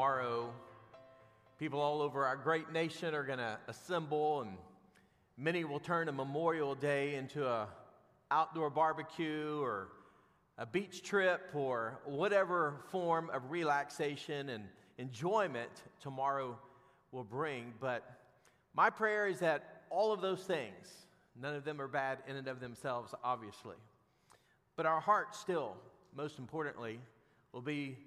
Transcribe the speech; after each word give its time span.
Tomorrow, 0.00 0.50
people 1.58 1.78
all 1.78 2.00
over 2.00 2.24
our 2.24 2.34
great 2.34 2.72
nation 2.72 3.14
are 3.14 3.22
going 3.22 3.38
to 3.38 3.58
assemble, 3.68 4.40
and 4.40 4.56
many 5.36 5.62
will 5.62 5.78
turn 5.78 6.08
a 6.08 6.12
Memorial 6.12 6.74
Day 6.74 7.16
into 7.16 7.46
a 7.46 7.68
outdoor 8.30 8.70
barbecue 8.70 9.60
or 9.60 9.88
a 10.56 10.64
beach 10.64 11.02
trip 11.02 11.50
or 11.52 12.00
whatever 12.06 12.76
form 12.88 13.28
of 13.28 13.50
relaxation 13.50 14.48
and 14.48 14.64
enjoyment 14.96 15.82
tomorrow 16.00 16.58
will 17.12 17.24
bring. 17.24 17.74
But 17.78 18.10
my 18.72 18.88
prayer 18.88 19.28
is 19.28 19.38
that 19.40 19.82
all 19.90 20.14
of 20.14 20.22
those 20.22 20.44
things, 20.44 21.04
none 21.38 21.54
of 21.54 21.62
them 21.62 21.78
are 21.78 21.88
bad 21.88 22.20
in 22.26 22.36
and 22.36 22.48
of 22.48 22.58
themselves, 22.58 23.12
obviously. 23.22 23.76
But 24.76 24.86
our 24.86 25.00
heart 25.00 25.36
still, 25.36 25.76
most 26.16 26.38
importantly, 26.38 27.00
will 27.52 27.60
be 27.60 27.98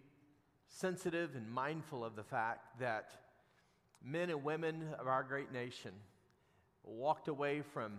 sensitive 0.73 1.36
and 1.36 1.50
mindful 1.52 2.04
of 2.04 2.16
the 2.16 2.23
fact 2.23 2.80
that 2.80 3.12
men 4.04 4.32
and 4.32 4.44
women 4.44 4.84
of 4.99 5.08
our 5.08 5.22
great 5.22 5.54
nation 5.54 5.91
walked 6.84 7.27
away 7.27 7.62
from 7.62 7.93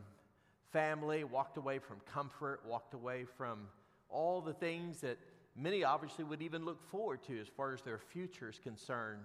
family, 0.72 1.22
walked 1.22 1.56
away 1.56 1.78
from 1.78 1.98
comfort, 2.12 2.60
walked 2.66 2.92
away 2.92 3.24
from 3.36 3.68
all 4.10 4.40
the 4.40 4.52
things 4.52 5.00
that 5.00 5.16
many 5.54 5.84
obviously 5.84 6.24
would 6.24 6.42
even 6.42 6.64
look 6.64 6.82
forward 6.90 7.22
to 7.22 7.40
as 7.40 7.46
far 7.46 7.72
as 7.72 7.80
their 7.82 7.98
future 7.98 8.50
is 8.50 8.58
concerned. 8.58 9.22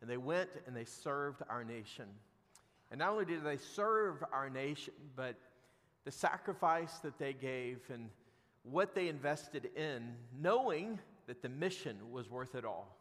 And 0.00 0.08
they 0.08 0.16
went 0.16 0.48
and 0.66 0.74
they 0.74 0.86
served 0.86 1.42
our 1.50 1.62
nation. 1.62 2.06
And 2.90 2.98
not 2.98 3.10
only 3.10 3.26
did 3.26 3.44
they 3.44 3.58
serve 3.58 4.24
our 4.32 4.48
nation, 4.48 4.94
but 5.14 5.36
the 6.06 6.10
sacrifice 6.10 6.94
that 7.00 7.18
they 7.18 7.34
gave 7.34 7.80
and 7.92 8.08
what 8.62 8.94
they 8.94 9.08
invested 9.08 9.68
in, 9.76 10.14
knowing 10.40 10.98
that 11.30 11.42
the 11.42 11.48
mission 11.48 11.96
was 12.10 12.28
worth 12.28 12.56
it 12.56 12.64
all. 12.64 12.98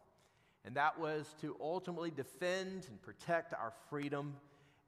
And 0.63 0.75
that 0.75 0.99
was 0.99 1.33
to 1.41 1.55
ultimately 1.59 2.11
defend 2.11 2.85
and 2.87 3.01
protect 3.01 3.55
our 3.55 3.73
freedom. 3.89 4.35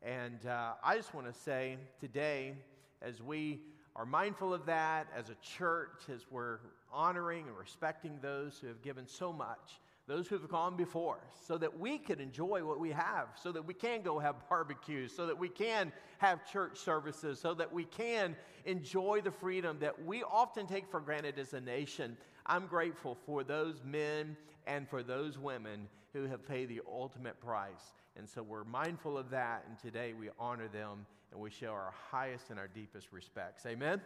And 0.03 0.45
uh, 0.45 0.73
I 0.83 0.95
just 0.95 1.15
want 1.15 1.25
to 1.25 1.33
say 1.33 1.77
today, 1.99 2.53
as 3.01 3.19
we 3.19 3.61
are 3.95 4.05
mindful 4.05 4.53
of 4.53 4.67
that 4.67 5.07
as 5.17 5.31
a 5.31 5.35
church, 5.41 6.03
as 6.13 6.27
we're 6.29 6.59
honoring 6.93 7.47
and 7.47 7.57
respecting 7.57 8.19
those 8.21 8.59
who 8.61 8.67
have 8.67 8.83
given 8.83 9.07
so 9.07 9.33
much, 9.33 9.79
those 10.07 10.27
who 10.27 10.37
have 10.37 10.49
gone 10.49 10.75
before 10.75 11.19
so 11.47 11.57
that 11.57 11.79
we 11.79 11.97
can 11.97 12.19
enjoy 12.19 12.63
what 12.63 12.79
we 12.79 12.91
have, 12.91 13.29
so 13.41 13.51
that 13.51 13.65
we 13.65 13.73
can 13.73 14.01
go 14.01 14.19
have 14.19 14.35
barbecues, 14.49 15.15
so 15.15 15.25
that 15.25 15.37
we 15.37 15.49
can 15.49 15.91
have 16.17 16.45
church 16.51 16.77
services, 16.77 17.39
so 17.39 17.53
that 17.53 17.71
we 17.71 17.85
can 17.85 18.35
enjoy 18.65 19.21
the 19.23 19.31
freedom 19.31 19.77
that 19.79 20.05
we 20.05 20.21
often 20.23 20.67
take 20.67 20.89
for 20.91 20.99
granted 20.99 21.39
as 21.39 21.53
a 21.53 21.61
nation. 21.61 22.17
I'm 22.45 22.67
grateful 22.67 23.17
for 23.25 23.43
those 23.43 23.81
men 23.83 24.35
and 24.67 24.87
for 24.87 25.03
those 25.03 25.37
women 25.37 25.87
who 26.13 26.25
have 26.27 26.45
paid 26.47 26.69
the 26.69 26.81
ultimate 26.89 27.39
price. 27.39 27.93
And 28.17 28.27
so 28.27 28.43
we're 28.43 28.63
mindful 28.63 29.17
of 29.17 29.29
that, 29.29 29.65
and 29.67 29.77
today 29.79 30.13
we 30.13 30.29
honor 30.37 30.67
them 30.67 31.05
and 31.31 31.39
we 31.39 31.49
show 31.49 31.69
our 31.69 31.93
highest 32.11 32.49
and 32.49 32.59
our 32.59 32.67
deepest 32.67 33.07
respects. 33.11 33.65
Amen? 33.65 34.01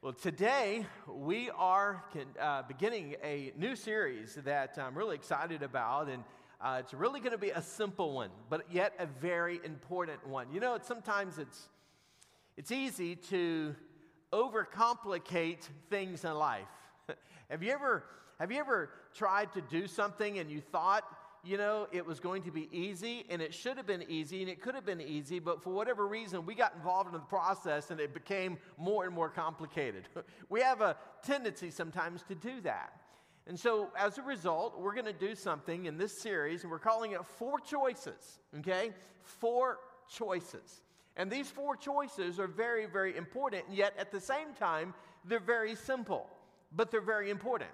Well, 0.00 0.12
today 0.14 0.86
we 1.06 1.50
are 1.50 2.04
uh, 2.40 2.62
beginning 2.62 3.16
a 3.22 3.52
new 3.58 3.76
series 3.76 4.36
that 4.44 4.78
I'm 4.78 4.96
really 4.96 5.16
excited 5.16 5.62
about, 5.62 6.08
and 6.08 6.24
uh, 6.60 6.78
it's 6.80 6.94
really 6.94 7.20
going 7.20 7.32
to 7.32 7.38
be 7.38 7.50
a 7.50 7.60
simple 7.60 8.12
one, 8.12 8.30
but 8.48 8.72
yet 8.72 8.94
a 8.98 9.06
very 9.06 9.60
important 9.64 10.26
one. 10.26 10.46
You 10.52 10.60
know, 10.60 10.74
it's, 10.74 10.88
sometimes 10.88 11.38
it's 11.38 11.68
it's 12.56 12.72
easy 12.72 13.14
to 13.14 13.74
overcomplicate 14.32 15.68
things 15.90 16.24
in 16.24 16.34
life. 16.34 16.66
Have 17.50 17.62
you 17.62 17.72
ever 17.72 18.04
have 18.38 18.52
you 18.52 18.58
ever 18.58 18.90
tried 19.14 19.52
to 19.52 19.60
do 19.60 19.86
something 19.86 20.38
and 20.38 20.50
you 20.50 20.60
thought 20.60 21.04
you 21.44 21.56
know, 21.56 21.86
it 21.92 22.04
was 22.04 22.20
going 22.20 22.42
to 22.42 22.50
be 22.50 22.68
easy, 22.72 23.24
and 23.30 23.40
it 23.40 23.54
should 23.54 23.76
have 23.76 23.86
been 23.86 24.04
easy, 24.08 24.40
and 24.40 24.50
it 24.50 24.60
could 24.60 24.74
have 24.74 24.84
been 24.84 25.00
easy, 25.00 25.38
but 25.38 25.62
for 25.62 25.70
whatever 25.70 26.06
reason, 26.06 26.44
we 26.44 26.54
got 26.54 26.74
involved 26.74 27.08
in 27.08 27.12
the 27.12 27.20
process 27.20 27.90
and 27.90 28.00
it 28.00 28.12
became 28.12 28.58
more 28.76 29.04
and 29.04 29.14
more 29.14 29.28
complicated. 29.28 30.08
we 30.48 30.60
have 30.60 30.80
a 30.80 30.96
tendency 31.22 31.70
sometimes 31.70 32.22
to 32.24 32.34
do 32.34 32.60
that. 32.62 32.92
And 33.46 33.58
so, 33.58 33.90
as 33.96 34.18
a 34.18 34.22
result, 34.22 34.78
we're 34.78 34.92
going 34.92 35.06
to 35.06 35.12
do 35.12 35.34
something 35.34 35.86
in 35.86 35.96
this 35.96 36.20
series, 36.20 36.62
and 36.64 36.70
we're 36.70 36.78
calling 36.78 37.12
it 37.12 37.24
Four 37.24 37.60
Choices, 37.60 38.40
okay? 38.58 38.90
Four 39.22 39.78
Choices. 40.10 40.82
And 41.16 41.30
these 41.30 41.50
four 41.50 41.74
choices 41.74 42.38
are 42.38 42.46
very, 42.46 42.86
very 42.86 43.16
important, 43.16 43.64
and 43.68 43.76
yet 43.76 43.94
at 43.98 44.12
the 44.12 44.20
same 44.20 44.52
time, 44.54 44.94
they're 45.24 45.40
very 45.40 45.74
simple, 45.74 46.28
but 46.72 46.90
they're 46.90 47.00
very 47.00 47.30
important. 47.30 47.70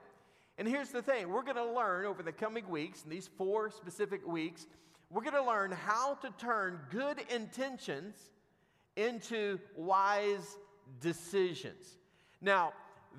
And 0.58 0.68
here's 0.68 0.90
the 0.90 1.02
thing 1.02 1.30
we're 1.30 1.42
going 1.42 1.56
to 1.56 1.72
learn 1.72 2.06
over 2.06 2.22
the 2.22 2.32
coming 2.32 2.68
weeks, 2.68 3.02
in 3.04 3.10
these 3.10 3.28
four 3.36 3.70
specific 3.70 4.26
weeks, 4.26 4.66
we're 5.10 5.22
going 5.22 5.34
to 5.34 5.44
learn 5.44 5.72
how 5.72 6.14
to 6.14 6.30
turn 6.38 6.80
good 6.90 7.18
intentions 7.32 8.16
into 8.96 9.58
wise 9.76 10.58
decisions. 11.00 11.98
Now, 12.40 12.72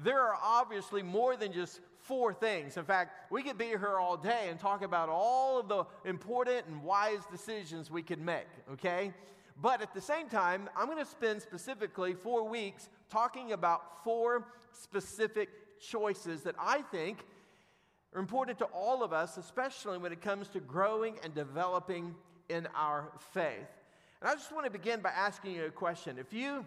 there 0.03 0.19
are 0.19 0.38
obviously 0.41 1.02
more 1.02 1.36
than 1.36 1.52
just 1.52 1.80
four 2.00 2.34
things. 2.34 2.78
In 2.78 2.84
fact, 2.84 3.31
we 3.31 3.42
could 3.44 3.57
be 3.57 3.66
here 3.66 3.97
all 4.00 4.18
day 4.18 4.47
and 4.50 4.59
talk 4.59 4.84
about 4.84 5.09
all 5.09 5.59
of 5.59 5.68
the 5.68 5.86
important 6.07 6.66
and 6.68 6.84
wise 6.84 7.22
decisions 7.31 7.90
we 7.90 8.03
could 8.03 8.22
make, 8.22 8.47
okay? 8.74 9.13
But 9.62 9.81
at 9.81 9.94
the 9.94 10.02
same 10.02 10.28
time, 10.30 10.69
I'm 10.75 10.86
going 10.88 11.00
to 11.00 11.09
spend 11.09 11.42
specifically 11.42 12.13
four 12.13 12.47
weeks 12.47 12.90
talking 13.09 13.53
about 13.53 14.03
four 14.03 14.46
specific 14.72 15.50
choices 15.80 16.44
that 16.44 16.56
I 16.59 16.81
think 16.84 17.25
are 18.13 18.19
important 18.19 18.58
to 18.59 18.66
all 18.66 19.03
of 19.03 19.13
us, 19.13 19.38
especially 19.38 19.97
when 19.97 20.12
it 20.12 20.22
comes 20.22 20.47
to 20.50 20.59
growing 20.59 21.18
and 21.24 21.34
developing 21.34 22.16
in 22.50 22.68
our 22.75 23.12
faith. 23.34 23.68
And 24.22 24.30
I 24.30 24.34
just 24.34 24.52
want 24.53 24.66
to 24.66 24.72
begin 24.72 25.02
by 25.02 25.09
asking 25.09 25.56
you 25.56 25.66
a 25.66 25.72
question. 25.72 26.18
If 26.18 26.34
you 26.34 26.66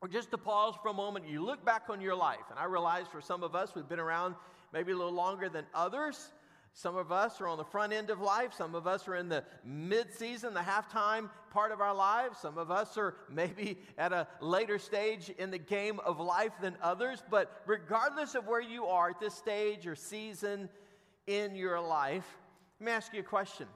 or 0.00 0.08
just 0.08 0.30
to 0.30 0.36
pause 0.38 0.74
for 0.82 0.88
a 0.88 0.92
moment, 0.92 1.26
you 1.26 1.42
look 1.42 1.64
back 1.64 1.84
on 1.88 1.98
your 1.98 2.14
life, 2.14 2.50
and 2.50 2.58
I 2.58 2.64
realize 2.64 3.06
for 3.10 3.22
some 3.22 3.42
of 3.42 3.54
us, 3.54 3.74
we've 3.74 3.88
been 3.88 3.98
around 3.98 4.34
maybe 4.70 4.92
a 4.92 4.96
little 4.96 5.14
longer 5.14 5.48
than 5.48 5.64
others. 5.74 6.30
Some 6.76 6.96
of 6.96 7.12
us 7.12 7.40
are 7.40 7.46
on 7.46 7.56
the 7.56 7.64
front 7.64 7.92
end 7.92 8.10
of 8.10 8.20
life. 8.20 8.52
Some 8.52 8.74
of 8.74 8.88
us 8.88 9.06
are 9.06 9.14
in 9.14 9.28
the 9.28 9.44
mid 9.64 10.12
season, 10.12 10.54
the 10.54 10.60
halftime 10.60 11.30
part 11.50 11.70
of 11.70 11.80
our 11.80 11.94
lives. 11.94 12.40
Some 12.40 12.58
of 12.58 12.72
us 12.72 12.98
are 12.98 13.14
maybe 13.30 13.78
at 13.96 14.12
a 14.12 14.26
later 14.40 14.80
stage 14.80 15.30
in 15.38 15.52
the 15.52 15.58
game 15.58 16.00
of 16.00 16.18
life 16.18 16.50
than 16.60 16.76
others. 16.82 17.22
But 17.30 17.62
regardless 17.66 18.34
of 18.34 18.48
where 18.48 18.60
you 18.60 18.86
are 18.86 19.10
at 19.10 19.20
this 19.20 19.34
stage 19.34 19.86
or 19.86 19.94
season 19.94 20.68
in 21.28 21.54
your 21.54 21.80
life, 21.80 22.26
let 22.80 22.86
me 22.86 22.92
ask 22.92 23.14
you 23.14 23.20
a 23.20 23.22
question. 23.22 23.68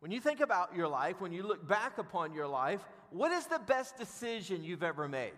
When 0.00 0.10
you 0.10 0.20
think 0.20 0.40
about 0.40 0.74
your 0.74 0.88
life, 0.88 1.20
when 1.20 1.32
you 1.32 1.44
look 1.44 1.68
back 1.68 1.98
upon 1.98 2.34
your 2.34 2.48
life, 2.48 2.80
what 3.10 3.30
is 3.30 3.46
the 3.46 3.60
best 3.60 3.96
decision 3.96 4.64
you've 4.64 4.82
ever 4.82 5.08
made? 5.08 5.34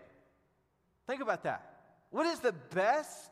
Think 1.07 1.21
about 1.21 1.43
that. 1.43 1.81
What 2.09 2.25
is 2.25 2.41
the 2.41 2.55
best 2.71 3.31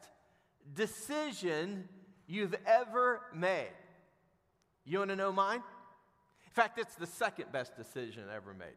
decision 0.75 1.89
you've 2.31 2.55
ever 2.65 3.21
made. 3.35 3.73
You 4.85 4.99
want 4.99 5.11
to 5.11 5.17
know 5.17 5.33
mine? 5.33 5.57
In 5.59 6.53
fact, 6.53 6.78
it's 6.78 6.95
the 6.95 7.07
second 7.07 7.53
best 7.53 7.77
decision 7.77 8.25
I 8.31 8.37
ever 8.37 8.54
made. 8.54 8.69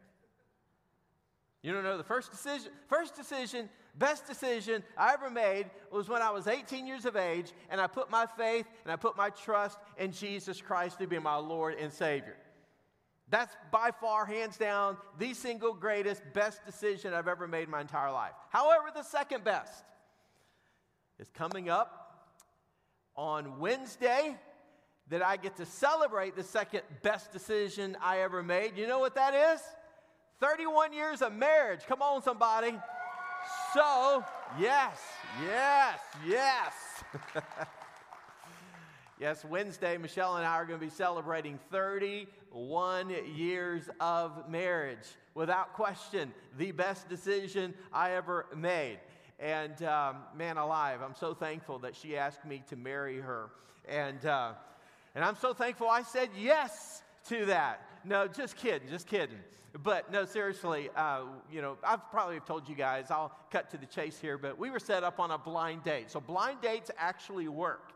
You 1.61 1.71
don't 1.71 1.83
know 1.83 1.97
the 1.97 2.03
first 2.03 2.31
decision? 2.31 2.71
First 2.87 3.15
decision, 3.15 3.69
best 3.97 4.27
decision 4.27 4.83
I 4.97 5.13
ever 5.13 5.29
made 5.29 5.67
was 5.91 6.09
when 6.09 6.21
I 6.21 6.29
was 6.31 6.47
18 6.47 6.85
years 6.85 7.05
of 7.05 7.15
age 7.15 7.53
and 7.69 7.79
I 7.79 7.87
put 7.87 8.11
my 8.11 8.25
faith 8.25 8.65
and 8.83 8.91
I 8.91 8.95
put 8.95 9.15
my 9.15 9.29
trust 9.29 9.77
in 9.97 10.11
Jesus 10.11 10.59
Christ 10.59 10.99
to 10.99 11.07
be 11.07 11.19
my 11.19 11.35
Lord 11.35 11.75
and 11.79 11.93
Savior. 11.93 12.35
That's 13.29 13.55
by 13.71 13.91
far, 13.91 14.25
hands 14.25 14.57
down, 14.57 14.97
the 15.17 15.33
single 15.33 15.73
greatest, 15.73 16.21
best 16.33 16.65
decision 16.65 17.13
I've 17.13 17.29
ever 17.29 17.47
made 17.47 17.63
in 17.63 17.71
my 17.71 17.81
entire 17.81 18.11
life. 18.11 18.33
However, 18.49 18.87
the 18.93 19.03
second 19.03 19.43
best 19.43 19.85
is 21.17 21.29
coming 21.29 21.69
up 21.69 22.02
on 23.15 23.59
Wednesday 23.59 24.35
that 25.09 25.23
I 25.23 25.37
get 25.37 25.57
to 25.57 25.65
celebrate 25.65 26.35
the 26.35 26.43
second 26.43 26.81
best 27.01 27.31
decision 27.31 27.97
I 28.01 28.19
ever 28.19 28.41
made. 28.41 28.77
You 28.77 28.87
know 28.87 28.99
what 28.99 29.15
that 29.15 29.33
is? 29.33 29.61
31 30.39 30.93
years 30.93 31.21
of 31.21 31.33
marriage. 31.33 31.81
Come 31.87 32.01
on, 32.01 32.21
somebody. 32.21 32.77
So, 33.73 34.23
yes, 34.59 34.99
yes, 35.45 35.99
yes. 36.27 36.73
Yes, 39.19 39.45
Wednesday, 39.45 39.97
Michelle 39.97 40.35
and 40.35 40.45
I 40.45 40.55
are 40.55 40.65
going 40.65 40.79
to 40.79 40.85
be 40.85 40.91
celebrating 40.91 41.57
31 41.71 43.09
years 43.33 43.87
of 44.01 44.49
marriage. 44.49 45.07
Without 45.33 45.71
question, 45.71 46.33
the 46.57 46.71
best 46.71 47.07
decision 47.07 47.73
I 47.93 48.11
ever 48.15 48.47
made. 48.53 48.99
And 49.39 49.81
um, 49.83 50.17
man 50.37 50.57
alive, 50.57 51.01
I'm 51.03 51.15
so 51.15 51.33
thankful 51.33 51.79
that 51.79 51.95
she 51.95 52.17
asked 52.17 52.45
me 52.45 52.63
to 52.69 52.75
marry 52.75 53.19
her. 53.19 53.49
And, 53.87 54.25
uh, 54.25 54.53
and 55.15 55.23
I'm 55.23 55.35
so 55.35 55.53
thankful 55.53 55.89
I 55.89 56.03
said 56.03 56.29
yes 56.37 57.01
to 57.29 57.45
that. 57.45 57.81
No, 58.05 58.27
just 58.27 58.55
kidding, 58.55 58.89
just 58.89 59.07
kidding. 59.07 59.39
But 59.81 60.11
no, 60.11 60.25
seriously, 60.25 60.89
uh, 60.95 61.21
you 61.51 61.61
know, 61.61 61.77
I've 61.83 62.09
probably 62.11 62.39
told 62.41 62.69
you 62.69 62.75
guys, 62.75 63.09
I'll 63.09 63.35
cut 63.49 63.71
to 63.71 63.77
the 63.77 63.87
chase 63.87 64.19
here, 64.19 64.37
but 64.37 64.57
we 64.57 64.69
were 64.69 64.79
set 64.79 65.03
up 65.03 65.19
on 65.19 65.31
a 65.31 65.37
blind 65.37 65.83
date. 65.83 66.11
So 66.11 66.19
blind 66.19 66.61
dates 66.61 66.91
actually 66.97 67.47
work. 67.47 67.91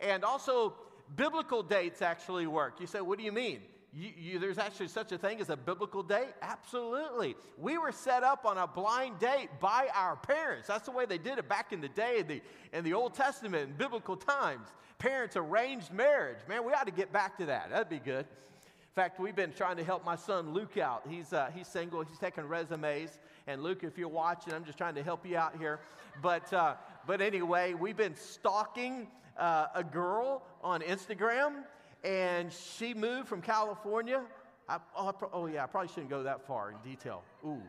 And 0.00 0.24
also, 0.24 0.74
biblical 1.16 1.62
dates 1.62 2.02
actually 2.02 2.46
work. 2.46 2.80
You 2.80 2.86
say, 2.86 3.00
what 3.00 3.18
do 3.18 3.24
you 3.24 3.32
mean? 3.32 3.60
You, 3.94 4.10
you, 4.16 4.38
there's 4.38 4.56
actually 4.56 4.88
such 4.88 5.12
a 5.12 5.18
thing 5.18 5.40
as 5.40 5.50
a 5.50 5.56
biblical 5.56 6.02
date? 6.02 6.32
Absolutely. 6.40 7.36
We 7.58 7.76
were 7.76 7.92
set 7.92 8.22
up 8.22 8.46
on 8.46 8.56
a 8.56 8.66
blind 8.66 9.18
date 9.18 9.50
by 9.60 9.88
our 9.94 10.16
parents. 10.16 10.66
That's 10.66 10.86
the 10.86 10.92
way 10.92 11.04
they 11.04 11.18
did 11.18 11.38
it 11.38 11.46
back 11.46 11.72
in 11.72 11.82
the 11.82 11.90
day 11.90 12.20
in 12.20 12.26
the, 12.26 12.42
in 12.72 12.84
the 12.84 12.94
Old 12.94 13.14
Testament, 13.14 13.70
in 13.70 13.76
biblical 13.76 14.16
times. 14.16 14.68
Parents 14.98 15.36
arranged 15.36 15.92
marriage. 15.92 16.38
Man, 16.48 16.64
we 16.64 16.72
ought 16.72 16.86
to 16.86 16.92
get 16.92 17.12
back 17.12 17.36
to 17.38 17.46
that. 17.46 17.70
That'd 17.70 17.90
be 17.90 17.98
good. 17.98 18.24
In 18.24 18.94
fact, 18.94 19.20
we've 19.20 19.36
been 19.36 19.52
trying 19.52 19.76
to 19.76 19.84
help 19.84 20.04
my 20.04 20.16
son 20.16 20.54
Luke 20.54 20.78
out. 20.78 21.02
He's, 21.08 21.32
uh, 21.32 21.50
he's 21.54 21.66
single, 21.66 22.02
he's 22.02 22.18
taking 22.18 22.44
resumes. 22.44 23.18
And 23.46 23.62
Luke, 23.62 23.84
if 23.84 23.98
you're 23.98 24.08
watching, 24.08 24.54
I'm 24.54 24.64
just 24.64 24.78
trying 24.78 24.94
to 24.94 25.02
help 25.02 25.26
you 25.26 25.36
out 25.36 25.58
here. 25.58 25.80
But, 26.22 26.50
uh, 26.52 26.74
but 27.06 27.20
anyway, 27.20 27.74
we've 27.74 27.96
been 27.96 28.16
stalking 28.16 29.08
uh, 29.38 29.66
a 29.74 29.84
girl 29.84 30.42
on 30.62 30.80
Instagram, 30.82 31.64
and 32.04 32.52
she 32.52 32.94
moved 32.94 33.28
from 33.28 33.42
California. 33.42 34.22
I, 34.68 34.78
oh, 34.96 35.08
I, 35.08 35.26
oh, 35.32 35.46
yeah, 35.46 35.64
I 35.64 35.66
probably 35.66 35.88
shouldn't 35.88 36.10
go 36.10 36.22
that 36.22 36.46
far 36.46 36.70
in 36.70 36.76
detail. 36.88 37.22
Ooh. 37.44 37.62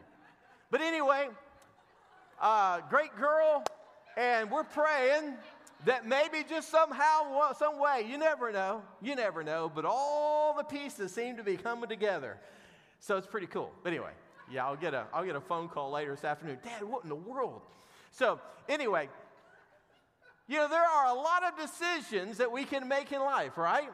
But 0.71 0.81
anyway, 0.81 1.27
uh, 2.41 2.81
great 2.89 3.15
girl, 3.15 3.63
and 4.18 4.50
we're 4.50 4.63
praying 4.63 5.35
that 5.85 6.07
maybe 6.07 6.45
just 6.47 6.69
somehow, 6.69 7.51
some 7.53 7.80
way, 7.80 8.06
you 8.09 8.18
never 8.18 8.51
know, 8.51 8.81
you 9.01 9.15
never 9.15 9.44
know, 9.44 9.71
but 9.74 9.85
all 9.85 10.56
the 10.56 10.63
pieces 10.63 11.13
seem 11.13 11.38
to 11.38 11.44
be 11.44 11.57
coming 11.57 11.89
together. 11.89 12.38
So 13.00 13.18
it's 13.18 13.27
pretty 13.27 13.47
cool. 13.47 13.71
But 13.83 13.89
anyway, 13.89 14.12
yeah, 14.50 14.65
I'll 14.65 14.77
get 14.77 14.94
a, 14.94 15.06
I'll 15.13 15.25
get 15.25 15.36
a 15.36 15.41
phone 15.41 15.68
call 15.68 15.91
later 15.91 16.15
this 16.15 16.24
afternoon. 16.24 16.59
Dad, 16.63 16.83
what 16.83 17.03
in 17.03 17.09
the 17.09 17.15
world? 17.15 17.62
So 18.12 18.39
anyway, 18.69 19.09
you 20.47 20.57
know, 20.57 20.69
there 20.69 20.83
are 20.83 21.07
a 21.07 21.13
lot 21.13 21.44
of 21.44 21.57
decisions 21.57 22.38
that 22.38 22.51
we 22.51 22.63
can 22.63 22.88
make 22.88 23.12
in 23.12 23.19
life, 23.19 23.57
right? 23.57 23.89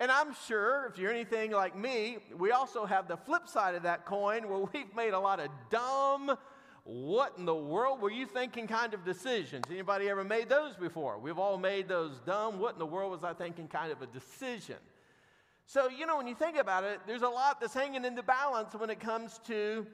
And 0.00 0.12
I'm 0.12 0.32
sure 0.46 0.86
if 0.86 0.96
you're 0.96 1.10
anything 1.10 1.50
like 1.50 1.76
me, 1.76 2.18
we 2.36 2.52
also 2.52 2.86
have 2.86 3.08
the 3.08 3.16
flip 3.16 3.48
side 3.48 3.74
of 3.74 3.82
that 3.82 4.06
coin 4.06 4.48
where 4.48 4.60
we've 4.72 4.94
made 4.94 5.12
a 5.12 5.18
lot 5.18 5.40
of 5.40 5.48
dumb, 5.70 6.36
what 6.84 7.34
in 7.36 7.44
the 7.44 7.54
world 7.54 8.00
were 8.00 8.10
you 8.10 8.24
thinking 8.24 8.68
kind 8.68 8.94
of 8.94 9.04
decisions. 9.04 9.64
Anybody 9.68 10.08
ever 10.08 10.22
made 10.22 10.48
those 10.48 10.76
before? 10.76 11.18
We've 11.18 11.38
all 11.38 11.58
made 11.58 11.88
those 11.88 12.20
dumb, 12.24 12.60
what 12.60 12.74
in 12.74 12.78
the 12.78 12.86
world 12.86 13.10
was 13.10 13.24
I 13.24 13.32
thinking 13.34 13.66
kind 13.66 13.90
of 13.90 14.00
a 14.00 14.06
decision. 14.06 14.76
So, 15.66 15.88
you 15.88 16.06
know, 16.06 16.16
when 16.16 16.28
you 16.28 16.34
think 16.34 16.56
about 16.56 16.84
it, 16.84 17.00
there's 17.06 17.22
a 17.22 17.28
lot 17.28 17.60
that's 17.60 17.74
hanging 17.74 18.04
in 18.04 18.14
the 18.14 18.22
balance 18.22 18.74
when 18.74 18.90
it 18.90 19.00
comes 19.00 19.40
to 19.48 19.84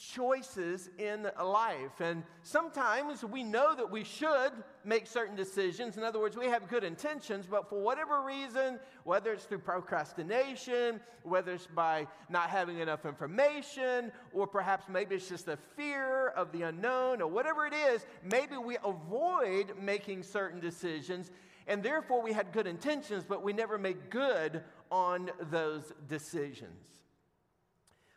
choices 0.00 0.88
in 0.98 1.30
life. 1.44 2.00
And 2.00 2.22
sometimes 2.42 3.22
we 3.22 3.44
know 3.44 3.74
that 3.74 3.90
we 3.90 4.02
should 4.02 4.52
make 4.82 5.06
certain 5.06 5.36
decisions. 5.36 5.98
In 5.98 6.02
other 6.02 6.18
words, 6.18 6.36
we 6.36 6.46
have 6.46 6.68
good 6.68 6.84
intentions, 6.84 7.46
but 7.46 7.68
for 7.68 7.80
whatever 7.80 8.22
reason, 8.22 8.80
whether 9.04 9.32
it's 9.32 9.44
through 9.44 9.58
procrastination, 9.58 11.00
whether 11.22 11.52
it's 11.52 11.66
by 11.66 12.06
not 12.30 12.48
having 12.48 12.78
enough 12.78 13.04
information, 13.04 14.10
or 14.32 14.46
perhaps 14.46 14.86
maybe 14.88 15.16
it's 15.16 15.28
just 15.28 15.48
a 15.48 15.58
fear 15.76 16.28
of 16.28 16.50
the 16.52 16.62
unknown, 16.62 17.20
or 17.20 17.28
whatever 17.28 17.66
it 17.66 17.74
is, 17.74 18.06
maybe 18.24 18.56
we 18.56 18.78
avoid 18.82 19.74
making 19.78 20.22
certain 20.22 20.60
decisions. 20.60 21.30
And 21.66 21.82
therefore, 21.82 22.22
we 22.22 22.32
had 22.32 22.52
good 22.52 22.66
intentions, 22.66 23.24
but 23.28 23.42
we 23.42 23.52
never 23.52 23.76
made 23.76 24.08
good 24.08 24.62
on 24.90 25.30
those 25.50 25.92
decisions. 26.08 26.86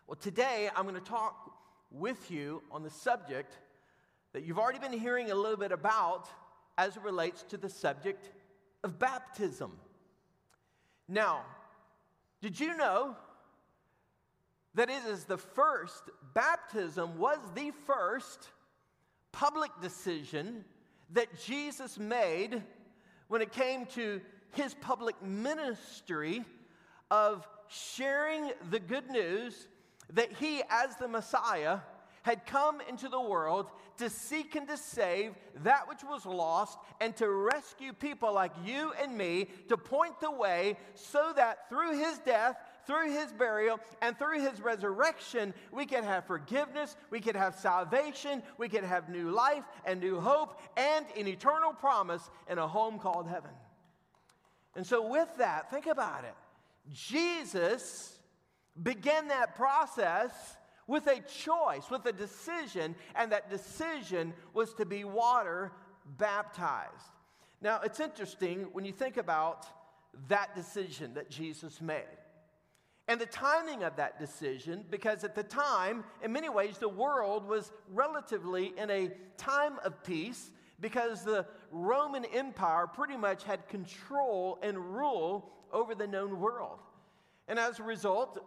Well, 0.07 0.15
today 0.15 0.69
I'm 0.75 0.83
going 0.83 0.95
to 0.95 1.01
talk 1.01 1.52
with 1.93 2.31
you 2.31 2.61
on 2.71 2.83
the 2.83 2.89
subject 2.89 3.57
that 4.33 4.43
you've 4.43 4.59
already 4.59 4.79
been 4.79 4.97
hearing 4.97 5.31
a 5.31 5.35
little 5.35 5.57
bit 5.57 5.71
about 5.71 6.27
as 6.77 6.97
it 6.97 7.03
relates 7.03 7.43
to 7.43 7.57
the 7.57 7.69
subject 7.69 8.31
of 8.83 8.97
baptism. 8.97 9.71
Now, 11.07 11.41
did 12.41 12.59
you 12.59 12.75
know 12.75 13.15
that 14.73 14.89
it 14.89 15.03
is 15.07 15.25
the 15.25 15.37
first, 15.37 16.03
baptism 16.33 17.17
was 17.17 17.37
the 17.53 17.71
first 17.85 18.49
public 19.31 19.71
decision 19.81 20.65
that 21.11 21.27
Jesus 21.45 21.99
made 21.99 22.63
when 23.27 23.41
it 23.41 23.51
came 23.51 23.85
to 23.87 24.19
his 24.51 24.73
public 24.75 25.21
ministry 25.21 26.43
of 27.11 27.47
sharing 27.67 28.51
the 28.71 28.79
good 28.79 29.09
news 29.09 29.67
that 30.13 30.31
he, 30.33 30.61
as 30.69 30.95
the 30.95 31.07
Messiah, 31.07 31.79
had 32.23 32.45
come 32.45 32.79
into 32.87 33.09
the 33.09 33.19
world 33.19 33.67
to 33.97 34.09
seek 34.09 34.55
and 34.55 34.67
to 34.67 34.77
save 34.77 35.33
that 35.63 35.87
which 35.87 36.03
was 36.03 36.25
lost 36.25 36.79
and 37.01 37.15
to 37.17 37.29
rescue 37.29 37.93
people 37.93 38.33
like 38.33 38.53
you 38.65 38.93
and 39.01 39.15
me, 39.17 39.47
to 39.67 39.77
point 39.77 40.19
the 40.19 40.31
way 40.31 40.77
so 40.95 41.33
that 41.35 41.69
through 41.69 41.97
his 41.97 42.17
death, 42.19 42.55
through 42.87 43.11
his 43.11 43.31
burial, 43.33 43.79
and 44.01 44.17
through 44.17 44.41
his 44.41 44.59
resurrection, 44.61 45.53
we 45.71 45.85
could 45.85 46.03
have 46.03 46.25
forgiveness, 46.25 46.95
we 47.11 47.19
could 47.19 47.35
have 47.35 47.55
salvation, 47.55 48.41
we 48.57 48.67
could 48.67 48.83
have 48.83 49.09
new 49.09 49.29
life 49.29 49.63
and 49.85 49.99
new 49.99 50.19
hope, 50.19 50.59
and 50.75 51.05
an 51.17 51.27
eternal 51.27 51.73
promise 51.73 52.29
in 52.49 52.57
a 52.57 52.67
home 52.67 52.99
called 52.99 53.27
heaven. 53.27 53.51
And 54.75 54.85
so, 54.85 55.07
with 55.07 55.29
that, 55.37 55.69
think 55.69 55.85
about 55.85 56.23
it. 56.23 56.33
Jesus 56.91 58.12
began 58.81 59.27
that 59.27 59.55
process 59.55 60.31
with 60.87 61.07
a 61.07 61.19
choice, 61.21 61.89
with 61.89 62.05
a 62.05 62.13
decision, 62.13 62.95
and 63.15 63.31
that 63.31 63.49
decision 63.49 64.33
was 64.53 64.73
to 64.73 64.85
be 64.85 65.03
water 65.03 65.71
baptized. 66.17 66.91
Now, 67.61 67.79
it's 67.83 67.99
interesting 67.99 68.67
when 68.73 68.83
you 68.83 68.91
think 68.91 69.17
about 69.17 69.65
that 70.27 70.55
decision 70.55 71.13
that 71.13 71.29
Jesus 71.29 71.81
made. 71.81 72.03
And 73.07 73.19
the 73.19 73.25
timing 73.25 73.83
of 73.83 73.97
that 73.97 74.19
decision, 74.19 74.85
because 74.89 75.23
at 75.23 75.35
the 75.35 75.43
time, 75.43 76.03
in 76.21 76.31
many 76.31 76.49
ways, 76.49 76.77
the 76.77 76.89
world 76.89 77.47
was 77.47 77.71
relatively 77.91 78.73
in 78.77 78.89
a 78.89 79.11
time 79.37 79.77
of 79.83 80.03
peace 80.03 80.51
because 80.79 81.23
the 81.23 81.45
Roman 81.71 82.25
Empire 82.25 82.87
pretty 82.87 83.17
much 83.17 83.43
had 83.43 83.67
control 83.67 84.59
and 84.61 84.77
rule 84.77 85.51
over 85.71 85.95
the 85.95 86.07
known 86.07 86.39
world. 86.39 86.79
And 87.47 87.59
as 87.59 87.79
a 87.79 87.83
result, 87.83 88.43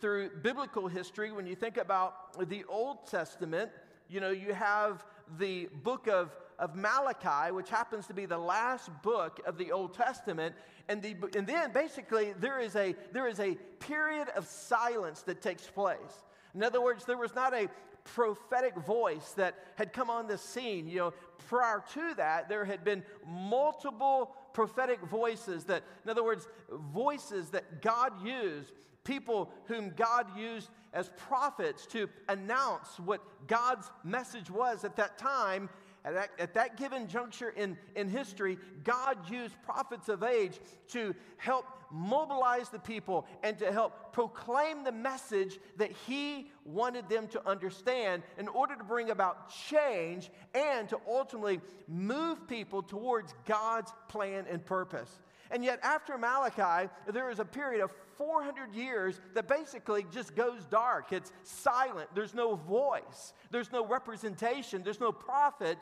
through 0.00 0.30
biblical 0.42 0.88
history, 0.88 1.32
when 1.32 1.46
you 1.46 1.54
think 1.54 1.76
about 1.76 2.48
the 2.48 2.64
Old 2.64 3.06
Testament, 3.06 3.70
you 4.08 4.20
know, 4.20 4.30
you 4.30 4.52
have 4.52 5.04
the 5.38 5.68
book 5.84 6.08
of, 6.08 6.34
of 6.58 6.74
Malachi, 6.74 7.52
which 7.52 7.70
happens 7.70 8.06
to 8.08 8.14
be 8.14 8.26
the 8.26 8.38
last 8.38 8.90
book 9.02 9.40
of 9.46 9.56
the 9.56 9.70
Old 9.70 9.94
Testament. 9.94 10.54
And, 10.88 11.00
the, 11.00 11.14
and 11.36 11.46
then 11.46 11.72
basically 11.72 12.32
there 12.32 12.58
is, 12.58 12.74
a, 12.74 12.96
there 13.12 13.28
is 13.28 13.38
a 13.38 13.54
period 13.78 14.28
of 14.30 14.46
silence 14.46 15.22
that 15.22 15.40
takes 15.40 15.66
place. 15.68 16.24
In 16.54 16.64
other 16.64 16.80
words, 16.80 17.04
there 17.04 17.16
was 17.16 17.34
not 17.34 17.54
a 17.54 17.68
prophetic 18.04 18.76
voice 18.76 19.32
that 19.32 19.54
had 19.76 19.92
come 19.92 20.10
on 20.10 20.26
the 20.26 20.38
scene. 20.38 20.88
You 20.88 20.98
know, 20.98 21.14
prior 21.48 21.82
to 21.94 22.14
that, 22.14 22.48
there 22.48 22.64
had 22.64 22.84
been 22.84 23.02
multiple 23.26 24.34
prophetic 24.52 25.00
voices 25.02 25.64
that, 25.64 25.82
in 26.04 26.10
other 26.10 26.24
words, 26.24 26.48
voices 26.92 27.50
that 27.50 27.82
God 27.82 28.12
used 28.24 28.72
people 29.04 29.50
whom 29.66 29.92
God 29.96 30.26
used 30.36 30.68
as 30.92 31.10
prophets 31.16 31.86
to 31.86 32.08
announce 32.28 32.98
what 32.98 33.20
God's 33.46 33.90
message 34.04 34.50
was 34.50 34.84
at 34.84 34.96
that 34.96 35.18
time. 35.18 35.68
At 36.04 36.14
that, 36.14 36.30
at 36.38 36.54
that 36.54 36.76
given 36.76 37.08
juncture 37.08 37.50
in, 37.50 37.76
in 37.94 38.08
history, 38.08 38.58
God 38.84 39.18
used 39.30 39.54
prophets 39.62 40.08
of 40.08 40.22
age 40.22 40.58
to 40.88 41.14
help 41.36 41.66
mobilize 41.90 42.68
the 42.70 42.78
people 42.78 43.26
and 43.42 43.58
to 43.58 43.70
help 43.70 44.12
proclaim 44.12 44.82
the 44.84 44.92
message 44.92 45.58
that 45.76 45.90
He 46.06 46.50
wanted 46.64 47.08
them 47.08 47.28
to 47.28 47.48
understand 47.48 48.22
in 48.38 48.48
order 48.48 48.76
to 48.76 48.84
bring 48.84 49.10
about 49.10 49.50
change 49.50 50.30
and 50.54 50.88
to 50.88 50.98
ultimately 51.06 51.60
move 51.86 52.46
people 52.48 52.82
towards 52.82 53.34
God's 53.44 53.92
plan 54.08 54.46
and 54.50 54.64
purpose. 54.64 55.20
And 55.50 55.64
yet, 55.64 55.80
after 55.82 56.16
Malachi, 56.16 56.88
there 57.08 57.30
is 57.30 57.40
a 57.40 57.44
period 57.44 57.82
of 57.82 57.90
400 58.20 58.74
years 58.74 59.18
that 59.32 59.48
basically 59.48 60.04
just 60.12 60.36
goes 60.36 60.66
dark. 60.66 61.10
It's 61.10 61.32
silent. 61.42 62.10
There's 62.14 62.34
no 62.34 62.54
voice, 62.54 63.32
there's 63.50 63.72
no 63.72 63.86
representation, 63.86 64.82
there's 64.82 65.00
no 65.00 65.10
prophet 65.10 65.78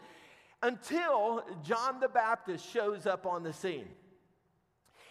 until 0.63 1.45
John 1.65 1.99
the 1.99 2.09
Baptist 2.09 2.65
shows 2.73 3.07
up 3.07 3.27
on 3.27 3.43
the 3.43 3.53
scene. 3.53 3.89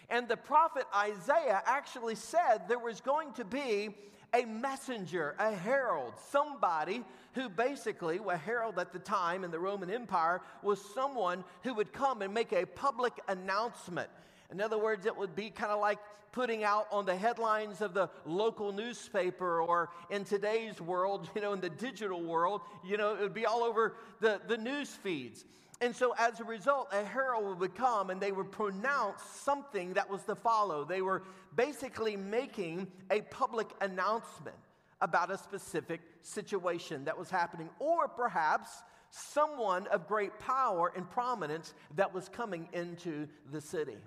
And 0.09 0.29
the 0.29 0.37
prophet 0.37 0.85
Isaiah 0.95 1.61
actually 1.65 2.15
said 2.15 2.59
there 2.69 2.79
was 2.79 3.01
going 3.01 3.33
to 3.33 3.43
be 3.43 3.89
a 4.33 4.45
messenger, 4.45 5.35
a 5.37 5.53
herald, 5.53 6.13
somebody 6.31 7.03
who 7.33 7.49
basically, 7.49 8.21
a 8.25 8.37
herald 8.37 8.79
at 8.79 8.93
the 8.93 8.99
time 8.99 9.43
in 9.43 9.51
the 9.51 9.59
Roman 9.59 9.89
Empire, 9.89 10.41
was 10.63 10.81
someone 10.95 11.43
who 11.63 11.73
would 11.73 11.91
come 11.91 12.21
and 12.21 12.33
make 12.33 12.53
a 12.53 12.65
public 12.65 13.19
announcement. 13.27 14.09
In 14.51 14.61
other 14.61 14.77
words, 14.77 15.05
it 15.05 15.15
would 15.15 15.35
be 15.35 15.49
kind 15.49 15.71
of 15.71 15.79
like 15.79 15.99
putting 16.31 16.63
out 16.63 16.87
on 16.91 17.05
the 17.05 17.15
headlines 17.15 17.81
of 17.81 17.93
the 17.93 18.09
local 18.25 18.71
newspaper 18.71 19.61
or 19.61 19.89
in 20.09 20.23
today's 20.23 20.79
world, 20.79 21.29
you 21.35 21.41
know, 21.41 21.53
in 21.53 21.61
the 21.61 21.69
digital 21.69 22.21
world, 22.21 22.61
you 22.85 22.97
know, 22.97 23.15
it 23.15 23.21
would 23.21 23.33
be 23.33 23.45
all 23.45 23.63
over 23.63 23.95
the, 24.19 24.39
the 24.47 24.57
news 24.57 24.89
feeds. 24.89 25.45
And 25.79 25.95
so, 25.95 26.15
as 26.17 26.39
a 26.39 26.43
result, 26.43 26.89
a 26.91 27.03
herald 27.03 27.59
would 27.59 27.75
come 27.75 28.09
and 28.09 28.19
they 28.19 28.31
would 28.31 28.51
pronounce 28.51 29.21
something 29.21 29.93
that 29.93 30.09
was 30.09 30.23
to 30.23 30.35
follow. 30.35 30.83
They 30.83 31.03
were 31.03 31.23
basically 31.55 32.15
making 32.15 32.87
a 33.11 33.21
public 33.21 33.67
announcement 33.81 34.57
about 35.01 35.29
a 35.29 35.37
specific 35.37 36.01
situation 36.23 37.05
that 37.05 37.17
was 37.17 37.29
happening, 37.29 37.69
or 37.77 38.07
perhaps 38.07 38.83
someone 39.11 39.85
of 39.87 40.07
great 40.07 40.37
power 40.39 40.91
and 40.95 41.07
prominence 41.09 41.75
that 41.95 42.11
was 42.11 42.27
coming 42.27 42.67
into 42.73 43.27
the 43.51 43.61
city. 43.61 43.97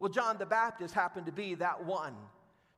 Well, 0.00 0.10
John 0.10 0.38
the 0.38 0.46
Baptist 0.46 0.94
happened 0.94 1.26
to 1.26 1.32
be 1.32 1.54
that 1.56 1.84
one 1.84 2.14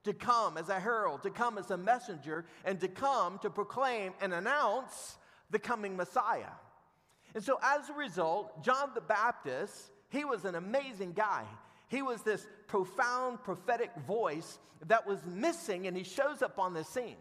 to 0.04 0.12
come 0.12 0.58
as 0.58 0.68
a 0.68 0.80
herald, 0.80 1.22
to 1.22 1.30
come 1.30 1.56
as 1.56 1.70
a 1.70 1.76
messenger, 1.76 2.44
and 2.64 2.80
to 2.80 2.88
come 2.88 3.38
to 3.38 3.48
proclaim 3.48 4.12
and 4.20 4.34
announce 4.34 5.16
the 5.50 5.60
coming 5.60 5.96
Messiah. 5.96 6.50
And 7.34 7.42
so, 7.42 7.60
as 7.62 7.88
a 7.88 7.92
result, 7.92 8.64
John 8.64 8.90
the 8.94 9.00
Baptist, 9.00 9.92
he 10.10 10.24
was 10.24 10.44
an 10.44 10.56
amazing 10.56 11.12
guy. 11.12 11.44
He 11.86 12.02
was 12.02 12.22
this 12.22 12.46
profound 12.66 13.44
prophetic 13.44 13.90
voice 14.06 14.58
that 14.86 15.06
was 15.06 15.24
missing, 15.24 15.86
and 15.86 15.96
he 15.96 16.02
shows 16.02 16.42
up 16.42 16.58
on 16.58 16.74
the 16.74 16.82
scene. 16.82 17.16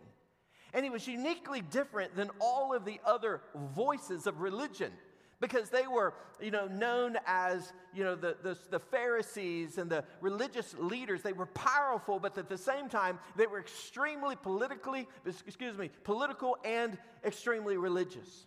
And 0.73 0.83
he 0.83 0.89
was 0.89 1.07
uniquely 1.07 1.61
different 1.61 2.15
than 2.15 2.31
all 2.39 2.73
of 2.73 2.85
the 2.85 2.99
other 3.05 3.41
voices 3.75 4.25
of 4.25 4.41
religion 4.41 4.91
because 5.41 5.69
they 5.69 5.87
were, 5.87 6.13
you 6.39 6.51
know, 6.51 6.67
known 6.67 7.17
as, 7.25 7.73
you 7.93 8.03
know, 8.03 8.15
the, 8.15 8.37
the, 8.43 8.57
the, 8.69 8.79
Pharisees 8.79 9.77
and 9.79 9.89
the 9.89 10.05
religious 10.21 10.75
leaders. 10.77 11.23
They 11.23 11.33
were 11.33 11.47
powerful, 11.47 12.19
but 12.19 12.37
at 12.37 12.47
the 12.47 12.57
same 12.57 12.87
time, 12.87 13.19
they 13.35 13.47
were 13.47 13.59
extremely 13.59 14.35
politically, 14.35 15.09
excuse 15.25 15.77
me, 15.77 15.89
political 16.03 16.57
and 16.63 16.97
extremely 17.25 17.75
religious. 17.75 18.45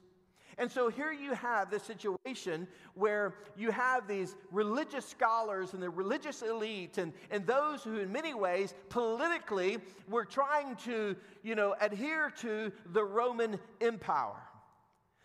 And 0.57 0.71
so 0.71 0.89
here 0.89 1.11
you 1.11 1.35
have 1.35 1.69
this 1.69 1.83
situation 1.83 2.69
where 2.95 3.35
you 3.57 3.73
have 3.73 4.07
these 4.07 4.37
religious 4.53 5.05
scholars 5.05 5.75
and 5.75 5.83
the 5.83 5.91
religious 5.91 6.43
elite 6.43 6.99
and, 6.99 7.13
and 7.33 7.45
those 7.45 7.83
who, 7.83 7.97
in 7.97 8.13
many 8.13 8.35
ways, 8.35 8.73
politically 8.89 9.79
were 10.09 10.25
trying 10.25 10.77
to, 10.85 11.17
you 11.43 11.57
know, 11.57 11.75
adhere 11.81 12.31
to 12.43 12.71
the 12.93 13.03
Roman 13.03 13.59
Empire. 13.81 14.37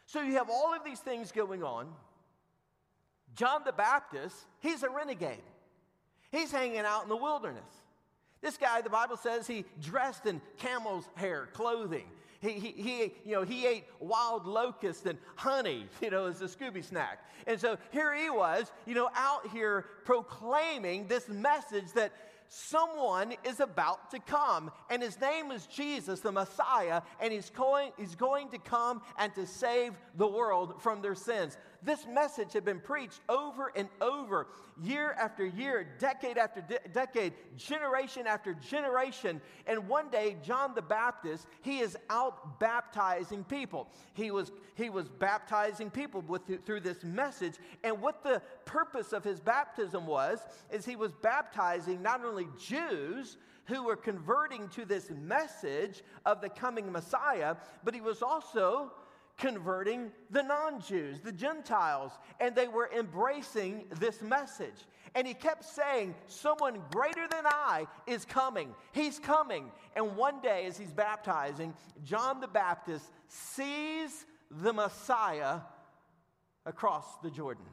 So 0.10 0.22
you 0.22 0.34
have 0.34 0.50
all 0.50 0.74
of 0.74 0.84
these 0.84 1.00
things 1.00 1.32
going 1.32 1.64
on. 1.64 1.88
John 3.36 3.62
the 3.64 3.72
Baptist, 3.72 4.36
he's 4.60 4.82
a 4.82 4.90
renegade. 4.90 5.38
He's 6.32 6.52
hanging 6.52 6.80
out 6.80 7.04
in 7.04 7.10
the 7.10 7.16
wilderness. 7.16 7.62
This 8.42 8.58
guy, 8.58 8.82
the 8.82 8.90
Bible 8.90 9.18
says, 9.18 9.46
he 9.46 9.66
dressed 9.80 10.26
in 10.26 10.42
camel's 10.58 11.08
hair 11.14 11.50
clothing. 11.54 12.06
He, 12.42 12.54
he, 12.54 12.72
he, 12.72 13.14
you 13.24 13.36
know, 13.36 13.44
he 13.44 13.68
ate 13.68 13.84
wild 14.00 14.48
locust 14.48 15.06
and 15.06 15.20
honey, 15.36 15.86
you 16.02 16.10
know, 16.10 16.26
as 16.26 16.42
a 16.42 16.46
Scooby 16.46 16.84
snack. 16.84 17.20
And 17.46 17.62
so 17.62 17.78
here 17.92 18.16
he 18.16 18.32
was, 18.32 18.72
you 18.88 18.96
know, 18.96 19.12
out 19.16 19.46
here 19.52 19.86
proclaiming 20.06 21.06
this 21.06 21.30
message 21.30 21.92
that 21.94 22.14
someone 22.50 23.34
is 23.44 23.60
about 23.60 24.12
to 24.12 24.20
come, 24.20 24.72
and 24.90 25.02
his 25.02 25.20
name 25.22 25.52
is 25.52 25.68
Jesus, 25.68 26.20
the 26.20 26.32
Messiah, 26.32 27.02
and 27.22 27.32
he's 27.32 27.50
going, 27.52 27.92
he's 27.98 28.16
going 28.16 28.50
to 28.50 28.58
come 28.58 29.02
and 29.18 29.34
to 29.36 29.46
save 29.46 29.94
the 30.18 30.28
world 30.28 30.82
from 30.82 31.02
their 31.02 31.16
sins. 31.16 31.58
This 31.82 32.06
message 32.06 32.54
had 32.54 32.66
been 32.66 32.80
preached 32.80 33.22
over 33.30 33.72
and 33.76 33.88
over, 34.02 34.48
year 34.82 35.16
after 35.20 35.46
year, 35.46 35.88
decade 35.98 36.38
after 36.38 36.62
de- 36.62 36.90
decade, 36.94 37.34
generation 37.58 38.28
after 38.28 38.54
generation. 38.54 39.42
And 39.66 39.88
one 39.88 40.10
day, 40.10 40.38
John 40.44 40.76
the 40.76 40.82
Baptist, 40.82 41.48
he 41.62 41.80
is 41.80 41.98
out 42.10 42.60
baptizing 42.60 43.44
people. 43.44 43.88
He 44.14 44.30
was, 44.30 44.52
he 44.76 44.90
was 44.90 45.08
baptizing 45.08 45.90
people 45.90 46.22
with, 46.28 46.42
through 46.66 46.82
this 46.82 47.04
message. 47.04 47.56
And 47.84 48.02
what 48.02 48.24
the 48.24 48.42
purpose 48.66 49.14
of 49.14 49.24
his 49.24 49.40
baptism 49.40 50.06
was, 50.06 50.40
is 50.72 50.86
he 50.86 50.98
was 50.98 51.14
baptizing 51.14 52.02
not 52.02 52.26
only 52.26 52.48
Jews, 52.60 53.38
who 53.70 53.84
were 53.84 53.96
converting 53.96 54.68
to 54.70 54.84
this 54.84 55.12
message 55.12 56.04
of 56.26 56.42
the 56.42 56.50
coming 56.50 56.92
Messiah, 56.92 57.56
but 57.84 57.94
he 57.94 58.02
was 58.02 58.22
also 58.22 58.92
converting 59.40 60.12
the 60.30 60.44
non 60.44 60.82
Jews, 60.82 61.22
the 61.22 61.32
Gentiles, 61.32 62.12
and 62.40 62.54
they 62.54 62.68
were 62.68 62.90
embracing 62.96 63.86
this 64.00 64.22
message. 64.22 64.86
And 65.16 65.26
he 65.26 65.34
kept 65.34 65.64
saying, 65.66 66.14
Someone 66.28 66.82
greater 66.92 67.28
than 67.28 67.46
I 67.46 67.88
is 68.06 68.26
coming. 68.26 68.76
He's 68.92 69.18
coming. 69.18 69.72
And 69.96 70.16
one 70.16 70.42
day, 70.42 70.66
as 70.68 70.78
he's 70.78 70.92
baptizing, 70.92 71.74
John 72.04 72.42
the 72.42 72.48
Baptist 72.48 73.06
sees 73.28 74.26
the 74.52 74.74
Messiah 74.74 75.60
across 76.66 77.06
the 77.24 77.32
Jordan. 77.32 77.66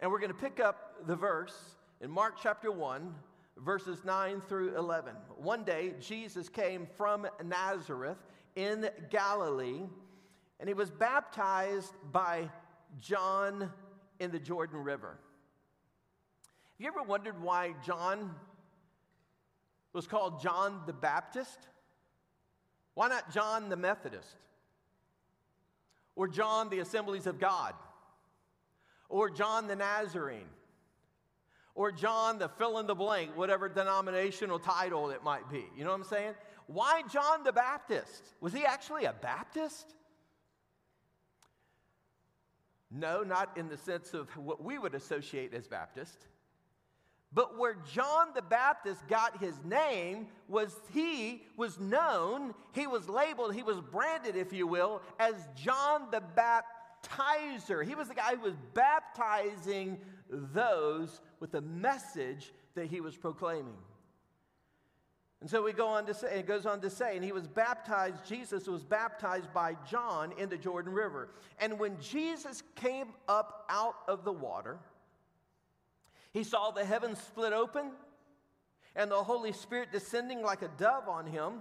And 0.00 0.10
we're 0.10 0.20
going 0.20 0.32
to 0.32 0.38
pick 0.38 0.60
up 0.60 1.06
the 1.06 1.16
verse 1.16 1.56
in 2.00 2.10
Mark 2.10 2.34
chapter 2.42 2.70
1, 2.70 3.14
verses 3.58 4.04
9 4.04 4.40
through 4.48 4.76
11. 4.76 5.14
One 5.36 5.64
day, 5.64 5.94
Jesus 6.00 6.48
came 6.48 6.86
from 6.96 7.26
Nazareth 7.42 8.18
in 8.56 8.88
Galilee 9.10 9.82
and 10.60 10.68
he 10.68 10.74
was 10.74 10.90
baptized 10.90 11.92
by 12.12 12.50
John 13.00 13.70
in 14.18 14.30
the 14.30 14.38
Jordan 14.38 14.82
River. 14.82 15.18
Have 16.72 16.80
you 16.80 16.88
ever 16.88 17.02
wondered 17.02 17.40
why 17.40 17.74
John 17.84 18.34
was 19.92 20.06
called 20.06 20.42
John 20.42 20.82
the 20.86 20.92
Baptist? 20.92 21.58
Why 22.94 23.08
not 23.08 23.32
John 23.32 23.68
the 23.68 23.76
Methodist? 23.76 24.36
Or 26.16 26.28
John 26.28 26.68
the 26.68 26.78
Assemblies 26.80 27.26
of 27.26 27.40
God? 27.40 27.74
Or 29.08 29.30
John 29.30 29.66
the 29.66 29.76
Nazarene? 29.76 30.48
Or 31.74 31.90
John 31.90 32.38
the 32.38 32.48
fill 32.48 32.78
in 32.78 32.86
the 32.86 32.94
blank, 32.94 33.36
whatever 33.36 33.68
denominational 33.68 34.60
title 34.60 35.10
it 35.10 35.24
might 35.24 35.50
be. 35.50 35.64
You 35.76 35.84
know 35.84 35.90
what 35.90 35.96
I'm 35.96 36.04
saying? 36.04 36.34
Why 36.66 37.02
John 37.12 37.42
the 37.42 37.52
Baptist? 37.52 38.22
Was 38.40 38.52
he 38.52 38.64
actually 38.64 39.04
a 39.04 39.12
Baptist? 39.12 39.94
No, 42.96 43.24
not 43.24 43.56
in 43.56 43.68
the 43.68 43.76
sense 43.76 44.14
of 44.14 44.28
what 44.36 44.62
we 44.62 44.78
would 44.78 44.94
associate 44.94 45.52
as 45.52 45.66
Baptist. 45.66 46.26
But 47.32 47.58
where 47.58 47.76
John 47.92 48.28
the 48.36 48.42
Baptist 48.42 49.06
got 49.08 49.40
his 49.40 49.54
name 49.64 50.28
was 50.46 50.72
he 50.92 51.42
was 51.56 51.80
known, 51.80 52.54
he 52.70 52.86
was 52.86 53.08
labeled, 53.08 53.52
he 53.52 53.64
was 53.64 53.80
branded, 53.80 54.36
if 54.36 54.52
you 54.52 54.68
will, 54.68 55.02
as 55.18 55.34
John 55.56 56.12
the 56.12 56.22
Baptizer. 56.36 57.84
He 57.84 57.96
was 57.96 58.06
the 58.06 58.14
guy 58.14 58.36
who 58.36 58.42
was 58.42 58.54
baptizing 58.72 59.98
those 60.30 61.20
with 61.40 61.50
the 61.50 61.62
message 61.62 62.52
that 62.76 62.86
he 62.86 63.00
was 63.00 63.16
proclaiming. 63.16 63.76
And 65.44 65.50
so 65.50 65.62
we 65.62 65.74
go 65.74 65.88
on 65.88 66.06
to 66.06 66.14
say, 66.14 66.38
it 66.38 66.46
goes 66.46 66.64
on 66.64 66.80
to 66.80 66.88
say, 66.88 67.16
and 67.16 67.22
he 67.22 67.30
was 67.30 67.46
baptized, 67.46 68.24
Jesus 68.26 68.66
was 68.66 68.82
baptized 68.82 69.52
by 69.52 69.76
John 69.86 70.32
in 70.38 70.48
the 70.48 70.56
Jordan 70.56 70.94
River. 70.94 71.28
And 71.60 71.78
when 71.78 72.00
Jesus 72.00 72.62
came 72.76 73.08
up 73.28 73.66
out 73.68 73.96
of 74.08 74.24
the 74.24 74.32
water, 74.32 74.78
he 76.32 76.44
saw 76.44 76.70
the 76.70 76.82
heavens 76.82 77.18
split 77.18 77.52
open 77.52 77.90
and 78.96 79.10
the 79.10 79.22
Holy 79.22 79.52
Spirit 79.52 79.92
descending 79.92 80.40
like 80.40 80.62
a 80.62 80.70
dove 80.78 81.10
on 81.10 81.26
him. 81.26 81.60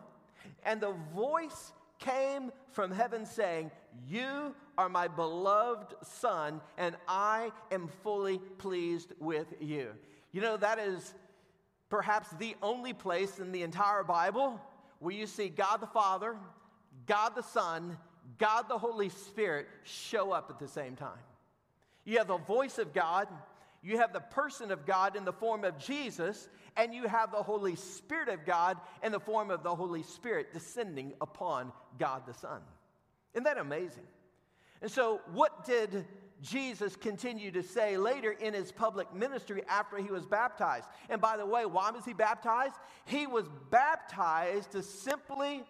And 0.64 0.80
the 0.80 0.96
voice 1.14 1.74
came 2.00 2.54
from 2.72 2.90
heaven 2.90 3.26
saying, 3.26 3.70
You 4.08 4.56
are 4.78 4.88
my 4.88 5.10
beloved 5.10 5.94
Son, 6.04 6.62
and 6.78 6.96
I 7.06 7.52
am 7.70 7.90
fully 8.02 8.40
pleased 8.60 9.12
with 9.20 9.54
you. 9.60 9.90
You 10.32 10.40
know, 10.40 10.56
that 10.56 10.80
is 10.80 11.14
perhaps 11.94 12.28
the 12.40 12.56
only 12.64 12.92
place 12.92 13.38
in 13.38 13.52
the 13.52 13.62
entire 13.62 14.04
Bible 14.04 14.60
where 14.98 15.14
you 15.14 15.28
see 15.28 15.48
God 15.48 15.78
the 15.78 15.86
Father, 15.86 16.36
God 17.06 17.36
the 17.36 17.44
Son, 17.44 18.00
God 18.40 18.68
the 18.68 18.80
Holy 18.80 19.10
Spirit 19.10 19.68
show 19.84 20.32
up 20.32 20.50
at 20.50 20.58
the 20.58 20.68
same 20.68 20.96
time. 20.96 21.20
You 22.04 22.18
have 22.18 22.26
the 22.26 22.38
voice 22.38 22.80
of 22.80 22.96
God, 22.96 23.28
you 23.84 24.00
have 24.00 24.12
the 24.12 24.22
person 24.22 24.72
of 24.72 24.88
God 24.88 25.16
in 25.16 25.24
the 25.24 25.32
form 25.32 25.64
of 25.64 25.78
Jesus, 25.78 26.50
and 26.76 26.96
you 26.96 27.08
have 27.08 27.32
the 27.32 27.44
Holy 27.44 27.76
Spirit 27.76 28.30
of 28.30 28.44
God 28.44 28.78
in 29.04 29.12
the 29.12 29.20
form 29.20 29.52
of 29.52 29.62
the 29.62 29.76
Holy 29.76 30.02
Spirit 30.02 30.52
descending 30.52 31.14
upon 31.22 31.72
God 32.00 32.24
the 32.26 32.34
Son. 32.34 32.62
Isn't 33.36 33.44
that 33.44 33.60
amazing? 33.60 34.08
And 34.82 34.90
so, 34.90 35.22
what 35.32 35.64
did 35.64 36.06
Jesus 36.44 36.98
continued 36.98 37.54
to 37.54 37.64
say 37.64 37.98
later 37.98 38.32
in 38.32 38.54
his 38.54 38.72
public 38.72 39.14
ministry 39.16 39.64
after 39.70 39.98
he 39.98 40.12
was 40.12 40.26
baptized. 40.26 40.88
And 41.10 41.22
by 41.22 41.38
the 41.38 41.46
way, 41.46 41.66
why 41.66 41.90
was 41.92 42.04
he 42.04 42.14
baptized? 42.14 42.76
He 43.06 43.26
was 43.26 43.46
baptized 43.72 44.74
to 44.74 44.84
simply 44.84 45.64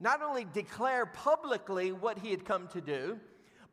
not 0.00 0.22
only 0.22 0.46
declare 0.52 1.06
publicly 1.06 1.92
what 1.92 2.18
he 2.18 2.30
had 2.30 2.44
come 2.44 2.66
to 2.68 2.80
do, 2.80 3.20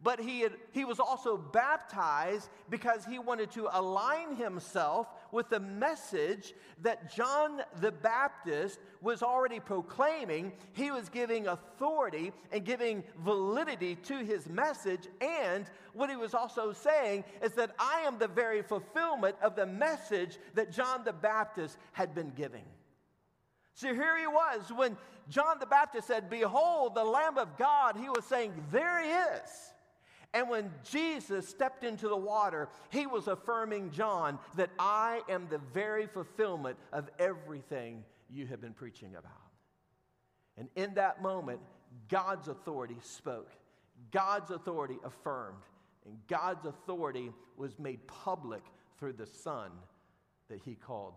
but 0.03 0.19
he, 0.19 0.41
had, 0.41 0.51
he 0.71 0.83
was 0.83 1.00
also 1.00 1.38
baptized 1.38 2.50
because 2.69 3.05
he 3.05 3.19
wanted 3.19 3.50
to 3.51 3.69
align 3.71 4.35
himself 4.35 5.07
with 5.33 5.49
the 5.49 5.59
message 5.59 6.53
that 6.81 7.13
John 7.13 7.61
the 7.81 7.91
Baptist 7.91 8.79
was 9.01 9.23
already 9.23 9.59
proclaiming. 9.59 10.53
He 10.73 10.91
was 10.91 11.09
giving 11.09 11.47
authority 11.47 12.31
and 12.51 12.63
giving 12.63 13.03
validity 13.19 13.95
to 13.95 14.19
his 14.19 14.47
message. 14.47 15.07
And 15.19 15.65
what 15.93 16.09
he 16.09 16.15
was 16.15 16.33
also 16.33 16.71
saying 16.71 17.23
is 17.41 17.53
that 17.53 17.71
I 17.79 18.01
am 18.05 18.19
the 18.19 18.27
very 18.27 18.61
fulfillment 18.61 19.35
of 19.41 19.55
the 19.55 19.65
message 19.65 20.37
that 20.53 20.71
John 20.71 21.03
the 21.03 21.13
Baptist 21.13 21.77
had 21.91 22.13
been 22.13 22.31
giving. 22.35 22.63
So 23.73 23.93
here 23.93 24.17
he 24.17 24.27
was 24.27 24.71
when 24.73 24.95
John 25.29 25.57
the 25.59 25.65
Baptist 25.65 26.07
said, 26.07 26.29
Behold, 26.29 26.95
the 26.95 27.03
Lamb 27.03 27.37
of 27.37 27.57
God, 27.57 27.97
he 27.97 28.09
was 28.09 28.25
saying, 28.25 28.53
There 28.71 29.03
he 29.03 29.09
is. 29.09 29.73
And 30.33 30.49
when 30.49 30.71
Jesus 30.89 31.47
stepped 31.47 31.83
into 31.83 32.07
the 32.07 32.17
water, 32.17 32.69
he 32.89 33.05
was 33.05 33.27
affirming 33.27 33.91
John 33.91 34.39
that 34.55 34.71
I 34.79 35.21
am 35.29 35.47
the 35.49 35.59
very 35.73 36.07
fulfillment 36.07 36.77
of 36.91 37.09
everything 37.19 38.03
you 38.31 38.47
have 38.47 38.59
been 38.59 38.73
preaching 38.73 39.15
about. 39.15 39.31
And 40.57 40.69
in 40.75 40.95
that 40.95 41.21
moment, 41.21 41.59
God's 42.09 42.47
authority 42.47 42.97
spoke, 43.01 43.51
God's 44.11 44.49
authority 44.49 44.97
affirmed, 45.03 45.61
and 46.05 46.17
God's 46.27 46.65
authority 46.65 47.31
was 47.55 47.77
made 47.77 48.05
public 48.07 48.63
through 48.99 49.13
the 49.13 49.27
Son 49.27 49.71
that 50.49 50.59
he 50.65 50.73
called 50.75 51.13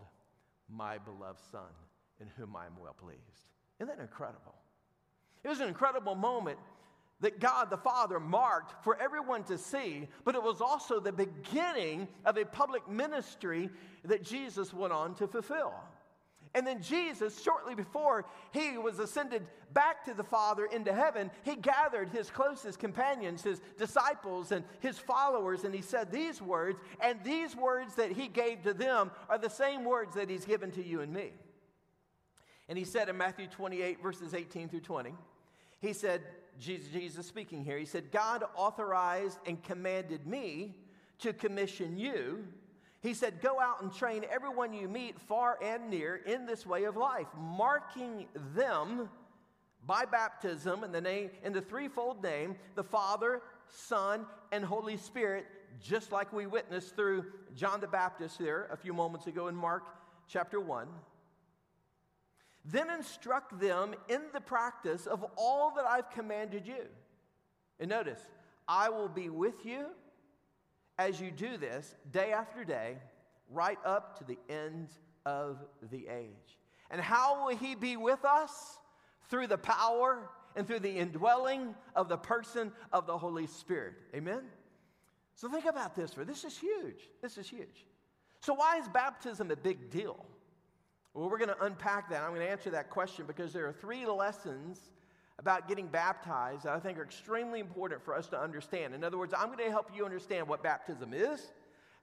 my 0.69 0.97
beloved 0.97 1.39
Son, 1.51 1.61
in 2.21 2.27
whom 2.37 2.55
I 2.55 2.65
am 2.65 2.73
well 2.79 2.95
pleased. 2.99 3.19
Isn't 3.79 3.87
that 3.87 4.01
incredible? 4.01 4.55
It 5.43 5.49
was 5.49 5.59
an 5.59 5.67
incredible 5.67 6.15
moment 6.15 6.59
that 7.21 7.39
God 7.39 7.69
the 7.69 7.77
Father 7.77 8.19
marked 8.19 8.83
for 8.83 8.99
everyone 9.01 9.43
to 9.45 9.57
see, 9.57 10.07
but 10.23 10.35
it 10.35 10.43
was 10.43 10.61
also 10.61 10.99
the 10.99 11.11
beginning 11.11 12.07
of 12.25 12.37
a 12.37 12.45
public 12.45 12.87
ministry 12.87 13.69
that 14.05 14.23
Jesus 14.23 14.73
went 14.73 14.93
on 14.93 15.15
to 15.15 15.27
fulfill. 15.27 15.73
And 16.53 16.65
then 16.65 16.81
Jesus, 16.81 17.41
shortly 17.41 17.75
before 17.75 18.25
he 18.51 18.77
was 18.77 18.99
ascended 18.99 19.45
back 19.73 20.05
to 20.05 20.13
the 20.13 20.23
Father 20.23 20.65
into 20.65 20.93
heaven, 20.93 21.29
he 21.43 21.55
gathered 21.55 22.09
his 22.09 22.29
closest 22.29 22.79
companions, 22.79 23.43
his 23.43 23.61
disciples, 23.77 24.51
and 24.51 24.63
his 24.79 24.97
followers, 24.97 25.65
and 25.65 25.75
he 25.75 25.81
said 25.81 26.11
these 26.11 26.41
words, 26.41 26.79
and 26.99 27.23
these 27.23 27.55
words 27.55 27.95
that 27.95 28.11
he 28.11 28.27
gave 28.27 28.63
to 28.63 28.73
them 28.73 29.11
are 29.29 29.37
the 29.37 29.49
same 29.49 29.83
words 29.83 30.15
that 30.15 30.29
he's 30.29 30.45
given 30.45 30.71
to 30.71 30.83
you 30.83 31.01
and 31.01 31.13
me. 31.13 31.31
And 32.69 32.77
he 32.77 32.85
said 32.85 33.09
in 33.09 33.17
Matthew 33.17 33.47
28, 33.47 34.01
verses 34.01 34.33
18 34.33 34.69
through 34.69 34.81
20, 34.81 35.13
he 35.79 35.93
said, 35.93 36.21
Jesus, 36.59 36.87
Jesus 36.89 37.25
speaking 37.27 37.63
here, 37.63 37.77
he 37.77 37.85
said, 37.85 38.11
God 38.11 38.43
authorized 38.55 39.39
and 39.45 39.61
commanded 39.63 40.25
me 40.25 40.75
to 41.19 41.33
commission 41.33 41.97
you. 41.97 42.45
He 43.01 43.13
said, 43.13 43.41
Go 43.41 43.59
out 43.59 43.81
and 43.81 43.93
train 43.93 44.25
everyone 44.29 44.73
you 44.73 44.87
meet, 44.87 45.19
far 45.19 45.57
and 45.63 45.89
near, 45.89 46.15
in 46.15 46.45
this 46.45 46.65
way 46.65 46.85
of 46.85 46.97
life, 46.97 47.27
marking 47.37 48.27
them 48.55 49.09
by 49.85 50.05
baptism 50.05 50.83
in 50.83 50.91
the 50.91 51.01
name 51.01 51.29
in 51.43 51.53
the 51.53 51.61
threefold 51.61 52.21
name, 52.21 52.55
the 52.75 52.83
Father, 52.83 53.41
Son, 53.67 54.25
and 54.51 54.65
Holy 54.65 54.97
Spirit, 54.97 55.45
just 55.81 56.11
like 56.11 56.33
we 56.33 56.47
witnessed 56.47 56.95
through 56.95 57.25
John 57.55 57.79
the 57.79 57.87
Baptist 57.87 58.39
there 58.39 58.67
a 58.71 58.77
few 58.77 58.93
moments 58.93 59.27
ago 59.27 59.47
in 59.47 59.55
Mark 59.55 59.83
chapter 60.27 60.59
1. 60.59 60.87
Then 62.69 62.89
instruct 62.89 63.59
them 63.59 63.95
in 64.09 64.21
the 64.33 64.41
practice 64.41 65.07
of 65.07 65.25
all 65.37 65.73
that 65.75 65.85
I've 65.85 66.09
commanded 66.09 66.67
you. 66.67 66.85
And 67.79 67.89
notice, 67.89 68.19
I 68.67 68.89
will 68.89 69.07
be 69.07 69.29
with 69.29 69.65
you 69.65 69.85
as 70.99 71.21
you 71.21 71.31
do 71.31 71.57
this 71.57 71.95
day 72.11 72.33
after 72.33 72.65
day, 72.65 72.97
right 73.49 73.77
up 73.85 74.17
to 74.17 74.25
the 74.25 74.37
end 74.49 74.89
of 75.25 75.59
the 75.91 76.07
age. 76.07 76.57
And 76.91 76.99
how 76.99 77.45
will 77.45 77.55
He 77.55 77.75
be 77.75 77.95
with 77.95 78.25
us? 78.25 78.79
Through 79.29 79.47
the 79.47 79.57
power 79.57 80.29
and 80.55 80.65
through 80.65 80.79
the 80.79 80.97
indwelling 80.97 81.75
of 81.95 82.09
the 82.09 82.17
person 82.17 82.71
of 82.91 83.05
the 83.05 83.17
Holy 83.17 83.45
Spirit. 83.45 83.95
Amen? 84.15 84.41
So 85.35 85.49
think 85.49 85.65
about 85.65 85.95
this 85.95 86.13
for 86.13 86.25
this 86.25 86.43
is 86.43 86.57
huge. 86.57 87.09
This 87.21 87.37
is 87.37 87.47
huge. 87.47 87.85
So, 88.39 88.53
why 88.53 88.77
is 88.77 88.87
baptism 88.87 89.51
a 89.51 89.55
big 89.55 89.89
deal? 89.89 90.25
Well, 91.17 91.31
we're 91.31 91.39
going 91.39 91.49
to 91.49 91.63
unpack 91.63 92.11
that. 92.11 92.21
I'm 92.21 92.29
going 92.29 92.45
to 92.45 92.47
answer 92.51 92.69
that 92.69 92.91
question 92.91 93.25
because 93.25 93.51
there 93.51 93.65
are 93.65 93.73
three 93.73 94.05
lessons 94.05 94.91
about 95.39 95.67
getting 95.67 95.87
baptized 95.87 96.65
that 96.65 96.73
I 96.73 96.79
think 96.79 96.99
are 96.99 97.03
extremely 97.03 97.59
important 97.59 98.05
for 98.05 98.15
us 98.15 98.27
to 98.27 98.39
understand. 98.39 98.93
In 98.93 99.03
other 99.03 99.17
words, 99.17 99.33
I'm 99.35 99.47
going 99.47 99.57
to 99.57 99.71
help 99.71 99.89
you 99.95 100.05
understand 100.05 100.47
what 100.47 100.61
baptism 100.61 101.15
is, 101.15 101.53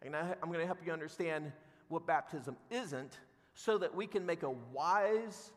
and 0.03 0.17
I'm 0.17 0.49
going 0.49 0.59
to 0.59 0.67
help 0.67 0.79
you 0.85 0.93
understand 0.93 1.53
what 1.87 2.09
baptism 2.09 2.57
isn't 2.73 3.21
so 3.55 3.79
that 3.79 3.95
we 3.95 4.09
can 4.09 4.27
make 4.27 4.43
a 4.43 4.51
wise 4.51 5.53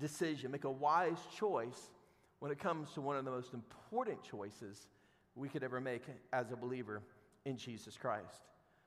decision, 0.00 0.50
make 0.50 0.64
a 0.64 0.70
wise 0.70 1.20
choice 1.36 1.92
when 2.40 2.50
it 2.50 2.58
comes 2.58 2.90
to 2.94 3.00
one 3.00 3.16
of 3.16 3.24
the 3.24 3.30
most 3.30 3.54
important 3.54 4.24
choices 4.24 4.88
we 5.36 5.48
could 5.48 5.62
ever 5.62 5.80
make 5.80 6.02
as 6.32 6.50
a 6.50 6.56
believer 6.56 7.00
in 7.44 7.56
Jesus 7.56 7.96
Christ. 7.96 8.42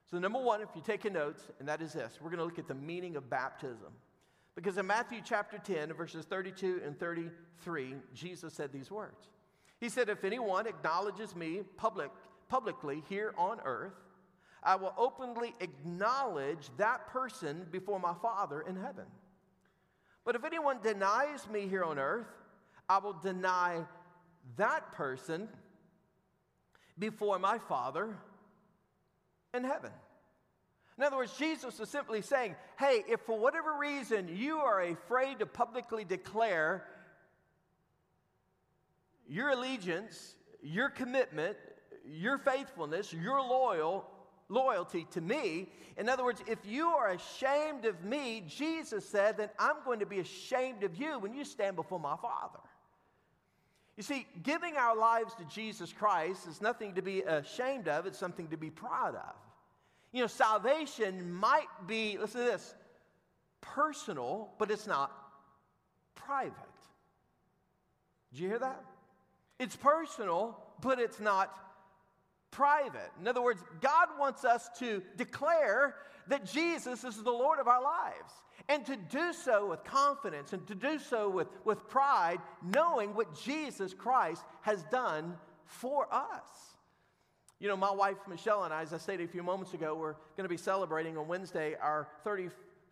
So, 0.10 0.18
number 0.18 0.40
one, 0.40 0.62
if 0.62 0.70
you're 0.74 0.84
taking 0.84 1.14
notes, 1.14 1.44
and 1.60 1.68
that 1.68 1.82
is 1.82 1.94
this 1.94 2.20
we're 2.22 2.30
going 2.30 2.40
to 2.40 2.46
look 2.46 2.60
at 2.60 2.68
the 2.68 2.74
meaning 2.74 3.16
of 3.16 3.30
baptism. 3.30 3.94
Because 4.56 4.78
in 4.78 4.88
Matthew 4.88 5.22
chapter 5.24 5.58
10, 5.58 5.94
verses 5.94 6.26
32 6.26 6.82
and 6.84 7.00
33, 7.00 7.96
Jesus 8.14 8.54
said 8.54 8.74
these 8.74 8.92
words. 8.92 9.30
He 9.80 9.88
said, 9.88 10.10
If 10.10 10.24
anyone 10.24 10.68
acknowledges 10.68 11.36
me 11.36 11.62
public, 11.78 12.10
publicly 12.50 13.04
here 13.08 13.34
on 13.38 13.60
earth, 13.64 13.94
I 14.64 14.76
will 14.76 14.94
openly 14.98 15.56
acknowledge 15.62 16.70
that 16.78 17.08
person 17.08 17.68
before 17.72 18.00
my 18.00 18.14
Father 18.22 18.62
in 18.62 18.76
heaven. 18.76 19.06
But 20.26 20.36
if 20.36 20.44
anyone 20.44 20.80
denies 20.84 21.48
me 21.50 21.68
here 21.68 21.84
on 21.84 21.98
earth, 21.98 22.28
I 22.90 22.98
will 22.98 23.14
deny 23.14 23.86
that 24.58 24.92
person 24.92 25.48
before 26.98 27.40
my 27.40 27.58
Father 27.58 28.18
in 29.54 29.64
heaven. 29.64 29.92
In 30.98 31.04
other 31.04 31.18
words, 31.18 31.34
Jesus 31.38 31.80
is 31.80 31.90
simply 31.90 32.22
saying, 32.22 32.56
hey, 32.78 33.04
if 33.08 33.22
for 33.22 33.40
whatever 33.40 33.78
reason 33.80 34.28
you 34.28 34.58
are 34.58 34.82
afraid 34.82 35.40
to 35.40 35.46
publicly 35.46 36.04
declare 36.04 36.86
your 39.28 39.50
allegiance, 39.50 40.36
your 40.62 40.90
commitment, 40.90 41.56
your 42.06 42.38
faithfulness, 42.38 43.14
your 43.14 43.40
loyal 43.40 44.06
loyalty 44.50 45.06
to 45.12 45.22
me. 45.22 45.70
In 45.96 46.10
other 46.10 46.24
words, 46.24 46.42
if 46.48 46.60
you 46.66 46.88
are 46.88 47.12
ashamed 47.12 47.86
of 47.86 48.04
me, 48.04 48.44
Jesus 48.48 49.08
said, 49.08 49.38
then 49.38 49.50
I'm 49.60 49.76
going 49.86 50.00
to 50.00 50.06
be 50.06 50.20
ashamed 50.20 50.84
of 50.84 50.96
you 51.00 51.20
when 51.20 51.34
you 51.34 51.46
stand 51.46 51.76
before 51.76 52.00
my 52.00 52.16
Father. 52.18 52.60
You 54.00 54.04
see, 54.04 54.26
giving 54.44 54.78
our 54.78 54.96
lives 54.96 55.34
to 55.36 55.44
Jesus 55.54 55.92
Christ 55.92 56.48
is 56.48 56.62
nothing 56.62 56.94
to 56.94 57.02
be 57.02 57.22
ashamed 57.22 57.90
of, 57.90 58.06
it's 58.06 58.18
something 58.18 58.48
to 58.48 58.56
be 58.56 58.70
proud 58.70 59.14
of. 59.14 59.36
You 60.14 60.22
know, 60.22 60.28
salvation 60.28 61.34
might 61.34 61.68
be, 61.86 62.18
listen 62.18 62.46
to 62.46 62.48
this, 62.50 62.76
personal, 63.60 64.52
but 64.58 64.72
it's 64.72 64.88
not 64.88 65.12
private. 66.16 66.54
Did 68.32 68.40
you 68.40 68.48
hear 68.48 68.60
that? 68.60 68.82
It's 69.60 69.76
personal, 69.76 70.58
but 70.80 70.98
it's 71.02 71.20
not 71.20 71.54
private. 72.52 73.12
In 73.20 73.28
other 73.28 73.42
words, 73.42 73.62
God 73.82 74.08
wants 74.18 74.46
us 74.46 74.70
to 74.80 75.04
declare 75.18 75.94
that 76.28 76.46
Jesus 76.46 77.04
is 77.04 77.22
the 77.22 77.32
Lord 77.32 77.60
of 77.60 77.68
our 77.68 77.84
lives 77.84 78.32
and 78.70 78.86
to 78.86 78.96
do 78.96 79.34
so 79.34 79.68
with 79.68 79.84
confidence 79.84 80.54
and 80.54 80.66
to 80.68 80.76
do 80.76 80.98
so 81.00 81.28
with, 81.28 81.48
with 81.66 81.90
pride, 81.90 82.38
knowing 82.64 83.16
what 83.16 83.34
Jesus 83.34 83.94
Christ 83.96 84.44
has 84.62 84.84
done 84.86 85.36
for 85.66 86.08
us. 86.14 86.76
You 87.60 87.68
know, 87.68 87.76
my 87.76 87.92
wife 87.92 88.16
Michelle 88.30 88.64
and 88.64 88.74
I, 88.74 88.84
as 88.84 88.94
I 88.94 89.00
stated 89.00 89.28
a 89.28 89.32
few 89.32 89.44
moments 89.44 89.74
ago, 89.74 89.96
we're 89.96 90.14
going 90.38 90.44
to 90.44 90.50
be 90.50 90.56
celebrating 90.56 91.18
on 91.18 91.28
Wednesday 91.28 91.76
our 91.82 92.08
31st 92.26 92.52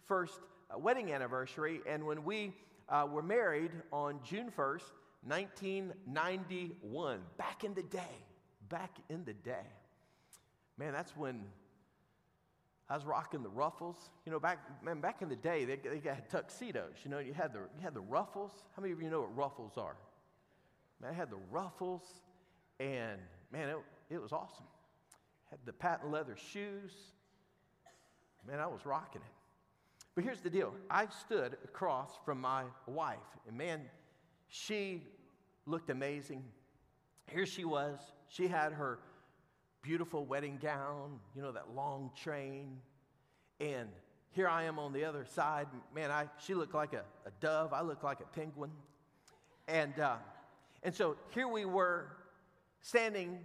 uh, 0.10 0.78
wedding 0.78 1.14
anniversary. 1.14 1.80
And 1.88 2.06
when 2.06 2.26
we 2.26 2.54
uh, 2.90 3.08
were 3.10 3.22
married 3.22 3.72
on 3.94 4.20
June 4.26 4.52
1st, 4.58 4.82
1991, 5.26 7.20
back 7.38 7.64
in 7.64 7.74
the 7.76 7.84
day, 7.84 8.02
back 8.68 8.92
in 9.10 9.24
the 9.26 9.34
day, 9.34 9.68
man, 10.78 10.92
that's 10.92 11.16
when 11.16 11.46
I 12.90 12.96
was 12.96 13.06
rocking 13.06 13.44
the 13.44 13.50
ruffles. 13.50 14.10
You 14.26 14.32
know, 14.32 14.40
back 14.40 14.60
man, 14.84 15.02
back 15.02 15.22
in 15.22 15.30
the 15.30 15.36
day, 15.36 15.66
they, 15.66 15.76
they 15.76 16.00
had 16.08 16.30
tuxedos. 16.30 16.94
You 17.04 17.12
know, 17.12 17.20
you 17.20 17.34
had 17.34 17.54
the 17.54 17.60
you 17.76 17.82
had 17.82 17.94
the 17.94 18.02
ruffles. 18.02 18.52
How 18.76 18.82
many 18.82 18.94
of 18.94 19.02
you 19.02 19.10
know 19.10 19.22
what 19.22 19.36
ruffles 19.36 19.74
are? 19.78 19.98
Man, 21.02 21.12
I 21.12 21.14
had 21.14 21.30
the 21.30 21.40
ruffles, 21.52 22.02
and 22.80 23.20
man, 23.52 23.70
it, 23.70 23.78
it 24.10 24.22
was 24.22 24.32
awesome. 24.32 24.66
had 25.50 25.60
the 25.66 25.74
patent 25.74 26.12
leather 26.12 26.36
shoes. 26.36 26.94
Man, 28.48 28.60
I 28.60 28.68
was 28.68 28.86
rocking 28.86 29.22
it. 29.22 29.34
But 30.16 30.24
here's 30.24 30.42
the 30.42 30.50
deal 30.50 30.74
I 30.90 31.08
stood 31.08 31.58
across 31.64 32.12
from 32.26 32.40
my 32.40 32.64
wife, 32.88 33.18
and 33.48 33.58
man, 33.58 33.82
she 34.48 35.04
looked 35.66 35.90
amazing. 35.90 36.44
Here 37.30 37.46
she 37.46 37.66
was. 37.66 38.00
She 38.30 38.48
had 38.48 38.72
her 38.72 39.00
beautiful 39.82 40.26
wedding 40.26 40.60
gown, 40.62 41.20
you 41.36 41.42
know, 41.42 41.52
that 41.52 41.74
long 41.76 42.12
train. 42.16 42.78
And 43.60 43.90
here 44.32 44.48
I 44.48 44.64
am 44.64 44.80
on 44.80 44.94
the 44.94 45.06
other 45.06 45.26
side. 45.26 45.68
Man, 45.96 46.12
I, 46.12 46.28
she 46.40 46.54
looked 46.54 46.76
like 46.76 46.94
a, 46.94 47.04
a 47.26 47.32
dove. 47.40 47.74
I 47.74 47.82
looked 47.82 48.04
like 48.04 48.20
a 48.20 48.38
penguin. 48.38 48.72
And, 49.68 50.00
uh, 50.00 50.18
and 50.84 50.94
so 50.94 51.16
here 51.34 51.48
we 51.48 51.66
were 51.66 52.08
standing 52.82 53.40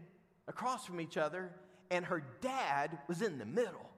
across 0.49 0.87
from 0.87 1.01
each 1.01 1.17
other, 1.17 1.51
and 1.91 2.05
her 2.05 2.23
dad 2.41 2.99
was 3.09 3.23
in 3.23 3.39
the 3.39 3.47
middle. 3.47 3.89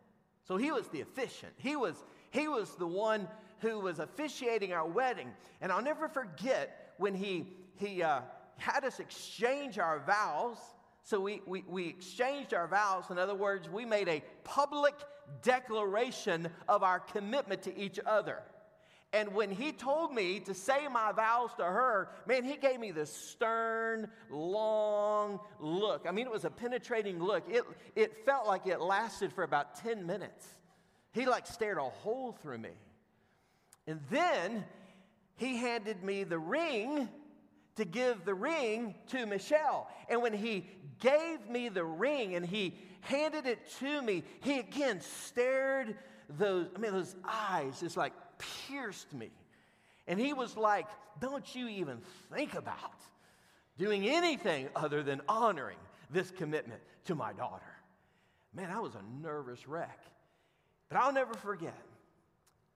So 0.46 0.56
he 0.56 0.70
was 0.70 0.88
the 0.88 1.00
officiant. 1.00 1.54
He 1.56 1.76
was, 1.76 2.04
he 2.30 2.48
was 2.48 2.74
the 2.76 2.86
one 2.86 3.28
who 3.60 3.80
was 3.80 3.98
officiating 3.98 4.72
our 4.72 4.86
wedding. 4.86 5.30
And 5.60 5.72
I'll 5.72 5.82
never 5.82 6.08
forget 6.08 6.94
when 6.98 7.14
he, 7.14 7.46
he 7.76 8.02
uh, 8.02 8.20
had 8.56 8.84
us 8.84 9.00
exchange 9.00 9.78
our 9.78 10.00
vows. 10.00 10.58
So 11.04 11.20
we, 11.20 11.42
we, 11.46 11.62
we 11.68 11.86
exchanged 11.86 12.54
our 12.54 12.66
vows. 12.66 13.04
In 13.10 13.18
other 13.18 13.34
words, 13.34 13.68
we 13.68 13.84
made 13.84 14.08
a 14.08 14.22
public 14.42 14.94
declaration 15.42 16.48
of 16.66 16.82
our 16.82 16.98
commitment 16.98 17.62
to 17.62 17.78
each 17.78 18.00
other. 18.04 18.42
And 19.12 19.32
when 19.34 19.50
he 19.50 19.70
told 19.70 20.12
me 20.12 20.40
to 20.40 20.54
say 20.54 20.88
my 20.88 21.12
vows 21.12 21.50
to 21.58 21.64
her, 21.64 22.08
man, 22.26 22.42
he 22.42 22.56
gave 22.56 22.80
me 22.80 22.90
this 22.90 23.12
stern, 23.12 24.08
long 24.30 25.38
look. 25.60 26.06
I 26.08 26.10
mean, 26.10 26.26
it 26.26 26.32
was 26.32 26.44
a 26.44 26.50
penetrating 26.50 27.22
look. 27.22 27.44
It, 27.48 27.64
it 27.94 28.24
felt 28.24 28.46
like 28.48 28.66
it 28.66 28.80
lasted 28.80 29.32
for 29.32 29.44
about 29.44 29.76
10 29.76 30.06
minutes. 30.06 30.46
He 31.12 31.26
like 31.26 31.46
stared 31.46 31.78
a 31.78 31.82
hole 31.82 32.32
through 32.42 32.58
me. 32.58 32.72
And 33.86 34.00
then 34.10 34.64
he 35.36 35.58
handed 35.58 36.02
me 36.02 36.24
the 36.24 36.38
ring 36.38 37.08
to 37.76 37.84
give 37.84 38.24
the 38.24 38.34
ring 38.34 38.94
to 39.08 39.26
Michelle. 39.26 39.88
And 40.08 40.22
when 40.22 40.32
he 40.32 40.68
gave 41.00 41.48
me 41.48 41.68
the 41.68 41.84
ring 41.84 42.34
and 42.34 42.44
he 42.44 42.74
handed 43.00 43.46
it 43.46 43.70
to 43.80 44.02
me, 44.02 44.24
he 44.40 44.58
again 44.58 45.00
stared 45.00 45.96
those, 46.28 46.68
I 46.74 46.78
mean, 46.78 46.92
those 46.92 47.16
eyes 47.24 47.80
just 47.80 47.96
like 47.96 48.12
pierced 48.68 49.12
me. 49.12 49.30
And 50.06 50.18
he 50.18 50.32
was 50.32 50.56
like, 50.56 50.86
Don't 51.20 51.54
you 51.54 51.68
even 51.68 51.98
think 52.32 52.54
about 52.54 52.94
doing 53.78 54.08
anything 54.08 54.68
other 54.76 55.02
than 55.02 55.20
honoring 55.28 55.78
this 56.10 56.30
commitment 56.30 56.80
to 57.06 57.14
my 57.14 57.32
daughter. 57.32 57.62
Man, 58.54 58.70
I 58.70 58.78
was 58.78 58.94
a 58.94 59.02
nervous 59.22 59.66
wreck. 59.66 59.98
But 60.88 60.98
I'll 60.98 61.12
never 61.12 61.34
forget. 61.34 61.76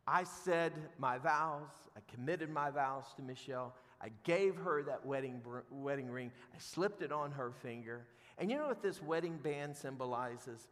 I 0.06 0.24
said 0.24 0.72
my 0.98 1.18
vows, 1.18 1.68
I 1.96 2.00
committed 2.12 2.50
my 2.50 2.70
vows 2.70 3.04
to 3.16 3.22
Michelle. 3.22 3.74
I 4.00 4.10
gave 4.24 4.56
her 4.56 4.82
that 4.84 5.04
wedding, 5.04 5.42
wedding 5.70 6.10
ring. 6.10 6.30
I 6.54 6.58
slipped 6.58 7.02
it 7.02 7.12
on 7.12 7.32
her 7.32 7.52
finger. 7.62 8.06
And 8.38 8.50
you 8.50 8.56
know 8.56 8.68
what 8.68 8.82
this 8.82 9.02
wedding 9.02 9.38
band 9.38 9.76
symbolizes? 9.76 10.68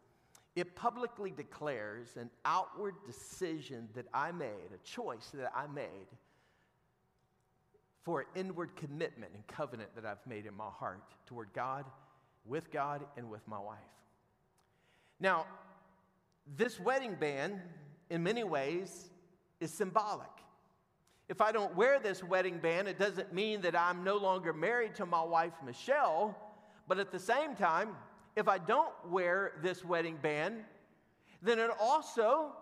It 0.54 0.76
publicly 0.76 1.32
declares 1.32 2.16
an 2.16 2.30
outward 2.44 2.94
decision 3.04 3.88
that 3.94 4.06
I 4.14 4.32
made, 4.32 4.70
a 4.72 4.78
choice 4.86 5.30
that 5.34 5.52
I 5.54 5.66
made 5.66 6.06
for 8.02 8.20
an 8.20 8.26
inward 8.36 8.76
commitment 8.76 9.32
and 9.34 9.44
covenant 9.48 9.90
that 9.96 10.06
I've 10.06 10.24
made 10.26 10.46
in 10.46 10.54
my 10.54 10.70
heart 10.70 11.02
toward 11.26 11.52
God, 11.52 11.84
with 12.44 12.70
God, 12.70 13.04
and 13.16 13.28
with 13.28 13.46
my 13.48 13.58
wife. 13.58 13.78
Now, 15.18 15.46
this 16.56 16.78
wedding 16.78 17.16
band, 17.16 17.60
in 18.08 18.22
many 18.22 18.44
ways, 18.44 19.10
is 19.58 19.72
symbolic. 19.72 20.28
If 21.28 21.40
I 21.40 21.50
don't 21.50 21.74
wear 21.74 21.98
this 21.98 22.22
wedding 22.22 22.58
band, 22.58 22.86
it 22.86 22.98
doesn't 22.98 23.32
mean 23.32 23.60
that 23.62 23.76
I'm 23.76 24.04
no 24.04 24.16
longer 24.16 24.52
married 24.52 24.94
to 24.96 25.06
my 25.06 25.22
wife, 25.22 25.52
Michelle, 25.64 26.36
but 26.86 26.98
at 26.98 27.10
the 27.10 27.18
same 27.18 27.56
time, 27.56 27.96
if 28.36 28.48
I 28.48 28.58
don't 28.58 28.92
wear 29.08 29.54
this 29.62 29.84
wedding 29.84 30.18
band, 30.22 30.62
then 31.42 31.58
it 31.58 31.70
also, 31.80 32.52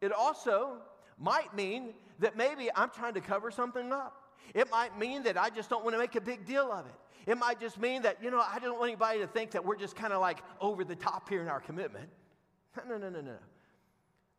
it 0.00 0.12
also 0.12 0.78
might 1.18 1.54
mean 1.54 1.94
that 2.18 2.36
maybe 2.36 2.68
I'm 2.74 2.90
trying 2.90 3.14
to 3.14 3.20
cover 3.20 3.50
something 3.50 3.92
up. 3.92 4.32
It 4.54 4.70
might 4.70 4.98
mean 4.98 5.22
that 5.24 5.36
I 5.36 5.50
just 5.50 5.70
don't 5.70 5.84
want 5.84 5.94
to 5.94 5.98
make 5.98 6.16
a 6.16 6.20
big 6.20 6.44
deal 6.44 6.72
of 6.72 6.86
it. 6.86 7.30
It 7.30 7.36
might 7.36 7.60
just 7.60 7.78
mean 7.78 8.02
that, 8.02 8.22
you 8.22 8.30
know, 8.30 8.40
I 8.40 8.58
don't 8.58 8.78
want 8.78 8.90
anybody 8.90 9.20
to 9.20 9.26
think 9.26 9.50
that 9.50 9.64
we're 9.64 9.76
just 9.76 9.94
kind 9.94 10.12
of 10.12 10.20
like 10.20 10.38
over 10.60 10.82
the 10.82 10.96
top 10.96 11.28
here 11.28 11.42
in 11.42 11.48
our 11.48 11.60
commitment. 11.60 12.08
No, 12.86 12.96
no, 12.96 13.08
no, 13.08 13.20
no, 13.20 13.20
no. 13.22 13.36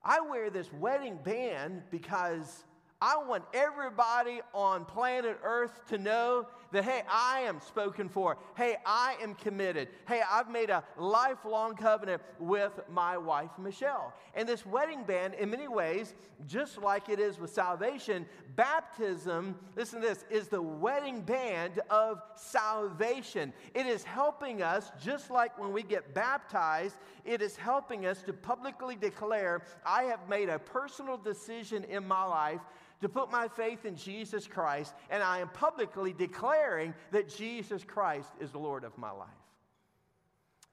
I 0.02 0.22
wear 0.22 0.50
this 0.50 0.72
wedding 0.72 1.20
band 1.26 1.82
because 1.92 2.64
I 3.02 3.16
want 3.18 3.46
everybody 3.54 4.42
on 4.54 4.84
planet 4.84 5.40
Earth 5.42 5.88
to 5.88 5.98
know 5.98 6.48
that, 6.72 6.84
hey, 6.84 7.04
I 7.10 7.40
am 7.42 7.62
spoken 7.62 8.10
for. 8.10 8.38
Hey, 8.58 8.76
I 8.86 9.16
am 9.22 9.36
committed. 9.36 9.88
Hey, 10.06 10.22
I've 10.30 10.52
made 10.52 10.70
a 10.70 10.84
lifelong 10.98 11.76
covenant 11.76 12.22
with 12.40 12.78
my 12.92 13.18
wife, 13.18 13.52
Michelle. 13.58 14.14
And 14.36 14.48
this 14.48 14.66
wedding 14.66 15.04
band, 15.04 15.36
in 15.36 15.50
many 15.50 15.70
ways, 15.70 16.14
just 16.46 16.78
like 16.78 17.08
it 17.08 17.20
is 17.20 17.40
with 17.40 17.52
salvation, 17.52 18.26
baptism, 18.58 19.58
listen 19.78 20.02
to 20.02 20.08
this, 20.08 20.26
is 20.30 20.50
the 20.50 20.62
wedding 20.62 21.22
band 21.22 21.80
of 21.90 22.22
salvation. 22.36 23.54
It 23.74 23.86
is 23.86 24.04
helping 24.04 24.62
us, 24.62 24.92
just 25.02 25.32
like 25.32 25.58
when 25.58 25.72
we 25.72 25.84
get 25.84 26.14
baptized, 26.14 26.98
it 27.24 27.42
is 27.42 27.56
helping 27.56 28.06
us 28.06 28.22
to 28.24 28.34
publicly 28.34 28.98
declare, 28.98 29.64
I 29.86 30.04
have 30.04 30.28
made 30.28 30.50
a 30.50 30.60
personal 30.60 31.18
decision 31.18 31.86
in 31.86 32.06
my 32.06 32.24
life 32.26 32.62
to 33.02 33.10
put 33.10 33.32
my 33.32 33.48
faith 33.48 33.86
in 33.86 33.96
Jesus 33.96 34.48
Christ, 34.48 34.94
and 35.10 35.24
I 35.24 35.40
am 35.40 35.50
publicly 35.50 36.14
declaring 36.14 36.94
that 37.12 37.30
Jesus 37.30 37.84
Christ 37.84 38.30
is 38.40 38.52
the 38.52 38.60
Lord 38.60 38.84
of 38.84 38.98
my 38.98 39.12
life. 39.12 39.28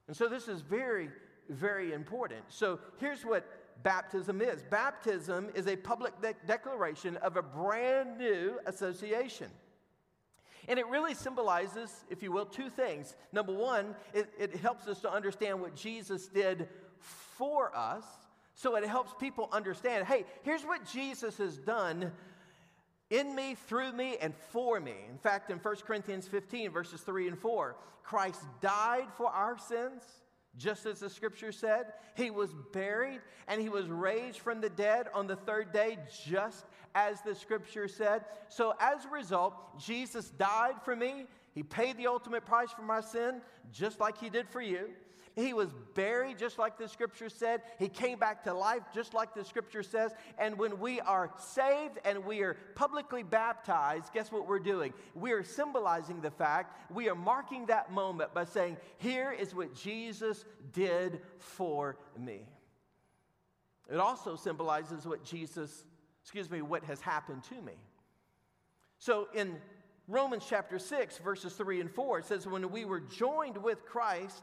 And 0.09 0.17
so 0.17 0.29
this 0.29 0.49
is 0.49 0.61
very, 0.61 1.09
very 1.49 1.93
important. 1.93 2.43
So 2.49 2.79
here's 2.99 3.25
what 3.25 3.45
baptism 3.83 4.41
is 4.41 4.63
baptism 4.63 5.49
is 5.55 5.67
a 5.67 5.77
public 5.77 6.21
de- 6.21 6.35
declaration 6.47 7.17
of 7.19 7.37
a 7.37 7.43
brand 7.43 8.19
new 8.19 8.59
association. 8.67 9.49
And 10.69 10.79
it 10.79 10.87
really 10.89 11.15
symbolizes, 11.15 12.05
if 12.11 12.23
you 12.23 12.33
will, 12.33 12.47
two 12.47 12.69
things. 12.69 13.15
Number 13.33 13.53
one, 13.53 13.95
it, 14.13 14.33
it 14.39 14.57
helps 14.57 14.89
us 14.89 15.01
to 15.01 15.13
understand 15.13 15.61
what 15.61 15.77
Jesus 15.77 16.27
did 16.27 16.69
for 16.99 17.77
us. 17.77 18.05
So 18.57 18.75
it 18.77 18.85
helps 18.87 19.13
people 19.21 19.51
understand 19.53 20.07
hey, 20.07 20.25
here's 20.43 20.65
what 20.65 20.85
Jesus 20.87 21.37
has 21.39 21.59
done 21.59 22.11
in 23.11 23.37
me, 23.37 23.55
through 23.55 23.93
me, 23.93 24.17
and 24.21 24.35
for 24.51 24.81
me. 24.81 24.95
In 25.09 25.19
fact, 25.19 25.51
in 25.51 25.59
1 25.59 25.77
Corinthians 25.87 26.27
15, 26.27 26.71
verses 26.71 27.03
3 27.03 27.29
and 27.29 27.39
4, 27.39 27.77
Christ 28.03 28.41
died 28.63 29.09
for 29.15 29.27
our 29.27 29.59
sins, 29.59 30.03
just 30.57 30.87
as 30.87 31.01
the 31.01 31.11
scripture 31.11 31.53
said. 31.53 31.93
He 32.17 32.31
was 32.31 32.51
buried 32.73 33.21
and 33.47 33.61
he 33.61 33.69
was 33.69 33.89
raised 33.89 34.39
from 34.39 34.63
the 34.63 34.71
dead 34.71 35.09
on 35.13 35.27
the 35.27 35.37
third 35.37 35.73
day, 35.73 35.99
just 36.25 36.65
as 36.95 37.21
the 37.21 37.35
scripture 37.35 37.89
said. 37.89 38.25
So, 38.49 38.75
as 38.81 39.05
a 39.05 39.11
result, 39.11 39.79
Jesus 39.79 40.31
died 40.31 40.77
for 40.83 40.97
me. 40.97 41.27
He 41.55 41.63
paid 41.63 41.99
the 41.99 42.07
ultimate 42.07 42.47
price 42.47 42.71
for 42.71 42.83
my 42.83 43.03
sin, 43.03 43.43
just 43.71 44.01
like 44.01 44.19
he 44.19 44.31
did 44.31 44.49
for 44.49 44.63
you. 44.63 44.89
He 45.37 45.53
was 45.53 45.69
buried, 45.95 46.39
just 46.39 46.59
like 46.59 46.79
the 46.79 46.89
scripture 46.89 47.29
said. 47.29 47.61
He 47.79 47.91
came 47.91 48.19
back 48.19 48.43
to 48.45 48.55
life, 48.55 48.81
just 48.95 49.13
like 49.13 49.35
the 49.35 49.45
scripture 49.45 49.83
says. 49.83 50.13
And 50.39 50.57
when 50.57 50.81
we 50.81 50.99
are 51.01 51.31
saved 51.39 51.99
and 52.07 52.25
we 52.25 52.41
are 52.41 52.57
publicly 52.75 53.23
baptized, 53.23 54.15
guess 54.15 54.33
what 54.33 54.49
we're 54.49 54.59
doing? 54.59 54.95
We 55.15 55.33
are 55.33 55.45
symbolizing 55.45 56.23
the 56.23 56.31
fact, 56.31 56.91
we 56.91 57.11
are 57.11 57.15
marking 57.15 57.67
that 57.67 57.93
moment 57.93 58.33
by 58.33 58.45
saying, 58.45 58.79
Here 58.97 59.31
is 59.31 59.55
what 59.55 59.75
Jesus 59.75 60.47
did 60.73 61.21
for 61.37 61.99
me. 62.19 62.41
It 63.93 63.99
also 63.99 64.37
symbolizes 64.37 65.07
what 65.07 65.23
Jesus, 65.23 65.85
excuse 66.23 66.51
me, 66.51 66.63
what 66.63 66.83
has 66.85 67.03
happened 67.03 67.45
to 67.51 67.61
me. 67.61 67.75
So 68.99 69.29
in 69.35 69.57
Romans 70.09 70.45
chapter 70.49 70.79
6, 70.79 71.19
verses 71.19 71.53
3 71.53 71.83
and 71.83 71.91
4, 71.91 72.21
it 72.21 72.25
says, 72.25 72.47
When 72.47 72.71
we 72.71 72.87
were 72.87 73.01
joined 73.01 73.59
with 73.59 73.85
Christ, 73.85 74.43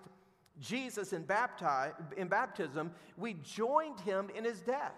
Jesus 0.63 1.13
in, 1.13 1.23
bapti- 1.25 1.93
in 2.17 2.27
baptism, 2.27 2.91
we 3.17 3.35
joined 3.43 3.99
him 3.99 4.29
in 4.35 4.43
his 4.43 4.61
death. 4.61 4.95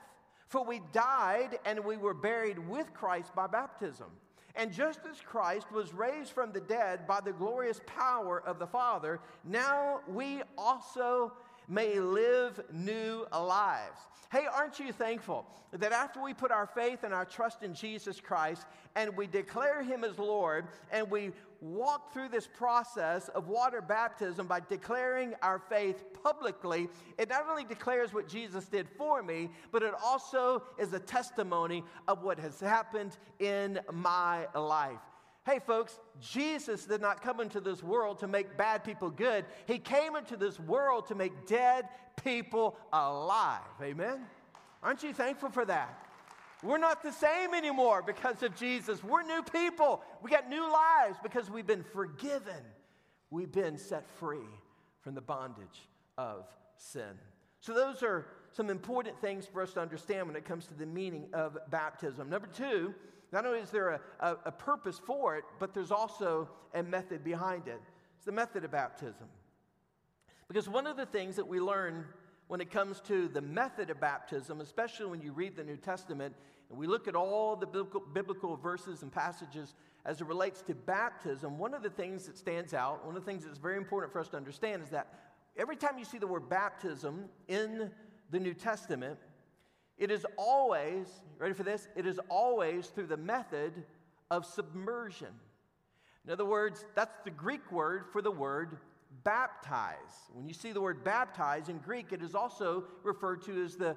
For 0.47 0.63
we 0.63 0.81
died 0.93 1.59
and 1.65 1.83
we 1.83 1.97
were 1.97 2.13
buried 2.13 2.59
with 2.59 2.93
Christ 2.93 3.33
by 3.33 3.47
baptism. 3.47 4.07
And 4.55 4.71
just 4.71 4.99
as 5.09 5.19
Christ 5.19 5.71
was 5.71 5.93
raised 5.93 6.31
from 6.31 6.53
the 6.53 6.61
dead 6.61 7.05
by 7.07 7.19
the 7.19 7.33
glorious 7.33 7.81
power 7.85 8.41
of 8.45 8.57
the 8.59 8.67
Father, 8.67 9.19
now 9.43 9.99
we 10.07 10.43
also 10.57 11.33
may 11.67 11.99
live 11.99 12.61
new 12.71 13.25
lives. 13.31 13.99
Hey, 14.31 14.45
aren't 14.53 14.79
you 14.79 14.91
thankful 14.91 15.45
that 15.71 15.91
after 15.91 16.21
we 16.21 16.33
put 16.33 16.51
our 16.51 16.67
faith 16.67 17.03
and 17.03 17.13
our 17.13 17.25
trust 17.25 17.63
in 17.63 17.73
Jesus 17.73 18.19
Christ 18.19 18.65
and 18.95 19.15
we 19.15 19.27
declare 19.27 19.83
Him 19.83 20.03
as 20.03 20.17
Lord 20.17 20.67
and 20.91 21.09
we 21.09 21.31
walk 21.61 22.13
through 22.13 22.29
this 22.29 22.47
process 22.47 23.27
of 23.29 23.47
water 23.47 23.81
baptism 23.81 24.47
by 24.47 24.59
declaring 24.59 25.33
our 25.41 25.59
faith 25.59 26.05
publicly, 26.23 26.87
it 27.17 27.29
not 27.29 27.45
only 27.49 27.63
declares 27.63 28.13
what 28.13 28.27
Jesus 28.27 28.65
did 28.65 28.87
for 28.97 29.23
me, 29.23 29.49
but 29.71 29.83
it 29.83 29.93
also 30.03 30.63
is 30.77 30.93
a 30.93 30.99
testimony 30.99 31.83
of 32.07 32.23
what 32.23 32.39
has 32.39 32.59
happened 32.59 33.17
in 33.39 33.79
my 33.91 34.47
life. 34.53 34.99
Hey, 35.45 35.59
folks, 35.59 35.99
Jesus 36.19 36.85
did 36.85 37.01
not 37.01 37.21
come 37.21 37.39
into 37.39 37.59
this 37.59 37.83
world 37.83 38.17
to 38.19 38.27
make 38.27 38.57
bad 38.57 38.83
people 38.83 39.11
good. 39.11 39.45
He 39.67 39.77
came 39.77 40.15
into 40.15 40.35
this 40.35 40.59
world 40.59 41.07
to 41.07 41.15
make 41.15 41.45
dead 41.45 41.87
people 42.23 42.77
alive. 42.91 43.61
Amen? 43.79 44.21
Aren't 44.81 45.03
you 45.03 45.13
thankful 45.13 45.49
for 45.49 45.63
that? 45.65 45.99
We're 46.63 46.79
not 46.79 47.03
the 47.03 47.11
same 47.11 47.53
anymore 47.53 48.01
because 48.01 48.41
of 48.41 48.55
Jesus. 48.55 49.03
We're 49.03 49.21
new 49.21 49.43
people. 49.43 50.01
We 50.23 50.31
got 50.31 50.49
new 50.49 50.63
lives 50.63 51.19
because 51.21 51.47
we've 51.47 51.67
been 51.67 51.85
forgiven. 51.93 52.63
We've 53.29 53.51
been 53.51 53.77
set 53.77 54.09
free 54.17 54.49
from 55.01 55.13
the 55.13 55.21
bondage 55.21 55.87
of 56.17 56.47
sin. 56.75 57.19
So, 57.59 57.73
those 57.73 58.01
are 58.01 58.27
some 58.51 58.69
important 58.69 59.19
things 59.21 59.45
for 59.45 59.61
us 59.61 59.73
to 59.73 59.79
understand 59.79 60.27
when 60.27 60.35
it 60.35 60.45
comes 60.45 60.65
to 60.67 60.73
the 60.73 60.85
meaning 60.85 61.27
of 61.33 61.57
baptism. 61.69 62.29
Number 62.29 62.47
two, 62.47 62.95
not 63.35 63.45
only 63.45 63.59
is 63.59 63.69
there 63.69 63.89
a, 63.89 63.99
a, 64.21 64.37
a 64.45 64.51
purpose 64.51 64.97
for 65.05 65.35
it, 65.35 65.43
but 65.59 65.73
there's 65.73 65.91
also 65.91 66.47
a 66.73 66.81
method 66.81 67.21
behind 67.21 67.67
it. 67.67 67.81
It's 68.15 68.23
the 68.23 68.31
method 68.31 68.63
of 68.63 68.71
baptism. 68.71 69.27
Because 70.47 70.69
one 70.69 70.87
of 70.87 70.95
the 70.95 71.05
things 71.05 71.35
that 71.35 71.45
we 71.45 71.59
learn 71.59 72.05
when 72.47 72.61
it 72.61 72.71
comes 72.71 73.01
to 73.01 73.27
the 73.27 73.41
method 73.41 73.89
of 73.89 73.99
baptism, 73.99 74.61
especially 74.61 75.07
when 75.07 75.21
you 75.21 75.33
read 75.33 75.57
the 75.57 75.65
New 75.65 75.75
Testament 75.75 76.33
and 76.69 76.79
we 76.79 76.87
look 76.87 77.09
at 77.09 77.15
all 77.15 77.57
the 77.57 77.65
biblical, 77.65 78.03
biblical, 78.13 78.55
verses 78.55 79.01
and 79.01 79.11
passages 79.11 79.73
as 80.05 80.21
it 80.21 80.27
relates 80.27 80.61
to 80.61 80.73
baptism, 80.73 81.57
one 81.57 81.73
of 81.73 81.83
the 81.83 81.89
things 81.89 82.25
that 82.27 82.37
stands 82.37 82.73
out, 82.73 83.05
one 83.05 83.17
of 83.17 83.25
the 83.25 83.29
things 83.29 83.43
that's 83.43 83.57
very 83.57 83.75
important 83.75 84.13
for 84.13 84.21
us 84.21 84.29
to 84.29 84.37
understand 84.37 84.81
is 84.81 84.89
that 84.91 85.13
every 85.57 85.75
time 85.75 85.99
you 85.99 86.05
see 86.05 86.19
the 86.19 86.27
word 86.27 86.47
baptism 86.47 87.25
in 87.49 87.91
the 88.31 88.39
New 88.39 88.53
Testament, 88.53 89.19
it 89.97 90.11
is 90.11 90.25
always, 90.37 91.07
ready 91.39 91.53
for 91.53 91.63
this? 91.63 91.87
It 91.95 92.05
is 92.05 92.19
always 92.29 92.87
through 92.87 93.07
the 93.07 93.17
method 93.17 93.73
of 94.29 94.45
submersion. 94.45 95.33
In 96.25 96.31
other 96.31 96.45
words, 96.45 96.85
that's 96.95 97.15
the 97.23 97.31
Greek 97.31 97.71
word 97.71 98.05
for 98.11 98.21
the 98.21 98.31
word 98.31 98.77
baptize. 99.23 99.95
When 100.33 100.47
you 100.47 100.53
see 100.53 100.71
the 100.71 100.81
word 100.81 101.03
baptize 101.03 101.69
in 101.69 101.77
Greek, 101.79 102.11
it 102.11 102.21
is 102.21 102.35
also 102.35 102.83
referred 103.03 103.43
to 103.43 103.63
as 103.63 103.75
the 103.75 103.95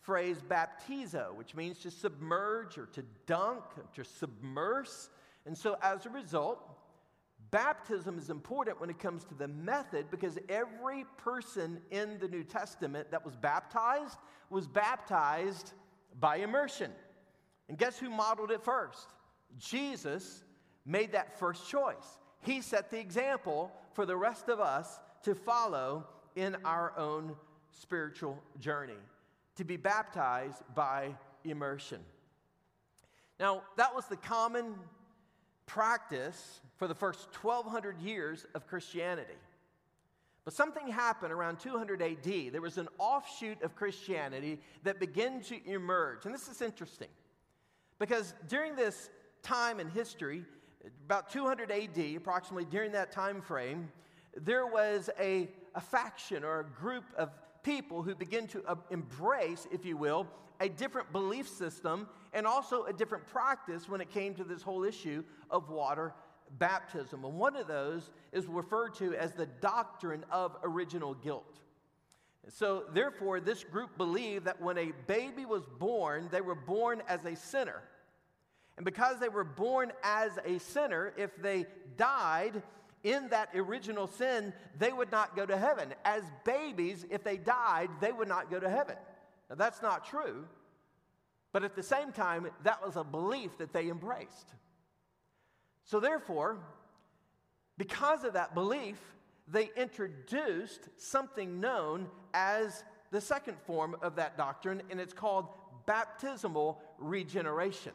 phrase 0.00 0.38
baptizo, 0.46 1.34
which 1.34 1.54
means 1.54 1.78
to 1.78 1.90
submerge 1.90 2.76
or 2.76 2.86
to 2.86 3.04
dunk, 3.26 3.62
or 3.76 3.84
to 3.94 4.04
submerse. 4.04 5.10
And 5.46 5.56
so 5.56 5.76
as 5.82 6.06
a 6.06 6.10
result, 6.10 6.60
baptism 7.52 8.18
is 8.18 8.30
important 8.30 8.80
when 8.80 8.90
it 8.90 8.98
comes 8.98 9.22
to 9.24 9.34
the 9.34 9.46
method 9.46 10.10
because 10.10 10.38
every 10.48 11.04
person 11.18 11.80
in 11.92 12.18
the 12.18 12.26
New 12.26 12.42
Testament 12.42 13.10
that 13.12 13.24
was 13.24 13.36
baptized 13.36 14.18
was 14.50 14.66
baptized 14.66 15.74
by 16.18 16.36
immersion. 16.36 16.90
And 17.68 17.78
guess 17.78 17.98
who 17.98 18.10
modeled 18.10 18.50
it 18.50 18.62
first? 18.62 19.10
Jesus 19.58 20.42
made 20.84 21.12
that 21.12 21.38
first 21.38 21.68
choice. 21.68 22.18
He 22.40 22.60
set 22.60 22.90
the 22.90 22.98
example 22.98 23.70
for 23.92 24.06
the 24.06 24.16
rest 24.16 24.48
of 24.48 24.58
us 24.58 24.98
to 25.22 25.34
follow 25.34 26.06
in 26.34 26.56
our 26.64 26.98
own 26.98 27.36
spiritual 27.70 28.42
journey, 28.58 28.98
to 29.56 29.64
be 29.64 29.76
baptized 29.76 30.62
by 30.74 31.14
immersion. 31.44 32.00
Now, 33.38 33.62
that 33.76 33.94
was 33.94 34.06
the 34.06 34.16
common 34.16 34.74
practice 35.72 36.60
for 36.76 36.86
the 36.86 36.94
first 36.94 37.28
1200 37.42 37.98
years 37.98 38.46
of 38.54 38.66
Christianity. 38.66 39.38
But 40.44 40.52
something 40.52 40.86
happened 40.86 41.32
around 41.32 41.60
200 41.60 42.02
AD. 42.02 42.52
There 42.52 42.60
was 42.60 42.76
an 42.76 42.88
offshoot 42.98 43.62
of 43.62 43.74
Christianity 43.74 44.60
that 44.82 45.00
began 45.00 45.40
to 45.44 45.56
emerge. 45.66 46.26
And 46.26 46.34
this 46.34 46.48
is 46.48 46.60
interesting 46.60 47.08
because 47.98 48.34
during 48.48 48.76
this 48.76 49.08
time 49.42 49.80
in 49.80 49.88
history, 49.88 50.44
about 51.06 51.30
200 51.30 51.70
AD, 51.70 52.16
approximately 52.16 52.66
during 52.66 52.92
that 52.92 53.10
time 53.10 53.40
frame, 53.40 53.90
there 54.36 54.66
was 54.66 55.08
a, 55.18 55.48
a 55.74 55.80
faction 55.80 56.44
or 56.44 56.60
a 56.60 56.64
group 56.64 57.04
of 57.16 57.30
people 57.62 58.02
who 58.02 58.14
begin 58.14 58.46
to 58.48 58.62
uh, 58.66 58.74
embrace, 58.90 59.66
if 59.72 59.84
you 59.84 59.96
will, 59.96 60.26
a 60.60 60.68
different 60.68 61.10
belief 61.12 61.48
system 61.48 62.08
and 62.32 62.46
also 62.46 62.84
a 62.84 62.92
different 62.92 63.26
practice 63.26 63.88
when 63.88 64.00
it 64.00 64.10
came 64.10 64.34
to 64.34 64.44
this 64.44 64.62
whole 64.62 64.84
issue 64.84 65.22
of 65.50 65.68
water 65.68 66.14
baptism. 66.58 67.24
And 67.24 67.38
one 67.38 67.56
of 67.56 67.66
those 67.66 68.10
is 68.32 68.46
referred 68.46 68.94
to 68.96 69.14
as 69.14 69.32
the 69.32 69.46
doctrine 69.46 70.24
of 70.30 70.56
original 70.62 71.14
guilt. 71.14 71.58
So, 72.48 72.84
therefore, 72.92 73.38
this 73.38 73.62
group 73.62 73.96
believed 73.96 74.46
that 74.46 74.60
when 74.60 74.76
a 74.76 74.92
baby 75.06 75.44
was 75.44 75.62
born, 75.78 76.28
they 76.32 76.40
were 76.40 76.56
born 76.56 77.02
as 77.06 77.24
a 77.24 77.36
sinner. 77.36 77.82
And 78.76 78.84
because 78.84 79.20
they 79.20 79.28
were 79.28 79.44
born 79.44 79.92
as 80.02 80.32
a 80.44 80.58
sinner, 80.58 81.12
if 81.16 81.30
they 81.40 81.66
died 81.96 82.62
in 83.04 83.28
that 83.28 83.50
original 83.54 84.06
sin, 84.06 84.52
they 84.78 84.92
would 84.92 85.10
not 85.10 85.34
go 85.34 85.44
to 85.44 85.56
heaven. 85.56 85.94
As 86.04 86.22
babies, 86.44 87.04
if 87.10 87.24
they 87.24 87.36
died, 87.36 87.90
they 88.00 88.12
would 88.12 88.28
not 88.28 88.50
go 88.50 88.60
to 88.60 88.70
heaven. 88.70 88.96
Now, 89.50 89.56
that's 89.56 89.82
not 89.82 90.06
true, 90.06 90.44
but 91.52 91.64
at 91.64 91.74
the 91.74 91.82
same 91.82 92.12
time, 92.12 92.48
that 92.62 92.84
was 92.84 92.96
a 92.96 93.04
belief 93.04 93.58
that 93.58 93.72
they 93.72 93.88
embraced. 93.88 94.54
So, 95.84 96.00
therefore, 96.00 96.58
because 97.76 98.24
of 98.24 98.34
that 98.34 98.54
belief, 98.54 98.98
they 99.48 99.70
introduced 99.76 100.88
something 100.96 101.60
known 101.60 102.08
as 102.32 102.84
the 103.10 103.20
second 103.20 103.56
form 103.66 103.96
of 104.00 104.16
that 104.16 104.36
doctrine, 104.38 104.82
and 104.90 105.00
it's 105.00 105.12
called 105.12 105.48
baptismal 105.86 106.80
regeneration. 106.98 107.92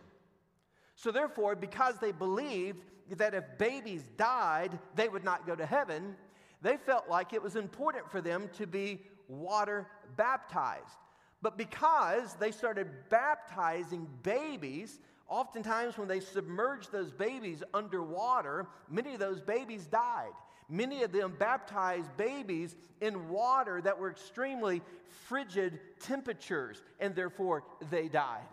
So, 0.97 1.11
therefore, 1.11 1.55
because 1.55 1.99
they 1.99 2.11
believed 2.11 2.83
that 3.11 3.35
if 3.35 3.43
babies 3.59 4.03
died, 4.17 4.77
they 4.95 5.07
would 5.07 5.23
not 5.23 5.45
go 5.45 5.55
to 5.55 5.65
heaven, 5.65 6.15
they 6.63 6.75
felt 6.75 7.07
like 7.07 7.33
it 7.33 7.41
was 7.41 7.55
important 7.55 8.09
for 8.11 8.19
them 8.19 8.49
to 8.57 8.65
be 8.65 9.01
water 9.27 9.85
baptized. 10.15 10.97
But 11.43 11.55
because 11.55 12.33
they 12.33 12.49
started 12.49 12.87
baptizing 13.09 14.07
babies, 14.23 14.99
oftentimes 15.29 15.99
when 15.99 16.07
they 16.07 16.19
submerged 16.19 16.91
those 16.91 17.11
babies 17.11 17.61
underwater, 17.75 18.65
many 18.89 19.13
of 19.13 19.19
those 19.19 19.39
babies 19.39 19.85
died. 19.85 20.33
Many 20.67 21.03
of 21.03 21.11
them 21.11 21.35
baptized 21.37 22.17
babies 22.17 22.75
in 23.01 23.29
water 23.29 23.81
that 23.81 23.99
were 23.99 24.09
extremely 24.09 24.81
frigid 25.27 25.79
temperatures, 25.99 26.81
and 26.99 27.13
therefore 27.13 27.63
they 27.91 28.07
died 28.07 28.47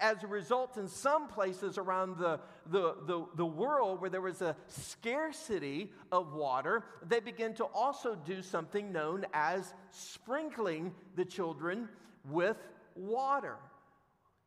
as 0.00 0.24
a 0.24 0.26
result, 0.26 0.76
in 0.76 0.88
some 0.88 1.28
places 1.28 1.78
around 1.78 2.16
the, 2.18 2.40
the, 2.66 2.96
the, 3.06 3.26
the, 3.36 3.46
world 3.46 4.00
where 4.00 4.10
there 4.10 4.20
was 4.20 4.40
a 4.40 4.56
scarcity 4.66 5.92
of 6.10 6.32
water, 6.32 6.84
they 7.06 7.20
began 7.20 7.54
to 7.54 7.64
also 7.64 8.14
do 8.14 8.42
something 8.42 8.92
known 8.92 9.26
as 9.34 9.74
sprinkling 9.90 10.94
the 11.16 11.24
children 11.24 11.88
with 12.28 12.56
water. 12.94 13.56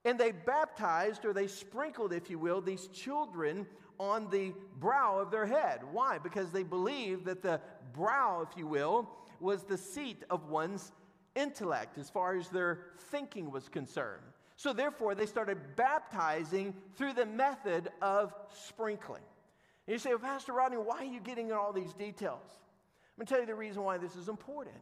And 0.06 0.20
they 0.20 0.32
baptized, 0.32 1.24
or 1.24 1.34
they 1.34 1.48
sprinkled, 1.48 2.14
if 2.14 2.30
you 2.30 2.40
will, 2.40 2.60
these 2.60 2.88
children 2.88 3.66
on 4.00 4.30
the 4.30 4.54
brow 4.80 5.20
of 5.20 5.32
their 5.32 5.46
head. 5.46 5.82
Why? 5.92 6.18
Because 6.18 6.52
they 6.52 6.64
believed 6.64 7.26
that 7.26 7.42
the 7.42 7.62
brow, 7.94 8.46
if 8.50 8.58
you 8.58 8.68
will, 8.68 9.10
was 9.40 9.64
the 9.64 9.78
seat 9.78 10.24
of 10.30 10.50
one's 10.50 10.92
intellect 11.36 11.98
as 11.98 12.10
far 12.10 12.36
as 12.36 12.50
their 12.50 12.80
thinking 13.12 13.52
was 13.52 13.70
concerned. 13.70 14.33
So, 14.64 14.72
therefore, 14.72 15.14
they 15.14 15.26
started 15.26 15.58
baptizing 15.76 16.74
through 16.96 17.16
the 17.16 17.26
method 17.26 17.90
of 18.02 18.34
sprinkling. 18.50 19.22
And 19.86 19.92
you 19.92 20.00
say, 20.00 20.12
well, 20.12 20.20
Pastor 20.20 20.54
Rodney, 20.54 20.78
why 20.78 21.00
are 21.00 21.04
you 21.04 21.20
getting 21.20 21.50
in 21.50 21.54
all 21.54 21.74
these 21.74 21.92
details? 21.92 22.40
I'm 22.48 23.18
going 23.18 23.26
to 23.28 23.34
tell 23.34 23.42
you 23.42 23.46
the 23.46 23.56
reason 23.56 23.84
why 23.84 23.98
this 23.98 24.16
is 24.16 24.30
important. 24.30 24.78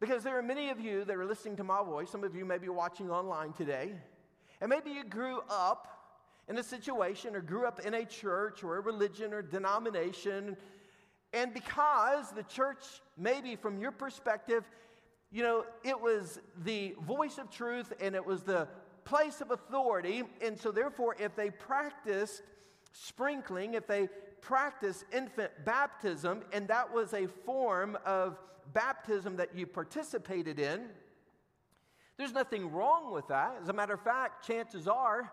Because 0.00 0.24
there 0.24 0.38
are 0.38 0.42
many 0.42 0.70
of 0.70 0.80
you 0.80 1.04
that 1.04 1.14
are 1.14 1.26
listening 1.26 1.56
to 1.56 1.62
my 1.62 1.84
voice. 1.84 2.08
Some 2.08 2.24
of 2.24 2.34
you 2.34 2.46
may 2.46 2.56
be 2.56 2.70
watching 2.70 3.10
online 3.10 3.52
today. 3.52 3.92
And 4.62 4.70
maybe 4.70 4.92
you 4.92 5.04
grew 5.04 5.42
up 5.50 6.16
in 6.48 6.56
a 6.56 6.62
situation 6.62 7.36
or 7.36 7.42
grew 7.42 7.66
up 7.66 7.80
in 7.80 7.92
a 7.92 8.04
church 8.06 8.64
or 8.64 8.78
a 8.78 8.80
religion 8.80 9.34
or 9.34 9.42
denomination. 9.42 10.56
And 11.34 11.52
because 11.52 12.30
the 12.30 12.44
church, 12.44 12.82
maybe 13.18 13.56
from 13.56 13.78
your 13.78 13.92
perspective, 13.92 14.64
you 15.30 15.42
know, 15.42 15.66
it 15.84 16.00
was 16.00 16.40
the 16.64 16.94
voice 17.02 17.36
of 17.36 17.50
truth 17.50 17.92
and 18.00 18.14
it 18.14 18.24
was 18.24 18.42
the 18.42 18.66
place 19.06 19.40
of 19.40 19.50
authority. 19.50 20.24
And 20.42 20.58
so, 20.60 20.70
therefore, 20.70 21.16
if 21.18 21.34
they 21.34 21.48
practiced 21.50 22.42
sprinkling, 22.92 23.72
if 23.74 23.86
they 23.86 24.08
practiced 24.40 25.04
infant 25.12 25.50
baptism, 25.64 26.42
and 26.52 26.68
that 26.68 26.92
was 26.92 27.14
a 27.14 27.26
form 27.26 27.98
of 28.04 28.38
baptism 28.72 29.36
that 29.36 29.56
you 29.56 29.66
participated 29.66 30.58
in. 30.58 30.82
There's 32.16 32.32
nothing 32.32 32.70
wrong 32.70 33.12
with 33.12 33.28
that. 33.28 33.56
As 33.62 33.68
a 33.68 33.72
matter 33.72 33.94
of 33.94 34.00
fact, 34.00 34.46
chances 34.46 34.86
are, 34.88 35.30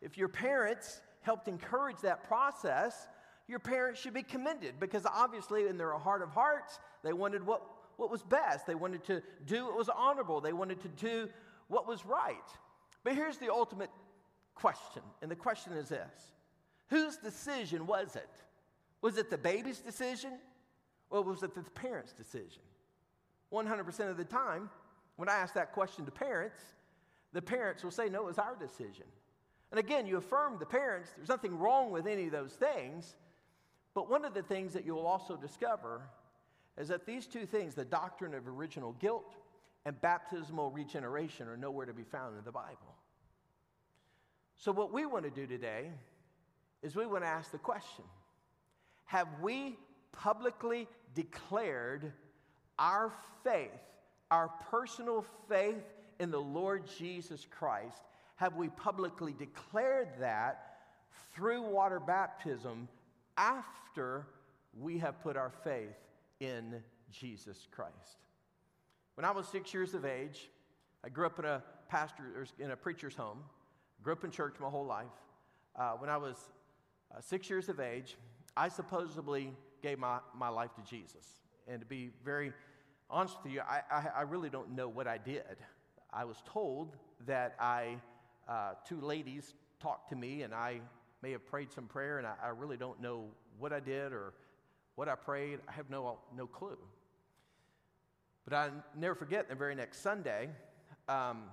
if 0.00 0.16
your 0.16 0.28
parents 0.28 1.00
helped 1.20 1.48
encourage 1.48 1.98
that 2.02 2.24
process, 2.24 3.08
your 3.48 3.58
parents 3.58 4.00
should 4.00 4.14
be 4.14 4.22
commended 4.22 4.74
because 4.80 5.04
obviously, 5.06 5.66
in 5.66 5.76
their 5.76 5.92
heart 5.92 6.22
of 6.22 6.30
hearts, 6.30 6.78
they 7.02 7.12
wanted 7.12 7.44
what, 7.44 7.62
what 7.96 8.10
was 8.10 8.22
best. 8.22 8.66
They 8.66 8.74
wanted 8.74 9.04
to 9.04 9.22
do 9.46 9.66
what 9.66 9.76
was 9.76 9.88
honorable. 9.88 10.40
They 10.40 10.52
wanted 10.52 10.80
to 10.82 10.88
do 10.88 11.28
what 11.68 11.86
was 11.86 12.06
right. 12.06 12.36
But 13.04 13.14
here's 13.14 13.38
the 13.38 13.52
ultimate 13.52 13.90
question, 14.54 15.02
and 15.22 15.30
the 15.30 15.36
question 15.36 15.72
is 15.72 15.88
this 15.88 16.32
Whose 16.88 17.16
decision 17.16 17.86
was 17.86 18.16
it? 18.16 18.30
Was 19.00 19.18
it 19.18 19.30
the 19.30 19.38
baby's 19.38 19.80
decision 19.80 20.38
or 21.10 21.22
was 21.22 21.42
it 21.42 21.54
the 21.54 21.62
parent's 21.62 22.12
decision? 22.12 22.62
100% 23.52 24.10
of 24.10 24.16
the 24.16 24.24
time, 24.24 24.70
when 25.16 25.28
I 25.28 25.34
ask 25.34 25.54
that 25.54 25.72
question 25.72 26.06
to 26.06 26.10
parents, 26.10 26.60
the 27.32 27.42
parents 27.42 27.84
will 27.84 27.90
say, 27.90 28.08
No, 28.08 28.22
it 28.22 28.26
was 28.26 28.38
our 28.38 28.56
decision. 28.56 29.04
And 29.70 29.78
again, 29.78 30.06
you 30.06 30.18
affirm 30.18 30.58
the 30.58 30.66
parents, 30.66 31.10
there's 31.16 31.28
nothing 31.28 31.58
wrong 31.58 31.90
with 31.90 32.06
any 32.06 32.26
of 32.26 32.32
those 32.32 32.52
things. 32.52 33.16
But 33.94 34.10
one 34.10 34.24
of 34.24 34.34
the 34.34 34.42
things 34.42 34.72
that 34.74 34.84
you'll 34.84 35.06
also 35.06 35.36
discover 35.36 36.02
is 36.78 36.88
that 36.88 37.06
these 37.06 37.26
two 37.26 37.46
things, 37.46 37.74
the 37.74 37.84
doctrine 37.84 38.34
of 38.34 38.48
original 38.48 38.92
guilt 38.94 39.34
and 39.84 40.00
baptismal 40.00 40.70
regeneration, 40.70 41.48
are 41.48 41.56
nowhere 41.56 41.86
to 41.86 41.92
be 41.92 42.04
found 42.04 42.38
in 42.38 42.44
the 42.44 42.52
Bible. 42.52 42.96
So, 44.56 44.70
what 44.70 44.92
we 44.92 45.06
want 45.06 45.24
to 45.24 45.30
do 45.30 45.46
today 45.46 45.90
is 46.82 46.94
we 46.94 47.06
want 47.06 47.24
to 47.24 47.28
ask 47.28 47.50
the 47.50 47.58
question 47.58 48.04
Have 49.06 49.28
we 49.40 49.76
publicly 50.12 50.86
declared 51.14 52.12
our 52.78 53.12
faith, 53.44 53.70
our 54.30 54.50
personal 54.70 55.24
faith 55.48 55.82
in 56.20 56.30
the 56.30 56.40
Lord 56.40 56.84
Jesus 56.98 57.46
Christ? 57.50 58.02
Have 58.36 58.56
we 58.56 58.68
publicly 58.68 59.34
declared 59.38 60.08
that 60.20 60.76
through 61.34 61.62
water 61.62 62.00
baptism 62.00 62.88
after 63.36 64.26
we 64.78 64.98
have 64.98 65.20
put 65.22 65.36
our 65.36 65.52
faith 65.64 65.96
in 66.40 66.82
Jesus 67.10 67.68
Christ? 67.70 68.18
When 69.14 69.26
I 69.26 69.30
was 69.30 69.46
six 69.46 69.74
years 69.74 69.92
of 69.92 70.04
age, 70.06 70.48
I 71.04 71.10
grew 71.10 71.26
up 71.26 71.38
in 71.38 71.44
a 71.44 71.62
pastor 71.88 72.46
in 72.58 72.70
a 72.70 72.76
preacher's 72.76 73.14
home. 73.14 73.40
Grew 74.02 74.14
up 74.14 74.24
in 74.24 74.30
church 74.30 74.54
my 74.58 74.68
whole 74.68 74.86
life. 74.86 75.06
Uh, 75.76 75.92
when 75.92 76.08
I 76.08 76.16
was 76.16 76.36
uh, 77.14 77.20
six 77.20 77.50
years 77.50 77.68
of 77.68 77.78
age, 77.78 78.16
I 78.56 78.68
supposedly 78.68 79.52
gave 79.82 79.98
my, 79.98 80.18
my 80.34 80.48
life 80.48 80.70
to 80.76 80.82
Jesus. 80.82 81.26
And 81.68 81.80
to 81.80 81.86
be 81.86 82.10
very 82.24 82.52
honest 83.10 83.36
with 83.42 83.52
you, 83.52 83.60
I, 83.60 83.82
I, 83.90 84.06
I 84.18 84.22
really 84.22 84.48
don't 84.48 84.74
know 84.74 84.88
what 84.88 85.06
I 85.06 85.18
did. 85.18 85.56
I 86.12 86.24
was 86.24 86.38
told 86.46 86.96
that 87.26 87.54
I, 87.60 87.96
uh, 88.48 88.72
two 88.86 89.00
ladies 89.00 89.54
talked 89.80 90.08
to 90.10 90.16
me, 90.16 90.42
and 90.42 90.54
I 90.54 90.80
may 91.22 91.32
have 91.32 91.46
prayed 91.46 91.70
some 91.72 91.86
prayer, 91.86 92.18
and 92.18 92.26
I, 92.26 92.34
I 92.42 92.48
really 92.48 92.76
don't 92.76 93.00
know 93.00 93.26
what 93.58 93.72
I 93.72 93.80
did 93.80 94.12
or 94.12 94.32
what 94.94 95.08
I 95.08 95.14
prayed. 95.14 95.60
I 95.68 95.72
have 95.72 95.90
no, 95.90 96.18
no 96.34 96.46
clue. 96.46 96.78
But 98.44 98.54
I 98.54 98.70
never 98.96 99.14
forget 99.14 99.48
the 99.48 99.54
very 99.54 99.74
next 99.74 100.02
Sunday, 100.02 100.48
um, 101.08 101.44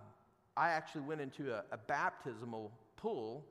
I 0.58 0.70
actually 0.70 1.02
went 1.02 1.22
into 1.22 1.54
a, 1.54 1.64
a 1.72 1.78
baptismal 1.78 2.72
pool, 2.98 3.46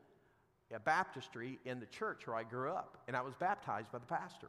a 0.75 0.81
baptistry 0.81 1.59
in 1.65 1.81
the 1.81 1.87
church 1.87 2.27
where 2.27 2.37
I 2.37 2.43
grew 2.43 2.71
up, 2.71 2.99
and 3.07 3.17
I 3.17 3.23
was 3.23 3.35
baptized 3.35 3.91
by 3.93 3.99
the 3.99 4.07
pastor. 4.07 4.49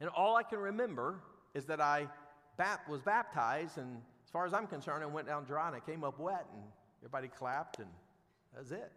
And 0.00 0.08
all 0.10 0.36
I 0.36 0.42
can 0.42 0.58
remember 0.58 1.20
is 1.54 1.66
that 1.66 1.80
I 1.80 2.08
bap- 2.56 2.88
was 2.88 3.02
baptized, 3.02 3.78
and 3.78 4.00
as 4.24 4.30
far 4.30 4.46
as 4.46 4.54
I'm 4.54 4.66
concerned, 4.66 5.02
I 5.02 5.06
went 5.06 5.26
down 5.26 5.44
dry 5.44 5.66
and 5.66 5.76
I 5.76 5.80
came 5.80 6.04
up 6.04 6.18
wet, 6.18 6.46
and 6.54 6.62
everybody 7.02 7.28
clapped, 7.28 7.78
and 7.78 7.88
that's 8.54 8.70
it. 8.70 8.92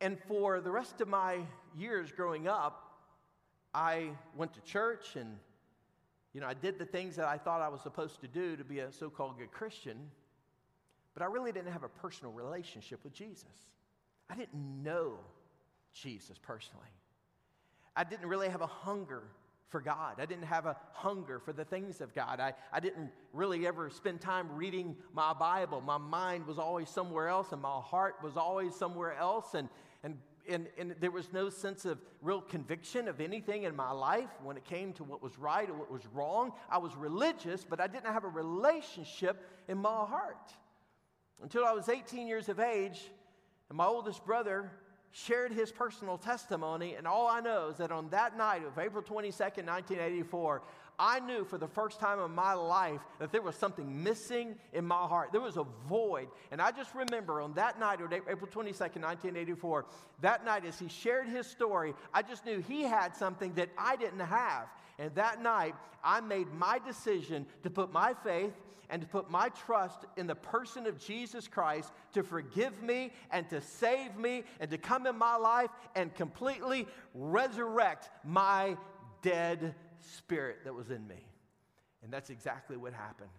And 0.00 0.18
for 0.28 0.60
the 0.60 0.70
rest 0.70 1.00
of 1.00 1.08
my 1.08 1.38
years 1.76 2.12
growing 2.12 2.46
up, 2.46 2.84
I 3.74 4.10
went 4.36 4.52
to 4.54 4.60
church 4.60 5.16
and 5.16 5.38
you 6.32 6.40
know, 6.40 6.46
I 6.46 6.54
did 6.54 6.78
the 6.78 6.84
things 6.84 7.16
that 7.16 7.26
I 7.26 7.38
thought 7.38 7.60
I 7.60 7.68
was 7.68 7.80
supposed 7.80 8.20
to 8.20 8.28
do 8.28 8.56
to 8.56 8.64
be 8.64 8.80
a 8.80 8.92
so 8.92 9.10
called 9.10 9.38
good 9.38 9.50
Christian, 9.50 9.96
but 11.14 11.22
I 11.22 11.26
really 11.26 11.52
didn't 11.52 11.72
have 11.72 11.82
a 11.82 11.88
personal 11.88 12.32
relationship 12.32 13.00
with 13.02 13.12
Jesus. 13.12 13.46
I 14.30 14.36
didn't 14.36 14.82
know 14.82 15.18
Jesus 15.92 16.38
personally. 16.38 16.86
I 17.96 18.04
didn't 18.04 18.26
really 18.26 18.48
have 18.48 18.60
a 18.60 18.66
hunger 18.66 19.22
for 19.68 19.80
God. 19.80 20.14
I 20.18 20.26
didn't 20.26 20.44
have 20.44 20.66
a 20.66 20.76
hunger 20.92 21.38
for 21.38 21.52
the 21.52 21.64
things 21.64 22.00
of 22.00 22.14
God. 22.14 22.40
I, 22.40 22.54
I 22.72 22.80
didn't 22.80 23.10
really 23.32 23.66
ever 23.66 23.90
spend 23.90 24.20
time 24.20 24.48
reading 24.54 24.96
my 25.12 25.32
Bible. 25.34 25.80
My 25.80 25.98
mind 25.98 26.46
was 26.46 26.58
always 26.58 26.88
somewhere 26.88 27.28
else, 27.28 27.52
and 27.52 27.60
my 27.60 27.80
heart 27.80 28.16
was 28.22 28.36
always 28.36 28.74
somewhere 28.74 29.14
else. 29.14 29.54
And, 29.54 29.68
and 30.48 30.68
and, 30.78 30.94
there 31.00 31.10
was 31.10 31.32
no 31.32 31.50
sense 31.50 31.84
of 31.84 31.98
real 32.22 32.40
conviction 32.40 33.08
of 33.08 33.20
anything 33.20 33.64
in 33.64 33.76
my 33.76 33.92
life 33.92 34.30
when 34.42 34.56
it 34.56 34.64
came 34.64 34.92
to 34.94 35.04
what 35.04 35.22
was 35.22 35.38
right 35.38 35.68
or 35.68 35.74
what 35.74 35.90
was 35.90 36.06
wrong. 36.12 36.52
I 36.70 36.78
was 36.78 36.94
religious, 36.96 37.64
but 37.64 37.80
I 37.80 37.86
didn't 37.86 38.12
have 38.12 38.24
a 38.24 38.28
relationship 38.28 39.44
in 39.68 39.78
my 39.78 40.04
heart. 40.04 40.52
Until 41.42 41.64
I 41.64 41.72
was 41.72 41.88
18 41.88 42.26
years 42.26 42.48
of 42.48 42.58
age, 42.58 43.00
and 43.68 43.76
my 43.76 43.86
oldest 43.86 44.24
brother 44.24 44.72
shared 45.10 45.52
his 45.52 45.70
personal 45.70 46.18
testimony, 46.18 46.94
and 46.94 47.06
all 47.06 47.28
I 47.28 47.40
know 47.40 47.68
is 47.68 47.76
that 47.78 47.92
on 47.92 48.08
that 48.10 48.36
night 48.36 48.64
of 48.64 48.78
April 48.78 49.02
22nd, 49.02 49.66
1984, 49.66 50.62
I 50.98 51.20
knew 51.20 51.44
for 51.44 51.58
the 51.58 51.68
first 51.68 52.00
time 52.00 52.18
in 52.18 52.32
my 52.34 52.54
life 52.54 53.00
that 53.20 53.30
there 53.30 53.42
was 53.42 53.54
something 53.54 54.02
missing 54.02 54.56
in 54.72 54.84
my 54.84 55.06
heart. 55.06 55.30
There 55.30 55.40
was 55.40 55.56
a 55.56 55.66
void. 55.88 56.28
And 56.50 56.60
I 56.60 56.72
just 56.72 56.94
remember 56.94 57.40
on 57.40 57.54
that 57.54 57.78
night, 57.78 58.00
April 58.02 58.50
22nd, 58.50 59.02
1984, 59.02 59.86
that 60.22 60.44
night 60.44 60.64
as 60.64 60.78
he 60.78 60.88
shared 60.88 61.28
his 61.28 61.46
story, 61.46 61.94
I 62.12 62.22
just 62.22 62.44
knew 62.44 62.60
he 62.60 62.82
had 62.82 63.14
something 63.14 63.54
that 63.54 63.68
I 63.78 63.94
didn't 63.96 64.20
have. 64.20 64.66
And 64.98 65.14
that 65.14 65.40
night, 65.40 65.76
I 66.02 66.20
made 66.20 66.52
my 66.52 66.80
decision 66.84 67.46
to 67.62 67.70
put 67.70 67.92
my 67.92 68.14
faith 68.24 68.52
and 68.90 69.02
to 69.02 69.08
put 69.08 69.30
my 69.30 69.50
trust 69.50 70.00
in 70.16 70.26
the 70.26 70.34
person 70.34 70.86
of 70.86 70.98
Jesus 70.98 71.46
Christ 71.46 71.92
to 72.14 72.22
forgive 72.22 72.82
me 72.82 73.12
and 73.30 73.48
to 73.50 73.60
save 73.60 74.16
me 74.16 74.44
and 74.60 74.70
to 74.70 74.78
come 74.78 75.06
in 75.06 75.16
my 75.16 75.36
life 75.36 75.70
and 75.94 76.14
completely 76.14 76.88
resurrect 77.14 78.10
my 78.24 78.76
dead 79.22 79.74
spirit 80.00 80.58
that 80.64 80.74
was 80.74 80.90
in 80.90 81.06
me. 81.06 81.26
And 82.02 82.12
that's 82.12 82.30
exactly 82.30 82.76
what 82.76 82.92
happened. 82.92 83.30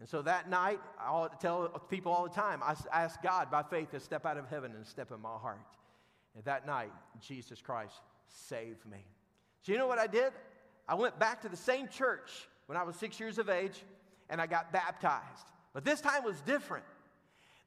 And 0.00 0.08
so 0.08 0.22
that 0.22 0.50
night, 0.50 0.80
I 0.98 1.28
tell 1.40 1.68
people 1.88 2.12
all 2.12 2.24
the 2.24 2.34
time, 2.34 2.62
I 2.62 2.74
ask 2.92 3.22
God 3.22 3.50
by 3.50 3.62
faith 3.62 3.90
to 3.92 4.00
step 4.00 4.26
out 4.26 4.36
of 4.36 4.48
heaven 4.48 4.72
and 4.74 4.84
step 4.86 5.12
in 5.12 5.20
my 5.20 5.36
heart. 5.36 5.60
And 6.34 6.44
that 6.44 6.66
night, 6.66 6.90
Jesus 7.20 7.62
Christ 7.62 8.00
saved 8.26 8.84
me. 8.90 9.04
So 9.62 9.72
you 9.72 9.78
know 9.78 9.86
what 9.86 9.98
I 9.98 10.08
did? 10.08 10.32
I 10.88 10.94
went 10.94 11.18
back 11.18 11.42
to 11.42 11.48
the 11.48 11.56
same 11.56 11.88
church 11.88 12.48
when 12.66 12.76
I 12.76 12.82
was 12.82 12.96
six 12.96 13.20
years 13.20 13.38
of 13.38 13.48
age 13.48 13.82
and 14.28 14.40
I 14.40 14.46
got 14.46 14.72
baptized. 14.72 15.46
But 15.72 15.84
this 15.84 16.00
time 16.00 16.24
was 16.24 16.40
different. 16.40 16.84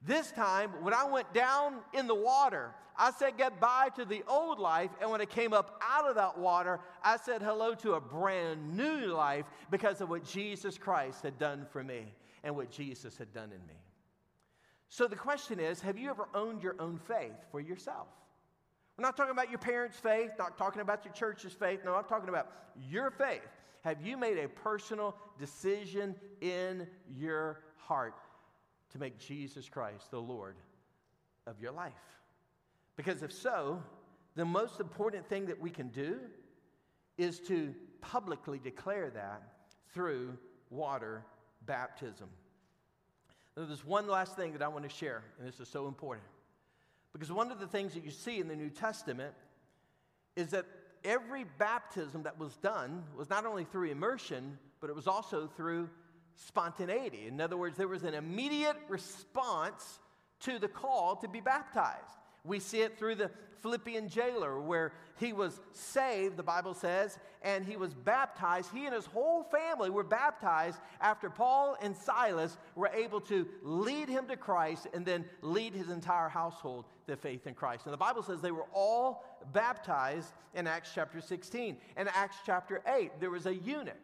This 0.02 0.32
time, 0.32 0.72
when 0.82 0.94
I 0.94 1.06
went 1.06 1.34
down 1.34 1.76
in 1.94 2.08
the 2.08 2.16
water, 2.16 2.72
I 2.98 3.12
said 3.12 3.38
goodbye 3.38 3.90
to 3.96 4.06
the 4.06 4.24
old 4.28 4.60
life. 4.60 4.92
And 5.02 5.10
when 5.10 5.22
I 5.22 5.26
came 5.26 5.54
up 5.54 5.82
out 5.82 6.08
of 6.08 6.16
that 6.16 6.38
water, 6.38 6.80
I 7.04 7.18
said 7.18 7.42
hello 7.42 7.76
to 7.76 7.94
a 7.94 8.02
brand 8.02 8.76
new 8.76 9.08
life 9.08 9.46
because 9.70 10.02
of 10.02 10.10
what 10.10 10.24
Jesus 10.24 10.78
Christ 10.78 11.24
had 11.24 11.38
done 11.38 11.66
for 11.72 11.84
me 11.84 12.14
and 12.44 12.56
what 12.56 12.72
Jesus 12.72 13.18
had 13.18 13.34
done 13.34 13.52
in 13.52 13.66
me. 13.68 13.76
So 14.90 15.08
the 15.08 15.16
question 15.16 15.60
is 15.60 15.82
have 15.82 15.98
you 15.98 16.10
ever 16.10 16.28
owned 16.34 16.64
your 16.64 16.76
own 16.80 16.98
faith 16.98 17.36
for 17.52 17.60
yourself? 17.60 18.08
We're 18.98 19.04
not 19.04 19.16
talking 19.16 19.32
about 19.32 19.50
your 19.50 19.60
parents' 19.60 19.98
faith, 19.98 20.32
not 20.40 20.58
talking 20.58 20.82
about 20.82 21.06
your 21.06 21.14
church's 21.14 21.54
faith. 21.54 21.82
No, 21.86 21.94
I'm 21.94 22.06
talking 22.06 22.30
about 22.30 22.48
your 22.90 23.12
faith. 23.12 23.48
Have 23.84 24.02
you 24.02 24.18
made 24.18 24.40
a 24.40 24.48
personal 24.48 25.16
decision 25.40 26.16
in 26.42 26.88
your 27.16 27.60
heart 27.76 28.16
to 28.98 29.04
make 29.04 29.20
Jesus 29.20 29.70
Christ 29.70 30.12
the 30.12 30.20
Lord 30.20 30.56
of 31.46 31.60
your 31.62 31.72
life? 31.72 31.94
Because 32.96 33.22
if 33.24 33.32
so, 33.32 33.82
the 34.36 34.46
most 34.46 34.80
important 34.80 35.28
thing 35.28 35.46
that 35.46 35.60
we 35.60 35.70
can 35.70 35.90
do 35.90 36.20
is 37.18 37.40
to 37.42 37.74
publicly 38.02 38.60
declare 38.60 39.10
that 39.12 39.42
through 39.94 40.38
water 40.70 41.24
baptism. 41.66 42.28
Now, 43.56 43.66
there's 43.66 43.86
one 43.86 44.08
last 44.08 44.36
thing 44.36 44.54
that 44.54 44.62
I 44.62 44.68
want 44.68 44.84
to 44.84 44.96
share, 44.96 45.24
and 45.40 45.48
this 45.48 45.60
is 45.60 45.68
so 45.68 45.88
important. 45.88 46.26
Because 47.14 47.32
one 47.32 47.52
of 47.52 47.60
the 47.60 47.68
things 47.68 47.94
that 47.94 48.04
you 48.04 48.12
see 48.12 48.40
in 48.40 48.48
the 48.48 48.56
New 48.56 48.70
Testament 48.70 49.34
is 50.36 50.50
that 50.52 50.66
every 51.04 51.46
baptism 51.58 52.24
that 52.24 52.38
was 52.38 52.56
done 52.58 53.04
was 53.16 53.30
not 53.30 53.46
only 53.46 53.64
through 53.64 53.90
immersion, 53.90 54.58
but 54.80 54.90
it 54.90 54.96
was 54.96 55.08
also 55.08 55.48
through 55.48 55.90
spontaneity. 56.46 57.28
In 57.28 57.42
other 57.42 57.58
words, 57.58 57.78
there 57.78 57.88
was 57.88 58.04
an 58.04 58.14
immediate 58.14 58.78
response 58.88 60.00
to 60.42 60.60
the 60.60 60.68
call 60.68 61.16
to 61.18 61.28
be 61.28 61.42
baptized. 61.42 61.98
We 62.44 62.60
see 62.60 62.82
it 62.82 62.98
through 62.98 63.16
the 63.16 63.32
Philippian 63.62 64.08
jailer 64.08 64.62
where 64.62 64.94
he 65.20 65.34
was 65.34 65.60
saved, 65.74 66.38
the 66.38 66.44
Bible 66.44 66.74
says, 66.74 67.18
and 67.42 67.66
he 67.66 67.76
was 67.76 67.94
baptized. 67.94 68.72
He 68.72 68.86
and 68.86 68.94
his 68.94 69.08
whole 69.08 69.44
family 69.44 69.90
were 69.90 70.04
baptized 70.04 70.80
after 71.02 71.30
Paul 71.30 71.76
and 71.82 71.96
Silas 71.96 72.58
were 72.76 72.90
able 72.94 73.20
to 73.22 73.48
lead 73.64 74.10
him 74.10 74.28
to 74.28 74.38
Christ 74.38 74.88
and 74.94 75.06
then 75.06 75.26
lead 75.42 75.74
his 75.74 75.90
entire 75.90 76.30
household 76.30 76.86
to 77.08 77.18
faith 77.18 77.48
in 77.48 77.56
Christ. 77.56 77.86
And 77.86 77.94
the 77.94 77.98
Bible 77.98 78.22
says 78.22 78.42
they 78.42 78.52
were 78.52 78.68
all 78.74 79.26
baptized 79.54 80.34
in 80.54 80.68
Acts 80.68 80.92
chapter 80.94 81.20
16. 81.20 81.78
In 81.98 82.08
Acts 82.10 82.38
chapter 82.46 82.82
8, 82.88 83.20
there 83.20 83.32
was 83.32 83.48
a 83.48 83.56
eunuch. 83.56 83.96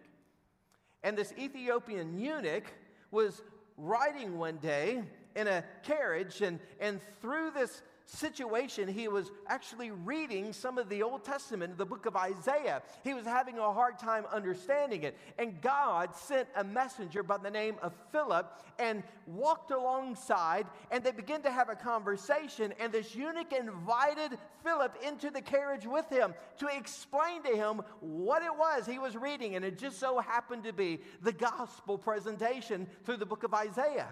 And 1.03 1.17
this 1.17 1.33
Ethiopian 1.37 2.17
eunuch 2.19 2.65
was 3.11 3.41
riding 3.77 4.37
one 4.37 4.57
day 4.57 5.03
in 5.35 5.47
a 5.47 5.63
carriage, 5.83 6.41
and, 6.41 6.59
and 6.79 7.01
through 7.21 7.51
this 7.51 7.81
situation, 8.05 8.87
he 8.87 9.07
was 9.07 9.31
actually 9.47 9.91
reading 9.91 10.53
some 10.53 10.77
of 10.77 10.89
the 10.89 11.03
Old 11.03 11.23
Testament, 11.23 11.77
the 11.77 11.85
book 11.85 12.05
of 12.05 12.15
Isaiah. 12.15 12.81
He 13.03 13.13
was 13.13 13.25
having 13.25 13.57
a 13.57 13.73
hard 13.73 13.97
time 13.97 14.25
understanding 14.31 15.03
it. 15.03 15.17
And 15.37 15.61
God 15.61 16.15
sent 16.15 16.47
a 16.55 16.63
messenger 16.63 17.23
by 17.23 17.37
the 17.37 17.49
name 17.49 17.75
of 17.81 17.93
Philip 18.11 18.61
and 18.79 19.03
walked 19.25 19.71
alongside, 19.71 20.67
and 20.91 21.03
they 21.03 21.11
began 21.11 21.41
to 21.43 21.51
have 21.51 21.69
a 21.69 21.75
conversation. 21.75 22.73
And 22.79 22.91
this 22.91 23.15
eunuch 23.15 23.53
invited 23.53 24.37
Philip 24.63 24.97
into 25.05 25.29
the 25.29 25.41
carriage 25.41 25.85
with 25.85 26.09
him 26.09 26.33
to 26.59 26.67
explain 26.67 27.43
to 27.43 27.55
him 27.55 27.81
what 27.99 28.43
it 28.43 28.55
was 28.55 28.85
he 28.85 28.99
was 28.99 29.15
reading. 29.15 29.55
And 29.55 29.63
it 29.63 29.77
just 29.77 29.99
so 29.99 30.19
happened 30.19 30.63
to 30.65 30.73
be 30.73 31.01
the 31.21 31.33
gospel 31.33 31.97
presentation 31.97 32.87
through 33.05 33.17
the 33.17 33.25
book 33.25 33.43
of 33.43 33.53
Isaiah. 33.53 34.09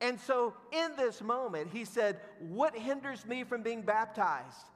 And 0.00 0.18
so, 0.18 0.54
in 0.72 0.96
this 0.96 1.20
moment, 1.20 1.70
he 1.72 1.84
said, 1.84 2.20
What 2.38 2.74
hinders 2.74 3.26
me 3.26 3.44
from 3.44 3.62
being 3.62 3.82
baptized? 3.82 4.66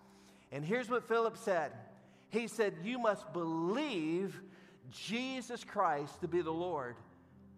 And 0.52 0.64
here's 0.64 0.90
what 0.90 1.08
Philip 1.08 1.36
said 1.36 1.72
He 2.30 2.46
said, 2.46 2.74
You 2.82 2.98
must 2.98 3.32
believe 3.32 4.40
Jesus 4.90 5.64
Christ 5.64 6.20
to 6.20 6.28
be 6.28 6.42
the 6.42 6.52
Lord 6.52 6.96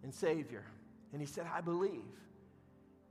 and 0.03 0.13
Savior. 0.13 0.63
And 1.11 1.21
he 1.21 1.27
said, 1.27 1.45
I 1.53 1.61
believe. 1.61 2.01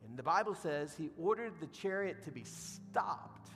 And 0.06 0.16
the 0.16 0.22
Bible 0.22 0.54
says 0.54 0.94
he 0.96 1.10
ordered 1.18 1.54
the 1.60 1.66
chariot 1.66 2.22
to 2.24 2.30
be 2.30 2.44
stopped. 2.44 3.50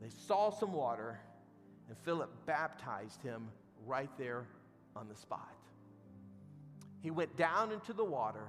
They 0.00 0.08
saw 0.26 0.50
some 0.50 0.72
water, 0.72 1.20
and 1.88 1.96
Philip 1.98 2.30
baptized 2.46 3.22
him 3.22 3.48
right 3.86 4.10
there 4.18 4.46
on 4.96 5.08
the 5.08 5.14
spot. 5.14 5.54
He 7.00 7.10
went 7.10 7.36
down 7.36 7.70
into 7.70 7.92
the 7.92 8.04
water 8.04 8.48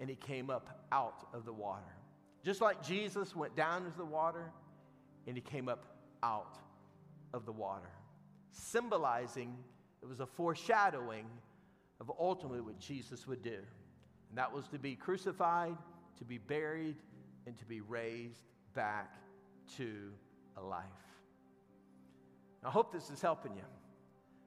and 0.00 0.08
he 0.08 0.16
came 0.16 0.50
up 0.50 0.86
out 0.92 1.26
of 1.32 1.44
the 1.44 1.52
water. 1.52 1.94
Just 2.44 2.60
like 2.60 2.82
Jesus 2.82 3.34
went 3.34 3.56
down 3.56 3.84
into 3.84 3.98
the 3.98 4.04
water 4.04 4.50
and 5.26 5.36
he 5.36 5.42
came 5.42 5.68
up 5.68 5.84
out 6.22 6.56
of 7.34 7.44
the 7.44 7.52
water, 7.52 7.90
symbolizing 8.50 9.56
it 10.02 10.08
was 10.08 10.20
a 10.20 10.26
foreshadowing 10.26 11.26
of 12.00 12.10
ultimately 12.18 12.60
what 12.60 12.78
Jesus 12.78 13.26
would 13.26 13.42
do. 13.42 13.58
And 14.28 14.38
that 14.38 14.52
was 14.52 14.68
to 14.68 14.78
be 14.78 14.94
crucified, 14.94 15.76
to 16.18 16.24
be 16.24 16.38
buried, 16.38 16.96
and 17.46 17.56
to 17.58 17.64
be 17.64 17.80
raised 17.80 18.42
back 18.74 19.14
to 19.76 20.12
a 20.56 20.62
life. 20.62 20.84
I 22.64 22.70
hope 22.70 22.92
this 22.92 23.10
is 23.10 23.20
helping 23.20 23.54
you. 23.54 23.62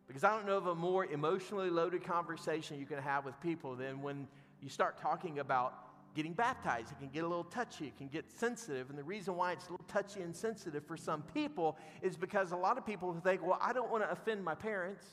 Because 0.07 0.23
I 0.23 0.35
don't 0.35 0.45
know 0.45 0.57
of 0.57 0.67
a 0.67 0.75
more 0.75 1.05
emotionally 1.05 1.69
loaded 1.69 2.03
conversation 2.03 2.79
you 2.79 2.85
can 2.85 2.99
have 2.99 3.23
with 3.23 3.39
people 3.41 3.75
than 3.75 4.01
when 4.01 4.27
you 4.61 4.69
start 4.69 4.97
talking 4.97 5.39
about 5.39 5.91
getting 6.15 6.33
baptized. 6.33 6.91
It 6.91 6.99
can 6.99 7.09
get 7.09 7.23
a 7.23 7.27
little 7.27 7.45
touchy, 7.45 7.87
it 7.87 7.97
can 7.97 8.07
get 8.07 8.29
sensitive. 8.31 8.89
And 8.89 8.99
the 8.99 9.03
reason 9.03 9.35
why 9.35 9.53
it's 9.53 9.67
a 9.67 9.71
little 9.71 9.85
touchy 9.87 10.21
and 10.21 10.35
sensitive 10.35 10.85
for 10.85 10.97
some 10.97 11.23
people 11.33 11.77
is 12.01 12.17
because 12.17 12.51
a 12.51 12.57
lot 12.57 12.77
of 12.77 12.85
people 12.85 13.13
think, 13.23 13.45
well, 13.45 13.59
I 13.61 13.73
don't 13.73 13.89
want 13.89 14.03
to 14.03 14.11
offend 14.11 14.43
my 14.43 14.55
parents, 14.55 15.05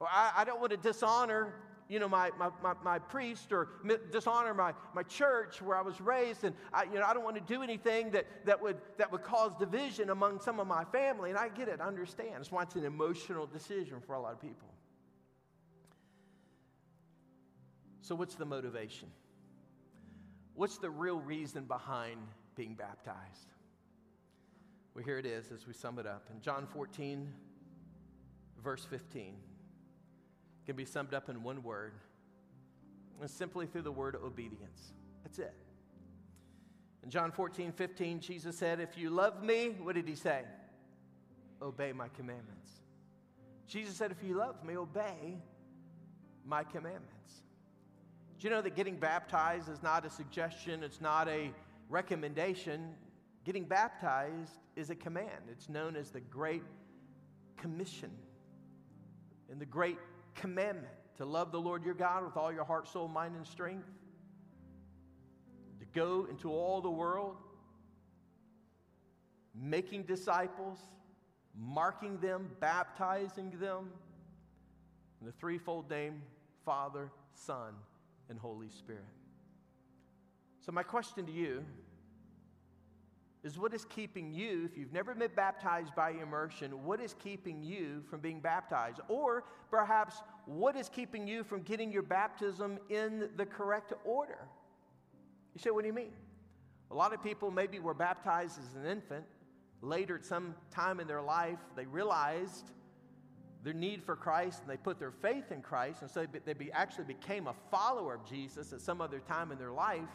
or 0.00 0.08
I, 0.10 0.32
I 0.36 0.44
don't 0.44 0.60
want 0.60 0.70
to 0.72 0.76
dishonor. 0.76 1.54
You 1.88 2.00
know, 2.00 2.08
my, 2.08 2.32
my, 2.36 2.50
my, 2.64 2.74
my 2.82 2.98
priest 2.98 3.52
or 3.52 3.68
dishonor 4.10 4.52
my, 4.52 4.72
my 4.92 5.04
church 5.04 5.62
where 5.62 5.76
I 5.76 5.82
was 5.82 6.00
raised, 6.00 6.42
and 6.42 6.52
I, 6.74 6.82
you 6.82 6.94
know, 6.94 7.04
I 7.06 7.14
don't 7.14 7.22
want 7.22 7.36
to 7.36 7.54
do 7.54 7.62
anything 7.62 8.10
that, 8.10 8.26
that, 8.44 8.60
would, 8.60 8.76
that 8.98 9.12
would 9.12 9.22
cause 9.22 9.52
division 9.56 10.10
among 10.10 10.40
some 10.40 10.58
of 10.58 10.66
my 10.66 10.82
family. 10.84 11.30
And 11.30 11.38
I 11.38 11.48
get 11.48 11.68
it, 11.68 11.80
I 11.80 11.86
understand. 11.86 12.34
That's 12.38 12.50
why 12.50 12.64
it's 12.64 12.74
an 12.74 12.84
emotional 12.84 13.46
decision 13.46 13.98
for 14.04 14.14
a 14.14 14.20
lot 14.20 14.32
of 14.32 14.40
people. 14.40 14.66
So, 18.06 18.14
what's 18.14 18.36
the 18.36 18.44
motivation? 18.44 19.08
What's 20.54 20.78
the 20.78 20.88
real 20.88 21.18
reason 21.18 21.64
behind 21.64 22.20
being 22.54 22.74
baptized? 22.74 23.48
Well, 24.94 25.02
here 25.02 25.18
it 25.18 25.26
is 25.26 25.50
as 25.50 25.66
we 25.66 25.72
sum 25.72 25.98
it 25.98 26.06
up. 26.06 26.28
In 26.32 26.40
John 26.40 26.68
14, 26.72 27.28
verse 28.62 28.84
15, 28.88 29.34
can 30.66 30.76
be 30.76 30.84
summed 30.84 31.14
up 31.14 31.28
in 31.28 31.42
one 31.42 31.64
word, 31.64 31.94
and 33.20 33.28
simply 33.28 33.66
through 33.66 33.82
the 33.82 33.90
word 33.90 34.14
obedience. 34.14 34.92
That's 35.24 35.40
it. 35.40 35.54
In 37.02 37.10
John 37.10 37.32
14, 37.32 37.72
15, 37.72 38.20
Jesus 38.20 38.56
said, 38.56 38.78
If 38.78 38.96
you 38.96 39.10
love 39.10 39.42
me, 39.42 39.74
what 39.82 39.96
did 39.96 40.06
he 40.06 40.14
say? 40.14 40.42
Obey 41.60 41.92
my 41.92 42.06
commandments. 42.10 42.70
Jesus 43.66 43.96
said, 43.96 44.12
If 44.12 44.22
you 44.22 44.36
love 44.36 44.62
me, 44.64 44.76
obey 44.76 45.38
my 46.44 46.62
commandments. 46.62 47.15
Do 48.38 48.46
you 48.46 48.50
know 48.50 48.60
that 48.60 48.76
getting 48.76 48.96
baptized 48.96 49.70
is 49.70 49.82
not 49.82 50.04
a 50.04 50.10
suggestion, 50.10 50.82
it's 50.82 51.00
not 51.00 51.26
a 51.28 51.50
recommendation? 51.88 52.94
Getting 53.44 53.64
baptized 53.64 54.52
is 54.74 54.90
a 54.90 54.94
command. 54.94 55.48
It's 55.50 55.68
known 55.70 55.96
as 55.96 56.10
the 56.10 56.20
Great 56.20 56.62
Commission 57.56 58.10
and 59.50 59.58
the 59.58 59.66
Great 59.66 59.96
Commandment 60.34 60.92
to 61.16 61.24
love 61.24 61.50
the 61.50 61.60
Lord 61.60 61.82
your 61.82 61.94
God 61.94 62.24
with 62.24 62.36
all 62.36 62.52
your 62.52 62.64
heart, 62.64 62.88
soul, 62.88 63.08
mind, 63.08 63.36
and 63.36 63.46
strength, 63.46 63.88
to 65.78 65.86
go 65.94 66.26
into 66.28 66.52
all 66.52 66.82
the 66.82 66.90
world, 66.90 67.36
making 69.54 70.02
disciples, 70.02 70.78
marking 71.58 72.18
them, 72.18 72.50
baptizing 72.60 73.50
them 73.58 73.90
in 75.20 75.26
the 75.26 75.32
threefold 75.32 75.88
name 75.88 76.20
Father, 76.66 77.10
Son, 77.32 77.72
and 78.28 78.38
Holy 78.38 78.68
Spirit. 78.68 79.04
So, 80.60 80.72
my 80.72 80.82
question 80.82 81.26
to 81.26 81.32
you 81.32 81.64
is 83.44 83.56
what 83.56 83.72
is 83.72 83.84
keeping 83.84 84.32
you, 84.32 84.64
if 84.64 84.76
you've 84.76 84.92
never 84.92 85.14
been 85.14 85.30
baptized 85.36 85.94
by 85.94 86.10
immersion, 86.10 86.84
what 86.84 87.00
is 87.00 87.14
keeping 87.22 87.62
you 87.62 88.02
from 88.10 88.18
being 88.18 88.40
baptized? 88.40 89.00
Or 89.08 89.44
perhaps, 89.70 90.16
what 90.46 90.74
is 90.74 90.88
keeping 90.88 91.28
you 91.28 91.44
from 91.44 91.62
getting 91.62 91.92
your 91.92 92.02
baptism 92.02 92.78
in 92.90 93.28
the 93.36 93.46
correct 93.46 93.92
order? 94.04 94.48
You 95.54 95.60
say, 95.60 95.70
what 95.70 95.82
do 95.82 95.86
you 95.86 95.94
mean? 95.94 96.12
A 96.90 96.94
lot 96.94 97.14
of 97.14 97.22
people 97.22 97.52
maybe 97.52 97.78
were 97.78 97.94
baptized 97.94 98.58
as 98.58 98.74
an 98.74 98.90
infant. 98.90 99.24
Later, 99.80 100.16
at 100.16 100.24
some 100.24 100.54
time 100.72 100.98
in 100.98 101.06
their 101.06 101.22
life, 101.22 101.58
they 101.76 101.86
realized 101.86 102.72
their 103.66 103.74
need 103.74 104.00
for 104.00 104.14
Christ 104.14 104.60
and 104.60 104.70
they 104.70 104.76
put 104.76 105.00
their 105.00 105.10
faith 105.10 105.50
in 105.50 105.60
Christ, 105.60 106.02
and 106.02 106.08
so 106.08 106.24
they 106.44 106.52
be, 106.52 106.70
actually 106.70 107.06
became 107.06 107.48
a 107.48 107.54
follower 107.68 108.14
of 108.14 108.24
Jesus 108.24 108.72
at 108.72 108.80
some 108.80 109.00
other 109.00 109.18
time 109.18 109.50
in 109.50 109.58
their 109.58 109.72
life, 109.72 110.08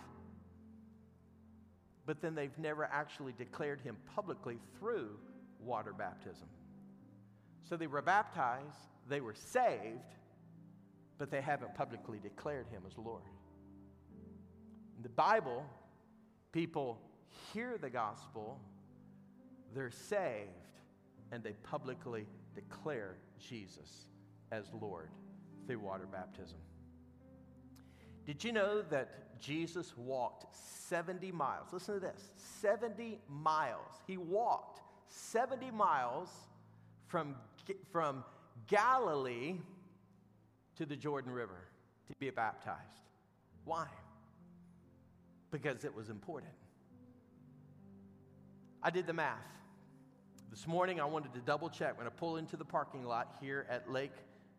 but 2.06 2.22
then 2.22 2.34
they've 2.34 2.58
never 2.58 2.86
actually 2.86 3.34
declared 3.34 3.82
him 3.82 3.98
publicly 4.16 4.58
through 4.80 5.20
water 5.60 5.92
baptism. 5.92 6.48
So 7.68 7.76
they 7.76 7.88
were 7.88 8.02
baptized, 8.02 8.88
they 9.10 9.20
were 9.20 9.36
saved, 9.36 10.16
but 11.18 11.30
they 11.30 11.42
haven't 11.42 11.76
publicly 11.76 12.20
declared 12.24 12.68
him 12.68 12.84
as 12.88 12.98
Lord. 12.98 13.24
In 14.96 15.04
the 15.04 15.10
Bible, 15.10 15.66
people 16.54 17.02
hear 17.52 17.78
the 17.78 17.90
gospel, 17.90 18.62
they're 19.76 19.92
saved, 19.92 20.48
and 21.34 21.44
they 21.44 21.52
publicly 21.64 22.26
declare 22.56 23.18
Jesus 23.40 24.06
as 24.52 24.66
Lord 24.80 25.10
through 25.68 25.80
water 25.80 26.08
baptism. 26.12 26.58
Did 28.26 28.44
you 28.44 28.52
know 28.52 28.82
that 28.90 29.40
Jesus 29.40 29.98
walked 29.98 30.56
70 30.56 31.32
miles? 31.32 31.68
Listen 31.74 31.96
to 31.96 32.00
this 32.00 32.30
70 32.62 33.20
miles. 33.28 33.92
He 34.06 34.18
walked 34.18 34.82
70 35.08 35.72
miles 35.72 36.30
from, 37.08 37.36
from 37.92 38.24
Galilee 38.68 39.56
to 40.78 40.86
the 40.86 40.96
Jordan 40.96 41.32
River 41.32 41.68
to 42.08 42.14
be 42.20 42.30
baptized. 42.30 42.78
Why? 43.66 43.88
Because 45.52 45.84
it 45.84 45.94
was 45.94 46.10
important. 46.10 46.54
I 48.84 48.90
did 48.90 49.06
the 49.08 49.14
math. 49.14 49.38
This 50.52 50.68
morning, 50.68 51.00
I 51.00 51.06
wanted 51.06 51.34
to 51.36 51.40
double 51.40 51.70
check 51.70 51.98
when 51.98 52.06
I 52.06 52.10
pull 52.10 52.36
into 52.36 52.58
the 52.58 52.66
parking 52.66 53.06
lot 53.06 53.38
here 53.40 53.66
at 53.70 53.90
Lake 53.90 54.12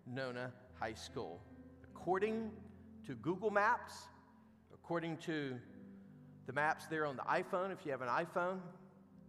Nona 0.07 0.51
High 0.80 0.95
School. 0.95 1.38
According 1.84 2.51
to 3.07 3.14
Google 3.16 3.51
Maps, 3.51 3.93
according 4.72 5.18
to 5.18 5.55
The 6.47 6.55
map's 6.55 6.86
there 6.86 7.05
on 7.05 7.16
the 7.16 7.22
iPhone 7.24 7.70
if 7.70 7.84
you 7.84 7.93
have 7.93 8.01
an 8.01 8.09
iPhone. 8.09 8.61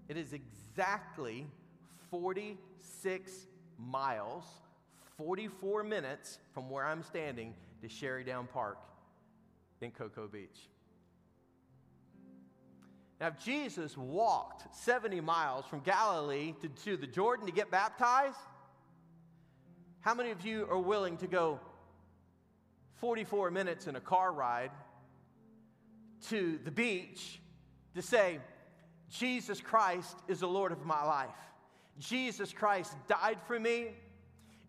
It 0.07 0.15
is 0.15 0.31
exactly 0.31 1.47
46 2.09 3.47
miles, 3.77 4.45
44 5.17 5.83
minutes 5.83 6.39
from 6.53 6.69
where 6.69 6.85
I'm 6.85 7.03
standing 7.03 7.53
to 7.81 7.89
Cherie 7.89 8.23
Down 8.23 8.47
Park 8.47 8.77
in 9.81 9.91
Cocoa 9.91 10.29
Beach. 10.29 10.69
Now, 13.23 13.29
if 13.29 13.41
Jesus 13.41 13.95
walked 13.95 14.75
70 14.75 15.21
miles 15.21 15.65
from 15.65 15.79
Galilee 15.79 16.55
to, 16.59 16.67
to 16.67 16.97
the 16.97 17.07
Jordan 17.07 17.45
to 17.45 17.53
get 17.53 17.71
baptized, 17.71 18.35
how 20.01 20.13
many 20.13 20.31
of 20.31 20.45
you 20.45 20.67
are 20.69 20.77
willing 20.77 21.15
to 21.19 21.27
go 21.27 21.61
44 22.99 23.49
minutes 23.49 23.87
in 23.87 23.95
a 23.95 24.01
car 24.01 24.33
ride 24.33 24.71
to 26.31 26.59
the 26.65 26.71
beach 26.71 27.39
to 27.95 28.01
say, 28.01 28.39
Jesus 29.09 29.61
Christ 29.61 30.17
is 30.27 30.41
the 30.41 30.47
Lord 30.47 30.73
of 30.73 30.85
my 30.85 31.05
life? 31.05 31.29
Jesus 31.99 32.51
Christ 32.51 32.93
died 33.07 33.37
for 33.47 33.57
me. 33.57 33.91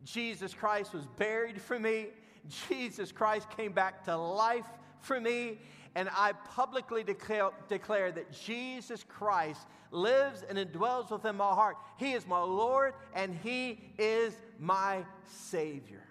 Jesus 0.05 0.55
Christ 0.55 0.95
was 0.95 1.07
buried 1.19 1.61
for 1.61 1.81
me. 1.81 2.07
Jesus 2.69 3.11
Christ 3.11 3.49
came 3.57 3.73
back 3.73 4.05
to 4.05 4.17
life 4.17 4.69
for 5.01 5.21
me 5.21 5.59
and 5.95 6.09
I 6.11 6.33
publicly 6.33 7.05
declare, 7.05 7.51
declare, 7.69 8.11
that 8.13 8.33
Jesus 8.33 9.05
Christ 9.09 9.61
lives 9.91 10.45
and 10.49 10.59
indwells 10.59 11.11
within 11.11 11.37
my 11.37 11.51
heart. 11.51 11.77
He 11.99 12.13
is 12.13 12.27
my 12.27 12.41
Lord 12.41 12.95
and 13.15 13.35
He 13.43 13.79
is 13.99 14.35
my 14.59 15.05
Savior. 15.27 16.03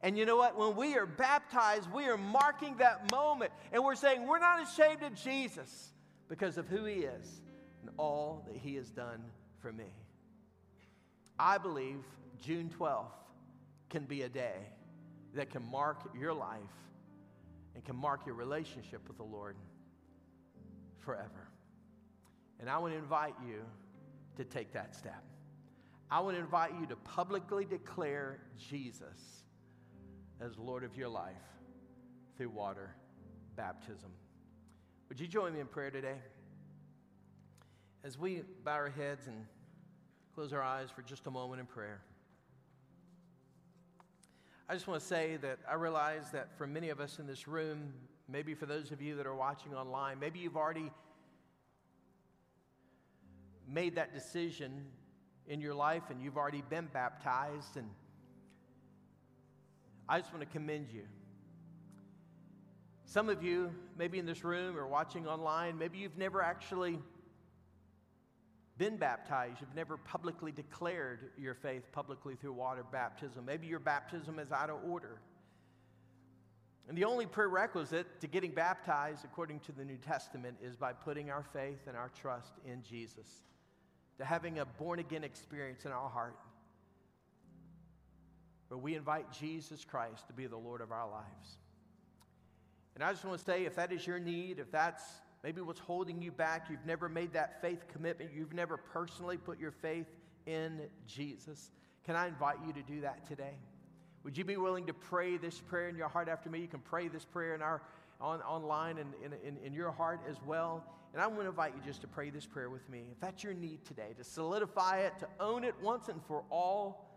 And 0.00 0.16
you 0.16 0.26
know 0.26 0.36
what? 0.36 0.56
When 0.56 0.76
we 0.76 0.94
are 0.96 1.06
baptized, 1.06 1.90
we 1.92 2.04
are 2.04 2.16
marking 2.16 2.76
that 2.76 3.10
moment 3.10 3.50
and 3.72 3.82
we're 3.82 3.96
saying 3.96 4.26
we're 4.26 4.38
not 4.38 4.62
ashamed 4.62 5.02
of 5.02 5.14
Jesus 5.14 5.92
because 6.28 6.56
of 6.56 6.68
who 6.68 6.84
He 6.84 7.00
is 7.00 7.40
and 7.82 7.90
all 7.96 8.44
that 8.46 8.56
He 8.56 8.76
has 8.76 8.90
done 8.90 9.24
for 9.60 9.72
me. 9.72 9.92
I 11.38 11.58
believe 11.58 11.98
June 12.40 12.70
12th 12.78 13.06
can 13.90 14.04
be 14.04 14.22
a 14.22 14.28
day 14.28 14.54
that 15.34 15.50
can 15.50 15.68
mark 15.68 15.98
your 16.18 16.32
life 16.32 16.60
and 17.76 17.84
can 17.84 17.94
mark 17.94 18.24
your 18.24 18.34
relationship 18.34 19.06
with 19.06 19.18
the 19.18 19.22
Lord 19.22 19.54
forever. 20.98 21.50
And 22.58 22.70
I 22.70 22.78
want 22.78 22.94
to 22.94 22.98
invite 22.98 23.34
you 23.46 23.60
to 24.36 24.44
take 24.44 24.72
that 24.72 24.96
step. 24.96 25.22
I 26.10 26.20
want 26.20 26.36
to 26.36 26.40
invite 26.40 26.72
you 26.80 26.86
to 26.86 26.96
publicly 26.96 27.66
declare 27.66 28.40
Jesus 28.58 29.44
as 30.40 30.56
Lord 30.56 30.84
of 30.84 30.96
your 30.96 31.08
life 31.08 31.34
through 32.38 32.48
water 32.48 32.96
baptism. 33.56 34.10
Would 35.10 35.20
you 35.20 35.26
join 35.26 35.52
me 35.52 35.60
in 35.60 35.66
prayer 35.66 35.90
today? 35.90 36.16
As 38.02 38.18
we 38.18 38.42
bow 38.64 38.72
our 38.72 38.88
heads 38.88 39.26
and 39.26 39.44
close 40.34 40.54
our 40.54 40.62
eyes 40.62 40.88
for 40.90 41.02
just 41.02 41.26
a 41.26 41.30
moment 41.30 41.60
in 41.60 41.66
prayer. 41.66 42.00
I 44.68 44.74
just 44.74 44.88
want 44.88 45.00
to 45.00 45.06
say 45.06 45.36
that 45.42 45.58
I 45.70 45.74
realize 45.74 46.32
that 46.32 46.56
for 46.58 46.66
many 46.66 46.88
of 46.88 46.98
us 46.98 47.20
in 47.20 47.26
this 47.28 47.46
room, 47.46 47.92
maybe 48.28 48.52
for 48.52 48.66
those 48.66 48.90
of 48.90 49.00
you 49.00 49.14
that 49.16 49.26
are 49.26 49.34
watching 49.34 49.72
online, 49.74 50.18
maybe 50.18 50.40
you've 50.40 50.56
already 50.56 50.90
made 53.68 53.94
that 53.94 54.12
decision 54.12 54.86
in 55.46 55.60
your 55.60 55.74
life 55.74 56.02
and 56.10 56.20
you've 56.20 56.36
already 56.36 56.64
been 56.68 56.88
baptized. 56.92 57.76
And 57.76 57.88
I 60.08 60.18
just 60.18 60.32
want 60.32 60.40
to 60.40 60.50
commend 60.50 60.88
you. 60.92 61.04
Some 63.04 63.28
of 63.28 63.44
you, 63.44 63.72
maybe 63.96 64.18
in 64.18 64.26
this 64.26 64.42
room 64.42 64.76
or 64.76 64.84
watching 64.88 65.28
online, 65.28 65.78
maybe 65.78 65.98
you've 65.98 66.18
never 66.18 66.42
actually 66.42 66.98
been 68.78 68.96
baptized, 68.96 69.60
you've 69.60 69.74
never 69.74 69.96
publicly 69.96 70.52
declared 70.52 71.30
your 71.38 71.54
faith 71.54 71.90
publicly 71.92 72.34
through 72.34 72.52
water 72.52 72.84
baptism. 72.90 73.44
Maybe 73.44 73.66
your 73.66 73.78
baptism 73.78 74.38
is 74.38 74.52
out 74.52 74.70
of 74.70 74.76
order. 74.84 75.20
And 76.88 76.96
the 76.96 77.04
only 77.04 77.26
prerequisite 77.26 78.20
to 78.20 78.26
getting 78.26 78.52
baptized, 78.52 79.24
according 79.24 79.60
to 79.60 79.72
the 79.72 79.84
New 79.84 79.96
Testament, 79.96 80.56
is 80.62 80.76
by 80.76 80.92
putting 80.92 81.30
our 81.30 81.42
faith 81.42 81.80
and 81.88 81.96
our 81.96 82.10
trust 82.20 82.52
in 82.64 82.82
Jesus, 82.82 83.26
to 84.18 84.24
having 84.24 84.60
a 84.60 84.64
born 84.64 84.98
again 84.98 85.24
experience 85.24 85.84
in 85.84 85.90
our 85.90 86.08
heart, 86.08 86.36
where 88.68 88.78
we 88.78 88.94
invite 88.94 89.32
Jesus 89.32 89.84
Christ 89.84 90.26
to 90.28 90.32
be 90.32 90.46
the 90.46 90.56
Lord 90.56 90.80
of 90.80 90.92
our 90.92 91.10
lives. 91.10 91.58
And 92.94 93.02
I 93.02 93.10
just 93.12 93.24
want 93.24 93.38
to 93.38 93.44
say 93.44 93.64
if 93.64 93.74
that 93.76 93.92
is 93.92 94.06
your 94.06 94.18
need, 94.18 94.58
if 94.58 94.70
that's 94.70 95.02
Maybe 95.46 95.60
what's 95.60 95.78
holding 95.78 96.20
you 96.20 96.32
back, 96.32 96.66
you've 96.68 96.84
never 96.84 97.08
made 97.08 97.32
that 97.34 97.62
faith 97.62 97.84
commitment, 97.92 98.32
you've 98.34 98.52
never 98.52 98.76
personally 98.76 99.36
put 99.36 99.60
your 99.60 99.70
faith 99.70 100.08
in 100.44 100.80
Jesus. 101.06 101.70
Can 102.04 102.16
I 102.16 102.26
invite 102.26 102.56
you 102.66 102.72
to 102.72 102.82
do 102.82 103.02
that 103.02 103.28
today? 103.28 103.54
Would 104.24 104.36
you 104.36 104.42
be 104.42 104.56
willing 104.56 104.86
to 104.86 104.92
pray 104.92 105.36
this 105.36 105.60
prayer 105.60 105.88
in 105.88 105.94
your 105.94 106.08
heart 106.08 106.28
after 106.28 106.50
me? 106.50 106.58
You 106.58 106.66
can 106.66 106.80
pray 106.80 107.06
this 107.06 107.24
prayer 107.24 107.54
in 107.54 107.62
our 107.62 107.80
on, 108.20 108.42
online 108.42 108.98
and 108.98 109.14
in, 109.24 109.34
in, 109.46 109.56
in 109.64 109.72
your 109.72 109.92
heart 109.92 110.20
as 110.28 110.34
well. 110.44 110.82
And 111.12 111.22
I 111.22 111.28
want 111.28 111.42
to 111.42 111.46
invite 111.46 111.74
you 111.76 111.82
just 111.86 112.00
to 112.00 112.08
pray 112.08 112.30
this 112.30 112.44
prayer 112.44 112.68
with 112.68 112.90
me. 112.90 113.04
If 113.12 113.20
that's 113.20 113.44
your 113.44 113.54
need 113.54 113.84
today, 113.84 114.14
to 114.18 114.24
solidify 114.24 115.02
it, 115.02 115.12
to 115.20 115.28
own 115.38 115.62
it 115.62 115.76
once 115.80 116.08
and 116.08 116.20
for 116.24 116.42
all, 116.50 117.08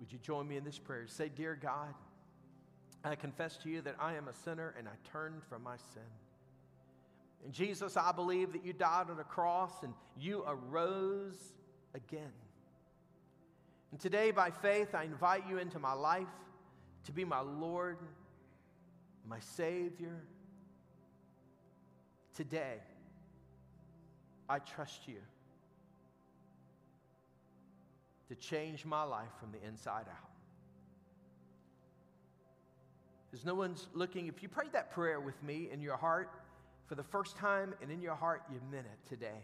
would 0.00 0.12
you 0.12 0.18
join 0.18 0.46
me 0.46 0.58
in 0.58 0.64
this 0.64 0.78
prayer? 0.78 1.06
Say, 1.06 1.30
Dear 1.30 1.58
God, 1.58 1.94
I 3.04 3.14
confess 3.14 3.56
to 3.62 3.70
you 3.70 3.80
that 3.80 3.96
I 3.98 4.16
am 4.16 4.28
a 4.28 4.34
sinner 4.34 4.74
and 4.78 4.86
I 4.86 5.08
turn 5.10 5.40
from 5.48 5.62
my 5.62 5.78
sin. 5.94 6.02
And 7.44 7.52
Jesus, 7.52 7.96
I 7.96 8.12
believe 8.12 8.52
that 8.52 8.64
you 8.64 8.72
died 8.72 9.10
on 9.10 9.18
a 9.18 9.24
cross 9.24 9.82
and 9.82 9.94
you 10.18 10.44
arose 10.46 11.52
again. 11.94 12.32
And 13.90 14.00
today, 14.00 14.30
by 14.30 14.50
faith, 14.50 14.94
I 14.94 15.04
invite 15.04 15.44
you 15.48 15.58
into 15.58 15.78
my 15.78 15.94
life 15.94 16.26
to 17.04 17.12
be 17.12 17.24
my 17.24 17.40
Lord, 17.40 17.98
my 19.26 19.38
Savior. 19.40 20.20
Today, 22.34 22.76
I 24.48 24.58
trust 24.58 25.08
you 25.08 25.20
to 28.28 28.34
change 28.34 28.84
my 28.84 29.02
life 29.02 29.30
from 29.40 29.52
the 29.52 29.66
inside 29.66 30.06
out. 30.08 30.30
As 33.32 33.44
no 33.44 33.54
one's 33.54 33.88
looking, 33.94 34.26
if 34.26 34.42
you 34.42 34.48
prayed 34.48 34.72
that 34.72 34.90
prayer 34.90 35.20
with 35.20 35.42
me 35.42 35.68
in 35.72 35.80
your 35.80 35.96
heart, 35.96 36.30
for 36.88 36.94
the 36.94 37.02
first 37.02 37.36
time 37.36 37.74
and 37.82 37.92
in 37.92 38.00
your 38.00 38.14
heart, 38.14 38.42
you 38.50 38.60
meant 38.72 38.86
it 38.86 39.08
today. 39.08 39.42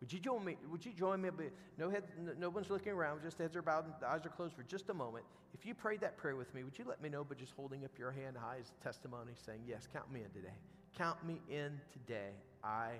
Would 0.00 0.12
you 0.12 0.20
join 0.20 0.44
me? 0.44 0.56
Would 0.70 0.84
you 0.84 0.92
join 0.92 1.20
me? 1.20 1.30
No, 1.78 1.90
head, 1.90 2.04
no 2.38 2.48
one's 2.48 2.70
looking 2.70 2.92
around, 2.92 3.22
just 3.22 3.38
heads 3.38 3.56
are 3.56 3.62
bowed 3.62 3.86
and 3.86 3.94
eyes 4.06 4.24
are 4.24 4.30
closed 4.30 4.54
for 4.54 4.62
just 4.62 4.88
a 4.90 4.94
moment. 4.94 5.24
If 5.54 5.66
you 5.66 5.74
prayed 5.74 6.00
that 6.02 6.16
prayer 6.16 6.36
with 6.36 6.54
me, 6.54 6.64
would 6.64 6.78
you 6.78 6.84
let 6.86 7.02
me 7.02 7.08
know 7.08 7.24
by 7.24 7.34
just 7.34 7.52
holding 7.56 7.84
up 7.84 7.98
your 7.98 8.12
hand 8.12 8.36
high 8.36 8.58
as 8.60 8.70
a 8.78 8.84
testimony, 8.84 9.32
saying, 9.34 9.60
Yes, 9.66 9.88
count 9.90 10.12
me 10.12 10.20
in 10.22 10.30
today. 10.30 10.54
Count 10.96 11.24
me 11.26 11.40
in 11.50 11.80
today. 11.92 12.30
I 12.62 12.90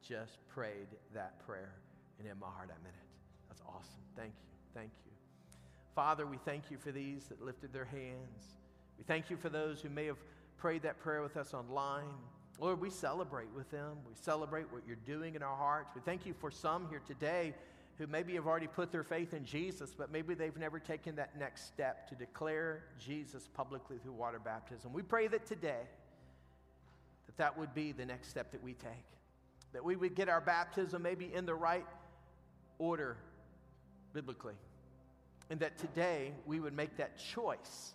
just 0.00 0.38
prayed 0.48 0.88
that 1.12 1.44
prayer, 1.44 1.74
and 2.18 2.28
in 2.28 2.38
my 2.38 2.46
heart 2.46 2.70
I 2.70 2.82
meant 2.82 2.94
it. 2.94 3.08
That's 3.48 3.62
awesome. 3.62 4.00
Thank 4.16 4.32
you. 4.32 4.54
Thank 4.74 4.90
you. 5.04 5.12
Father, 5.94 6.26
we 6.26 6.38
thank 6.44 6.70
you 6.70 6.78
for 6.78 6.92
these 6.92 7.24
that 7.26 7.42
lifted 7.42 7.72
their 7.72 7.84
hands. 7.84 8.58
We 8.96 9.04
thank 9.04 9.28
you 9.28 9.36
for 9.36 9.48
those 9.48 9.80
who 9.80 9.88
may 9.88 10.06
have 10.06 10.18
prayed 10.56 10.82
that 10.82 10.98
prayer 11.00 11.22
with 11.22 11.36
us 11.36 11.52
online. 11.52 12.14
Lord, 12.58 12.80
we 12.80 12.90
celebrate 12.90 13.52
with 13.54 13.70
them. 13.70 13.98
We 14.06 14.14
celebrate 14.14 14.72
what 14.72 14.82
you're 14.86 14.96
doing 14.96 15.34
in 15.34 15.42
our 15.42 15.56
hearts. 15.56 15.90
We 15.94 16.00
thank 16.00 16.24
you 16.24 16.34
for 16.34 16.50
some 16.50 16.88
here 16.88 17.02
today 17.06 17.54
who 17.98 18.06
maybe 18.06 18.34
have 18.34 18.46
already 18.46 18.66
put 18.66 18.90
their 18.90 19.04
faith 19.04 19.34
in 19.34 19.44
Jesus, 19.44 19.94
but 19.96 20.10
maybe 20.10 20.34
they've 20.34 20.56
never 20.56 20.78
taken 20.78 21.16
that 21.16 21.38
next 21.38 21.66
step 21.66 22.08
to 22.08 22.14
declare 22.14 22.84
Jesus 22.98 23.48
publicly 23.54 23.98
through 23.98 24.12
water 24.12 24.40
baptism. 24.40 24.92
We 24.92 25.02
pray 25.02 25.28
that 25.28 25.46
today 25.46 25.82
that 27.26 27.36
that 27.36 27.58
would 27.58 27.74
be 27.74 27.92
the 27.92 28.04
next 28.04 28.28
step 28.28 28.52
that 28.52 28.62
we 28.62 28.74
take. 28.74 29.06
That 29.72 29.84
we 29.84 29.96
would 29.96 30.14
get 30.14 30.28
our 30.28 30.40
baptism 30.40 31.02
maybe 31.02 31.32
in 31.32 31.46
the 31.46 31.54
right 31.54 31.86
order 32.78 33.16
biblically. 34.12 34.54
And 35.50 35.60
that 35.60 35.78
today 35.78 36.32
we 36.46 36.60
would 36.60 36.74
make 36.74 36.96
that 36.96 37.18
choice 37.18 37.94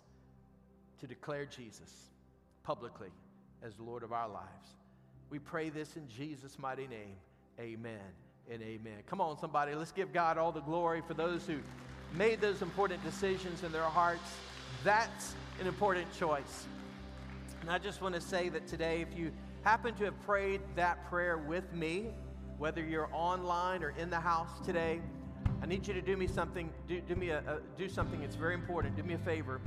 to 1.00 1.06
declare 1.06 1.46
Jesus 1.46 1.92
publicly 2.62 3.08
as 3.62 3.78
Lord 3.78 4.02
of 4.02 4.12
our 4.12 4.28
lives. 4.28 4.68
We 5.30 5.38
pray 5.38 5.68
this 5.68 5.96
in 5.96 6.08
Jesus' 6.08 6.58
mighty 6.58 6.86
name. 6.86 7.16
Amen 7.58 8.00
and 8.50 8.62
amen. 8.62 8.98
Come 9.06 9.20
on, 9.20 9.38
somebody, 9.38 9.74
let's 9.74 9.92
give 9.92 10.12
God 10.12 10.38
all 10.38 10.50
the 10.50 10.60
glory 10.60 11.02
for 11.06 11.14
those 11.14 11.46
who 11.46 11.58
made 12.16 12.40
those 12.40 12.62
important 12.62 13.02
decisions 13.04 13.62
in 13.62 13.70
their 13.70 13.82
hearts. 13.82 14.34
That's 14.82 15.34
an 15.60 15.66
important 15.66 16.12
choice. 16.18 16.66
And 17.60 17.70
I 17.70 17.78
just 17.78 18.00
want 18.00 18.14
to 18.14 18.20
say 18.20 18.48
that 18.48 18.66
today, 18.66 19.02
if 19.02 19.16
you 19.16 19.30
happen 19.62 19.94
to 19.96 20.04
have 20.06 20.20
prayed 20.22 20.60
that 20.74 21.08
prayer 21.08 21.38
with 21.38 21.72
me, 21.72 22.06
whether 22.58 22.82
you're 22.82 23.10
online 23.12 23.82
or 23.82 23.90
in 23.98 24.10
the 24.10 24.20
house 24.20 24.48
today, 24.64 25.00
I 25.62 25.66
need 25.66 25.86
you 25.86 25.94
to 25.94 26.02
do 26.02 26.16
me 26.16 26.26
something. 26.26 26.70
Do, 26.88 27.00
do 27.00 27.14
me 27.14 27.30
a, 27.30 27.38
a, 27.40 27.58
do 27.76 27.88
something. 27.88 28.22
It's 28.22 28.36
very 28.36 28.54
important. 28.54 28.96
Do 28.96 29.02
me 29.02 29.14
a 29.14 29.18
favor. 29.18 29.60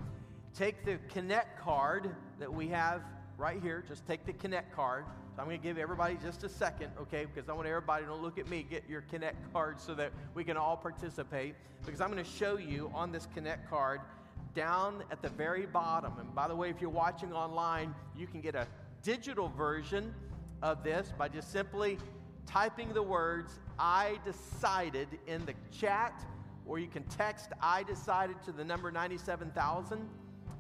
Take 0.56 0.84
the 0.86 0.98
Connect 1.14 1.60
card 1.60 2.10
that 2.40 2.52
we 2.52 2.68
have 2.70 3.02
right 3.38 3.62
here. 3.62 3.84
Just 3.88 4.06
take 4.08 4.26
the 4.26 4.34
Connect 4.34 4.74
card. 4.76 5.06
So 5.36 5.42
I'm 5.42 5.48
going 5.48 5.60
to 5.60 5.64
give 5.64 5.78
everybody 5.78 6.18
just 6.24 6.44
a 6.44 6.50
second, 6.50 6.92
okay? 7.02 7.26
Because 7.26 7.50
I 7.50 7.54
want 7.54 7.68
everybody 7.68 8.06
to 8.06 8.14
look 8.14 8.38
at 8.38 8.48
me, 8.48 8.66
get 8.70 8.84
your 8.88 9.02
Connect 9.02 9.52
card 9.52 9.82
so 9.82 9.96
that 9.96 10.12
we 10.36 10.44
can 10.44 10.58
all 10.58 10.78
participate. 10.78 11.56
Because 11.86 12.02
I'm 12.02 12.12
going 12.12 12.24
to 12.24 12.30
show 12.30 12.58
you 12.58 12.92
on 12.94 13.12
this 13.12 13.28
Connect 13.34 13.70
card 13.70 14.02
down 14.54 15.04
at 15.12 15.22
the 15.22 15.30
very 15.30 15.66
bottom. 15.66 16.14
And 16.20 16.34
by 16.36 16.48
the 16.48 16.56
way, 16.56 16.70
if 16.70 16.80
you're 16.80 16.90
watching 16.90 17.34
online, 17.34 17.94
you 18.16 18.28
can 18.28 18.42
get 18.42 18.56
a 18.56 18.68
digital 19.02 19.50
version 19.50 20.14
of 20.62 20.84
this 20.84 21.12
by 21.18 21.28
just 21.28 21.52
simply 21.52 21.98
typing 22.46 22.94
the 22.94 23.04
words 23.04 23.60
I 23.80 24.20
decided 24.24 25.08
in 25.28 25.46
the 25.46 25.54
chat, 25.72 26.24
or 26.66 26.80
you 26.80 26.88
can 26.88 27.04
text 27.04 27.50
I 27.62 27.84
decided 27.84 28.42
to 28.44 28.52
the 28.52 28.64
number 28.64 28.92
97,000. 28.92 30.08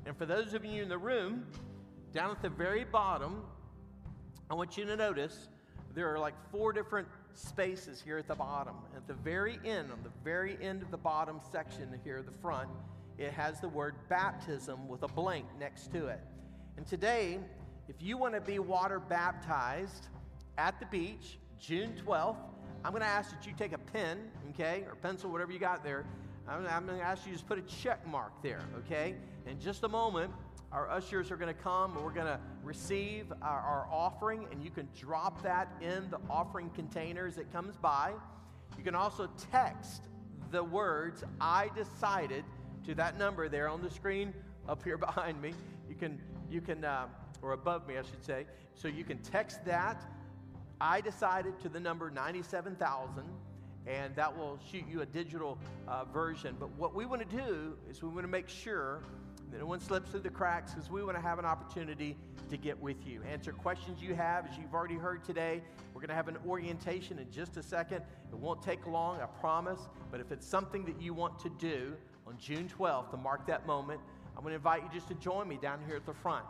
And 0.06 0.18
for 0.18 0.26
those 0.26 0.54
of 0.54 0.66
you 0.66 0.82
in 0.82 0.90
the 0.90 0.98
room, 0.98 1.46
down 2.14 2.32
at 2.32 2.42
the 2.42 2.50
very 2.50 2.84
bottom, 2.84 3.42
I 4.50 4.54
want 4.54 4.78
you 4.78 4.86
to 4.86 4.96
notice 4.96 5.50
there 5.96 6.14
are 6.14 6.20
like 6.20 6.36
four 6.52 6.72
different 6.72 7.08
spaces 7.34 8.02
here 8.02 8.18
at 8.18 8.28
the 8.28 8.36
bottom. 8.36 8.76
At 8.96 9.08
the 9.08 9.16
very 9.16 9.60
end, 9.66 9.92
on 9.92 10.00
the 10.04 10.12
very 10.24 10.58
end 10.62 10.84
of 10.84 10.92
the 10.92 10.98
bottom 10.98 11.40
section 11.52 11.90
here 12.04 12.18
at 12.18 12.26
the 12.26 12.40
front, 12.42 12.70
it 13.18 13.32
has 13.32 13.60
the 13.60 13.70
word 13.70 13.96
baptism 14.10 14.88
with 14.88 15.04
a 15.04 15.08
blank 15.08 15.46
next 15.60 15.92
to 15.94 16.08
it. 16.08 16.20
And 16.78 16.86
today, 16.86 17.40
if 17.88 17.96
you 18.00 18.18
want 18.18 18.34
to 18.36 18.42
be 18.42 18.60
water 18.60 19.00
baptized 19.00 20.08
at 20.58 20.80
the 20.80 20.86
beach, 20.88 21.38
June 21.60 21.94
12th, 22.06 22.38
I'm 22.84 22.92
going 22.92 23.02
to 23.02 23.08
ask 23.08 23.32
that 23.32 23.48
you 23.48 23.54
take 23.58 23.74
a 23.74 23.78
pen, 23.78 24.20
okay, 24.52 24.84
or 24.88 24.96
pencil, 24.96 25.32
whatever 25.32 25.52
you 25.52 25.60
got 25.60 25.84
there. 25.84 26.06
I'm, 26.48 26.66
I'm 26.68 26.86
going 26.86 27.00
to 27.00 27.06
ask 27.06 27.26
you 27.26 27.32
to 27.32 27.38
just 27.38 27.48
put 27.48 27.58
a 27.58 27.62
check 27.62 28.06
mark 28.08 28.32
there, 28.44 28.62
okay? 28.80 29.16
In 29.48 29.60
just 29.60 29.84
a 29.84 29.88
moment, 29.88 30.32
our 30.74 30.90
ushers 30.90 31.30
are 31.30 31.38
going 31.38 31.54
to 31.54 31.62
come 31.62 31.96
we're 32.04 32.12
going 32.12 32.26
to 32.26 32.40
receive 32.64 33.32
our, 33.42 33.60
our, 33.60 33.88
offering, 33.92 34.48
and 34.52 34.64
you 34.64 34.72
can 34.72 34.90
drop 34.98 35.42
that 35.44 35.72
in 35.82 36.10
the 36.10 36.20
offering 36.30 36.70
containers 36.72 37.36
that 37.36 37.52
comes 37.54 37.78
by. 37.78 38.12
You 38.78 38.84
can 38.84 38.96
also 38.96 39.30
text 39.52 40.02
the 40.52 40.64
words, 40.64 41.24
I 41.40 41.70
decided, 41.76 42.44
to 42.86 42.96
that 42.96 43.18
number 43.18 43.48
there 43.50 43.70
on 43.70 43.82
the 43.82 43.90
screen 43.90 44.34
up 44.68 44.84
here 44.84 44.98
behind 45.10 45.42
me. 45.42 45.54
You 45.88 45.96
can, 45.96 46.20
you 46.50 46.62
can, 46.62 46.84
uh, 46.84 47.06
or 47.42 47.52
above 47.52 47.88
me, 47.88 47.98
I 47.98 48.02
should 48.02 48.24
say. 48.26 48.46
So 48.74 48.88
you 48.88 49.04
can 49.04 49.20
text 49.20 49.64
that. 49.66 50.04
I 50.82 51.02
decided 51.02 51.60
to 51.62 51.70
the 51.70 51.80
number 51.80 52.10
97,000 52.10 53.24
and 53.86 54.16
that 54.16 54.36
will 54.36 54.58
shoot 54.72 54.86
you 54.90 55.02
a 55.02 55.06
digital 55.06 55.58
uh, 55.88 56.06
version. 56.06 56.56
But 56.58 56.70
what 56.78 56.96
we 56.96 57.06
want 57.06 57.30
to 57.30 57.38
do 57.38 57.74
is 57.90 58.02
we 58.02 58.08
want 58.10 58.22
to 58.22 58.30
make 58.30 58.48
sure 58.48 59.04
that 59.54 59.60
no 59.60 59.68
one 59.68 59.80
slips 59.80 60.10
through 60.10 60.22
the 60.22 60.32
cracks 60.32 60.74
because 60.74 60.90
we 60.90 61.04
want 61.04 61.16
to 61.16 61.22
have 61.22 61.38
an 61.38 61.46
opportunity 61.46 62.18
to 62.50 62.58
get 62.58 62.80
with 62.82 63.06
you. 63.06 63.22
Answer 63.32 63.54
questions 63.54 64.02
you 64.02 64.16
have, 64.16 64.48
as 64.48 64.58
you've 64.58 64.74
already 64.74 64.96
heard 64.96 65.24
today. 65.24 65.62
We're 65.94 66.02
going 66.02 66.10
to 66.10 66.16
have 66.16 66.28
an 66.28 66.38
orientation 66.48 67.20
in 67.20 67.30
just 67.32 67.56
a 67.58 67.62
second. 67.62 67.98
It 68.32 68.38
won't 68.38 68.64
take 68.64 68.86
long, 68.88 69.22
I 69.22 69.28
promise. 69.28 69.80
But 70.10 70.22
if 70.22 70.32
it's 70.32 70.48
something 70.48 70.84
that 70.86 71.00
you 71.00 71.14
want 71.14 71.38
to 71.38 71.50
do 71.50 71.94
on 72.26 72.36
June 72.40 72.68
12th 72.68 73.12
to 73.12 73.18
mark 73.18 73.46
that 73.46 73.68
moment, 73.68 74.02
I'm 74.36 74.42
going 74.42 74.54
to 74.54 74.56
invite 74.56 74.82
you 74.82 74.90
just 74.92 75.08
to 75.10 75.16
join 75.16 75.48
me 75.48 75.60
down 75.62 75.80
here 75.86 75.98
at 75.98 76.06
the 76.08 76.16
front. 76.16 76.48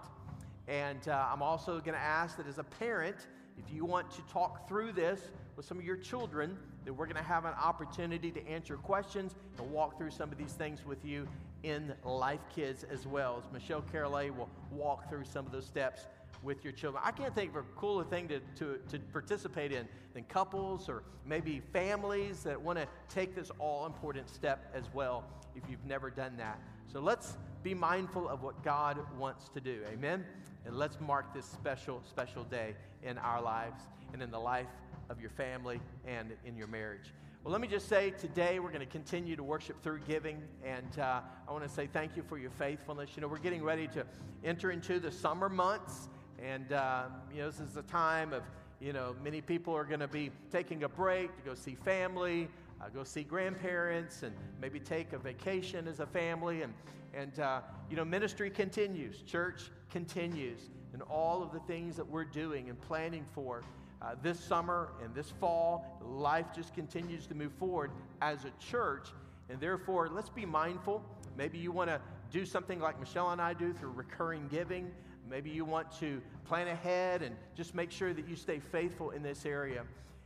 And 0.70 1.06
uh, 1.10 1.28
I'm 1.30 1.42
also 1.42 1.80
going 1.82 1.96
to 1.96 2.04
ask 2.04 2.38
that 2.38 2.48
as 2.48 2.58
a 2.58 2.64
parent, 2.64 3.18
if 3.58 3.66
you 3.74 3.84
want 3.84 4.10
to 4.12 4.22
talk 4.32 4.66
through 4.70 4.94
this 4.94 5.20
with 5.58 5.66
some 5.66 5.78
of 5.78 5.84
your 5.84 5.98
children, 5.98 6.58
that 6.86 6.94
we're 6.94 7.06
going 7.06 7.18
to 7.18 7.24
have 7.24 7.44
an 7.44 7.54
opportunity 7.62 8.32
to 8.32 8.48
answer 8.48 8.78
questions 8.78 9.36
and 9.60 9.70
walk 9.70 9.98
through 9.98 10.12
some 10.12 10.32
of 10.32 10.38
these 10.38 10.54
things 10.54 10.86
with 10.86 11.04
you 11.04 11.28
in 11.64 11.94
Life 12.04 12.42
Kids 12.54 12.86
as 12.92 13.08
well. 13.08 13.42
As 13.44 13.52
Michelle 13.52 13.82
Carolee 13.82 14.36
will 14.36 14.50
walk 14.72 15.10
through 15.10 15.24
some 15.26 15.46
of 15.46 15.52
those 15.52 15.66
steps 15.66 16.08
with 16.44 16.64
your 16.64 16.74
children. 16.74 17.02
I 17.06 17.12
can't 17.12 17.34
think 17.34 17.52
of 17.52 17.56
a 17.56 17.62
cooler 17.78 18.04
thing 18.04 18.28
to, 18.28 18.40
to, 18.58 18.78
to 18.90 19.00
participate 19.12 19.72
in 19.72 19.88
than 20.14 20.24
couples 20.26 20.90
or 20.90 21.04
maybe 21.26 21.62
families 21.72 22.44
that 22.44 22.62
want 22.62 22.78
to 22.78 22.88
take 23.08 23.34
this 23.34 23.50
all 23.60 23.86
important 23.86 24.30
step 24.30 24.72
as 24.76 24.84
well 24.94 25.24
if 25.56 25.64
you've 25.70 25.86
never 25.86 26.10
done 26.10 26.36
that. 26.38 26.60
So 26.92 27.00
let's 27.00 27.38
be 27.64 27.74
mindful 27.74 28.28
of 28.28 28.44
what 28.44 28.62
God 28.64 29.00
wants 29.18 29.50
to 29.50 29.62
do. 29.62 29.82
Amen? 29.92 30.26
And 30.66 30.78
let's 30.78 31.00
mark 31.00 31.34
this 31.34 31.46
special, 31.46 32.02
special 32.08 32.44
day 32.44 32.76
in 33.04 33.18
our 33.18 33.42
lives 33.42 33.84
and 34.12 34.22
in 34.22 34.30
the 34.30 34.40
life 34.40 34.68
of 35.10 35.20
your 35.22 35.30
family 35.30 35.80
and 36.06 36.34
in 36.46 36.58
your 36.58 36.68
marriage. 36.68 37.14
Well, 37.44 37.52
let 37.52 37.60
me 37.60 37.68
just 37.68 37.90
say 37.90 38.12
today 38.12 38.62
we're 38.62 38.70
going 38.70 38.80
to 38.80 38.86
continue 38.86 39.36
to 39.36 39.44
worship 39.44 39.84
through 39.84 40.00
giving. 40.08 40.42
And 40.64 40.98
uh, 40.98 41.20
I 41.46 41.52
want 41.52 41.66
to 41.66 41.70
say 41.70 41.90
thank 41.92 42.16
you 42.16 42.24
for 42.24 42.38
your 42.38 42.52
faithfulness. 42.52 43.10
You 43.18 43.22
know, 43.22 43.28
we're 43.28 43.38
getting 43.38 43.62
ready 43.62 43.86
to 43.90 44.06
enter 44.46 44.72
into 44.72 44.98
the 44.98 45.12
summer 45.12 45.50
months. 45.50 46.08
And, 46.42 46.72
uh, 46.72 47.08
you 47.34 47.40
know, 47.40 47.52
this 47.52 47.60
is 47.60 47.76
a 47.76 47.82
time 47.82 48.32
of, 48.32 48.44
you 48.80 48.94
know, 48.94 49.14
many 49.22 49.42
people 49.42 49.76
are 49.76 49.84
going 49.84 50.00
to 50.00 50.08
be 50.08 50.32
taking 50.54 50.84
a 50.84 50.88
break 50.88 51.36
to 51.36 51.42
go 51.42 51.54
see 51.54 51.76
family, 51.76 52.48
uh, 52.80 52.88
go 52.88 53.04
see 53.04 53.24
grandparents, 53.24 54.24
and 54.24 54.34
maybe 54.62 54.80
take 54.80 55.12
a 55.12 55.18
vacation 55.18 55.86
as 55.86 56.00
a 56.00 56.06
family. 56.06 56.62
And, 56.62 56.74
and 57.14 57.42
uh, 57.42 57.60
you 57.90 57.98
know, 57.98 58.06
ministry 58.06 58.52
continues, 58.52 59.22
church 59.22 59.64
continues, 59.92 60.70
and 60.94 61.02
all 61.02 61.44
of 61.44 61.52
the 61.52 61.60
things 61.60 61.98
that 61.98 62.08
we're 62.08 62.24
doing 62.24 62.70
and 62.70 62.80
planning 62.80 63.26
for 63.34 63.64
uh, 64.04 64.16
this 64.22 64.40
summer 64.40 64.90
and 65.04 65.16
this 65.16 65.32
fall, 65.40 66.00
life 66.02 66.48
just 66.54 66.74
continues 66.74 67.26
to 67.28 67.36
move 67.36 67.54
forward 67.54 67.92
as 68.22 68.46
a 68.46 68.52
church. 68.60 69.10
And 69.50 69.60
therefore, 69.60 70.10
let's 70.10 70.30
be 70.30 70.46
mindful. 70.46 71.04
Maybe 71.38 71.58
you 71.58 71.72
want 71.72 71.90
to 71.90 72.02
do 72.32 72.46
something 72.46 72.80
like 72.80 73.00
Michelle 73.00 73.30
and 73.30 73.42
I 73.42 73.54
do 73.54 73.74
through 73.74 73.92
recurring 73.92 74.48
giving. 74.50 74.92
Maybe 75.30 75.50
you 75.50 75.64
want 75.64 75.92
to 76.00 76.22
plan 76.46 76.68
ahead 76.68 77.22
and 77.22 77.36
just 77.56 77.74
make 77.74 77.92
sure 77.92 78.14
that 78.14 78.28
you 78.28 78.36
stay 78.36 78.60
faithful 78.60 79.12
in 79.12 79.24
this 79.24 79.46
area. 79.46 79.84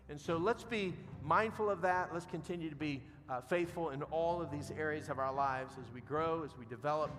And 0.10 0.20
so 0.20 0.38
let's 0.38 0.64
be 0.64 0.94
mindful 1.24 1.70
of 1.70 1.82
that. 1.82 2.10
Let's 2.14 2.26
continue 2.26 2.70
to 2.70 2.76
be 2.76 3.02
uh, 3.30 3.42
faithful 3.42 3.92
in 3.92 4.02
all 4.04 4.42
of 4.42 4.50
these 4.50 4.72
areas 4.78 5.10
of 5.10 5.20
our 5.20 5.34
lives 5.34 5.76
as 5.80 5.94
we 5.94 6.02
grow, 6.02 6.44
as 6.44 6.58
we 6.58 6.66
develop 6.66 7.12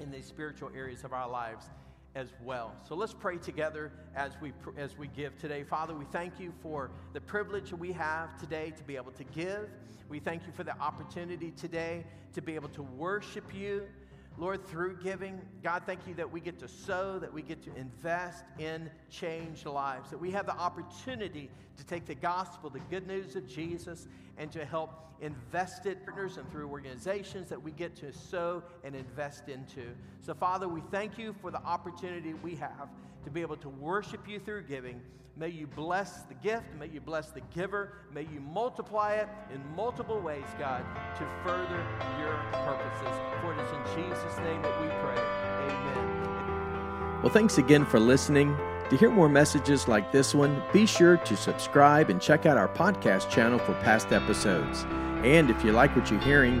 in 0.00 0.10
these 0.10 0.24
spiritual 0.24 0.70
areas 0.74 1.04
of 1.04 1.12
our 1.12 1.28
lives 1.28 1.66
as 2.14 2.28
well. 2.42 2.72
So 2.88 2.94
let's 2.94 3.14
pray 3.14 3.38
together 3.38 3.92
as 4.14 4.32
we 4.40 4.52
as 4.76 4.96
we 4.96 5.08
give 5.08 5.36
today. 5.38 5.64
Father, 5.64 5.94
we 5.94 6.04
thank 6.06 6.38
you 6.38 6.52
for 6.62 6.90
the 7.12 7.20
privilege 7.20 7.72
we 7.72 7.92
have 7.92 8.38
today 8.38 8.72
to 8.76 8.82
be 8.84 8.96
able 8.96 9.12
to 9.12 9.24
give. 9.24 9.68
We 10.08 10.20
thank 10.20 10.46
you 10.46 10.52
for 10.52 10.64
the 10.64 10.78
opportunity 10.78 11.50
today 11.50 12.04
to 12.34 12.42
be 12.42 12.54
able 12.54 12.68
to 12.70 12.82
worship 12.82 13.54
you. 13.54 13.84
Lord, 14.36 14.66
through 14.66 14.96
giving, 14.96 15.40
God, 15.62 15.82
thank 15.86 16.00
you 16.08 16.14
that 16.14 16.30
we 16.30 16.40
get 16.40 16.58
to 16.58 16.68
sow, 16.68 17.18
that 17.20 17.32
we 17.32 17.40
get 17.40 17.62
to 17.64 17.74
invest 17.76 18.44
in 18.58 18.90
changed 19.08 19.64
lives, 19.66 20.10
that 20.10 20.20
we 20.20 20.32
have 20.32 20.46
the 20.46 20.56
opportunity 20.56 21.48
to 21.76 21.84
take 21.84 22.04
the 22.06 22.16
gospel, 22.16 22.68
the 22.68 22.80
good 22.90 23.06
news 23.06 23.36
of 23.36 23.46
Jesus, 23.46 24.08
and 24.36 24.50
to 24.50 24.64
help 24.64 25.04
invest 25.20 25.86
it 25.86 26.04
partners 26.04 26.36
and 26.36 26.50
through 26.50 26.68
organizations 26.68 27.48
that 27.48 27.62
we 27.62 27.70
get 27.70 27.94
to 27.96 28.12
sow 28.12 28.62
and 28.82 28.96
invest 28.96 29.48
into. 29.48 29.86
So, 30.20 30.34
Father, 30.34 30.68
we 30.68 30.82
thank 30.90 31.16
you 31.16 31.34
for 31.40 31.50
the 31.50 31.62
opportunity 31.62 32.34
we 32.34 32.56
have 32.56 32.88
to 33.24 33.30
be 33.30 33.40
able 33.40 33.56
to 33.56 33.68
worship 33.68 34.28
you 34.28 34.38
through 34.38 34.64
giving. 34.64 35.00
May 35.36 35.48
you 35.48 35.66
bless 35.66 36.22
the 36.22 36.34
gift. 36.34 36.66
May 36.78 36.86
you 36.86 37.00
bless 37.00 37.30
the 37.30 37.40
giver. 37.52 37.94
May 38.12 38.22
you 38.22 38.40
multiply 38.40 39.14
it 39.14 39.28
in 39.52 39.60
multiple 39.74 40.20
ways, 40.20 40.44
God, 40.58 40.84
to 41.16 41.26
further 41.42 41.84
your 42.20 42.36
purposes. 42.52 43.18
For 43.40 43.52
it 43.52 43.60
is 43.60 43.72
in 43.72 43.82
Jesus' 43.96 44.38
name 44.38 44.62
that 44.62 44.80
we 44.80 44.86
pray. 45.02 45.18
Amen. 45.74 47.22
Well, 47.22 47.32
thanks 47.32 47.58
again 47.58 47.84
for 47.84 47.98
listening. 47.98 48.56
To 48.90 48.96
hear 48.96 49.10
more 49.10 49.28
messages 49.28 49.88
like 49.88 50.12
this 50.12 50.34
one, 50.34 50.62
be 50.72 50.86
sure 50.86 51.16
to 51.16 51.36
subscribe 51.36 52.10
and 52.10 52.20
check 52.20 52.46
out 52.46 52.56
our 52.56 52.68
podcast 52.68 53.30
channel 53.30 53.58
for 53.58 53.72
past 53.80 54.12
episodes. 54.12 54.84
And 55.24 55.50
if 55.50 55.64
you 55.64 55.72
like 55.72 55.96
what 55.96 56.10
you're 56.10 56.20
hearing, 56.20 56.60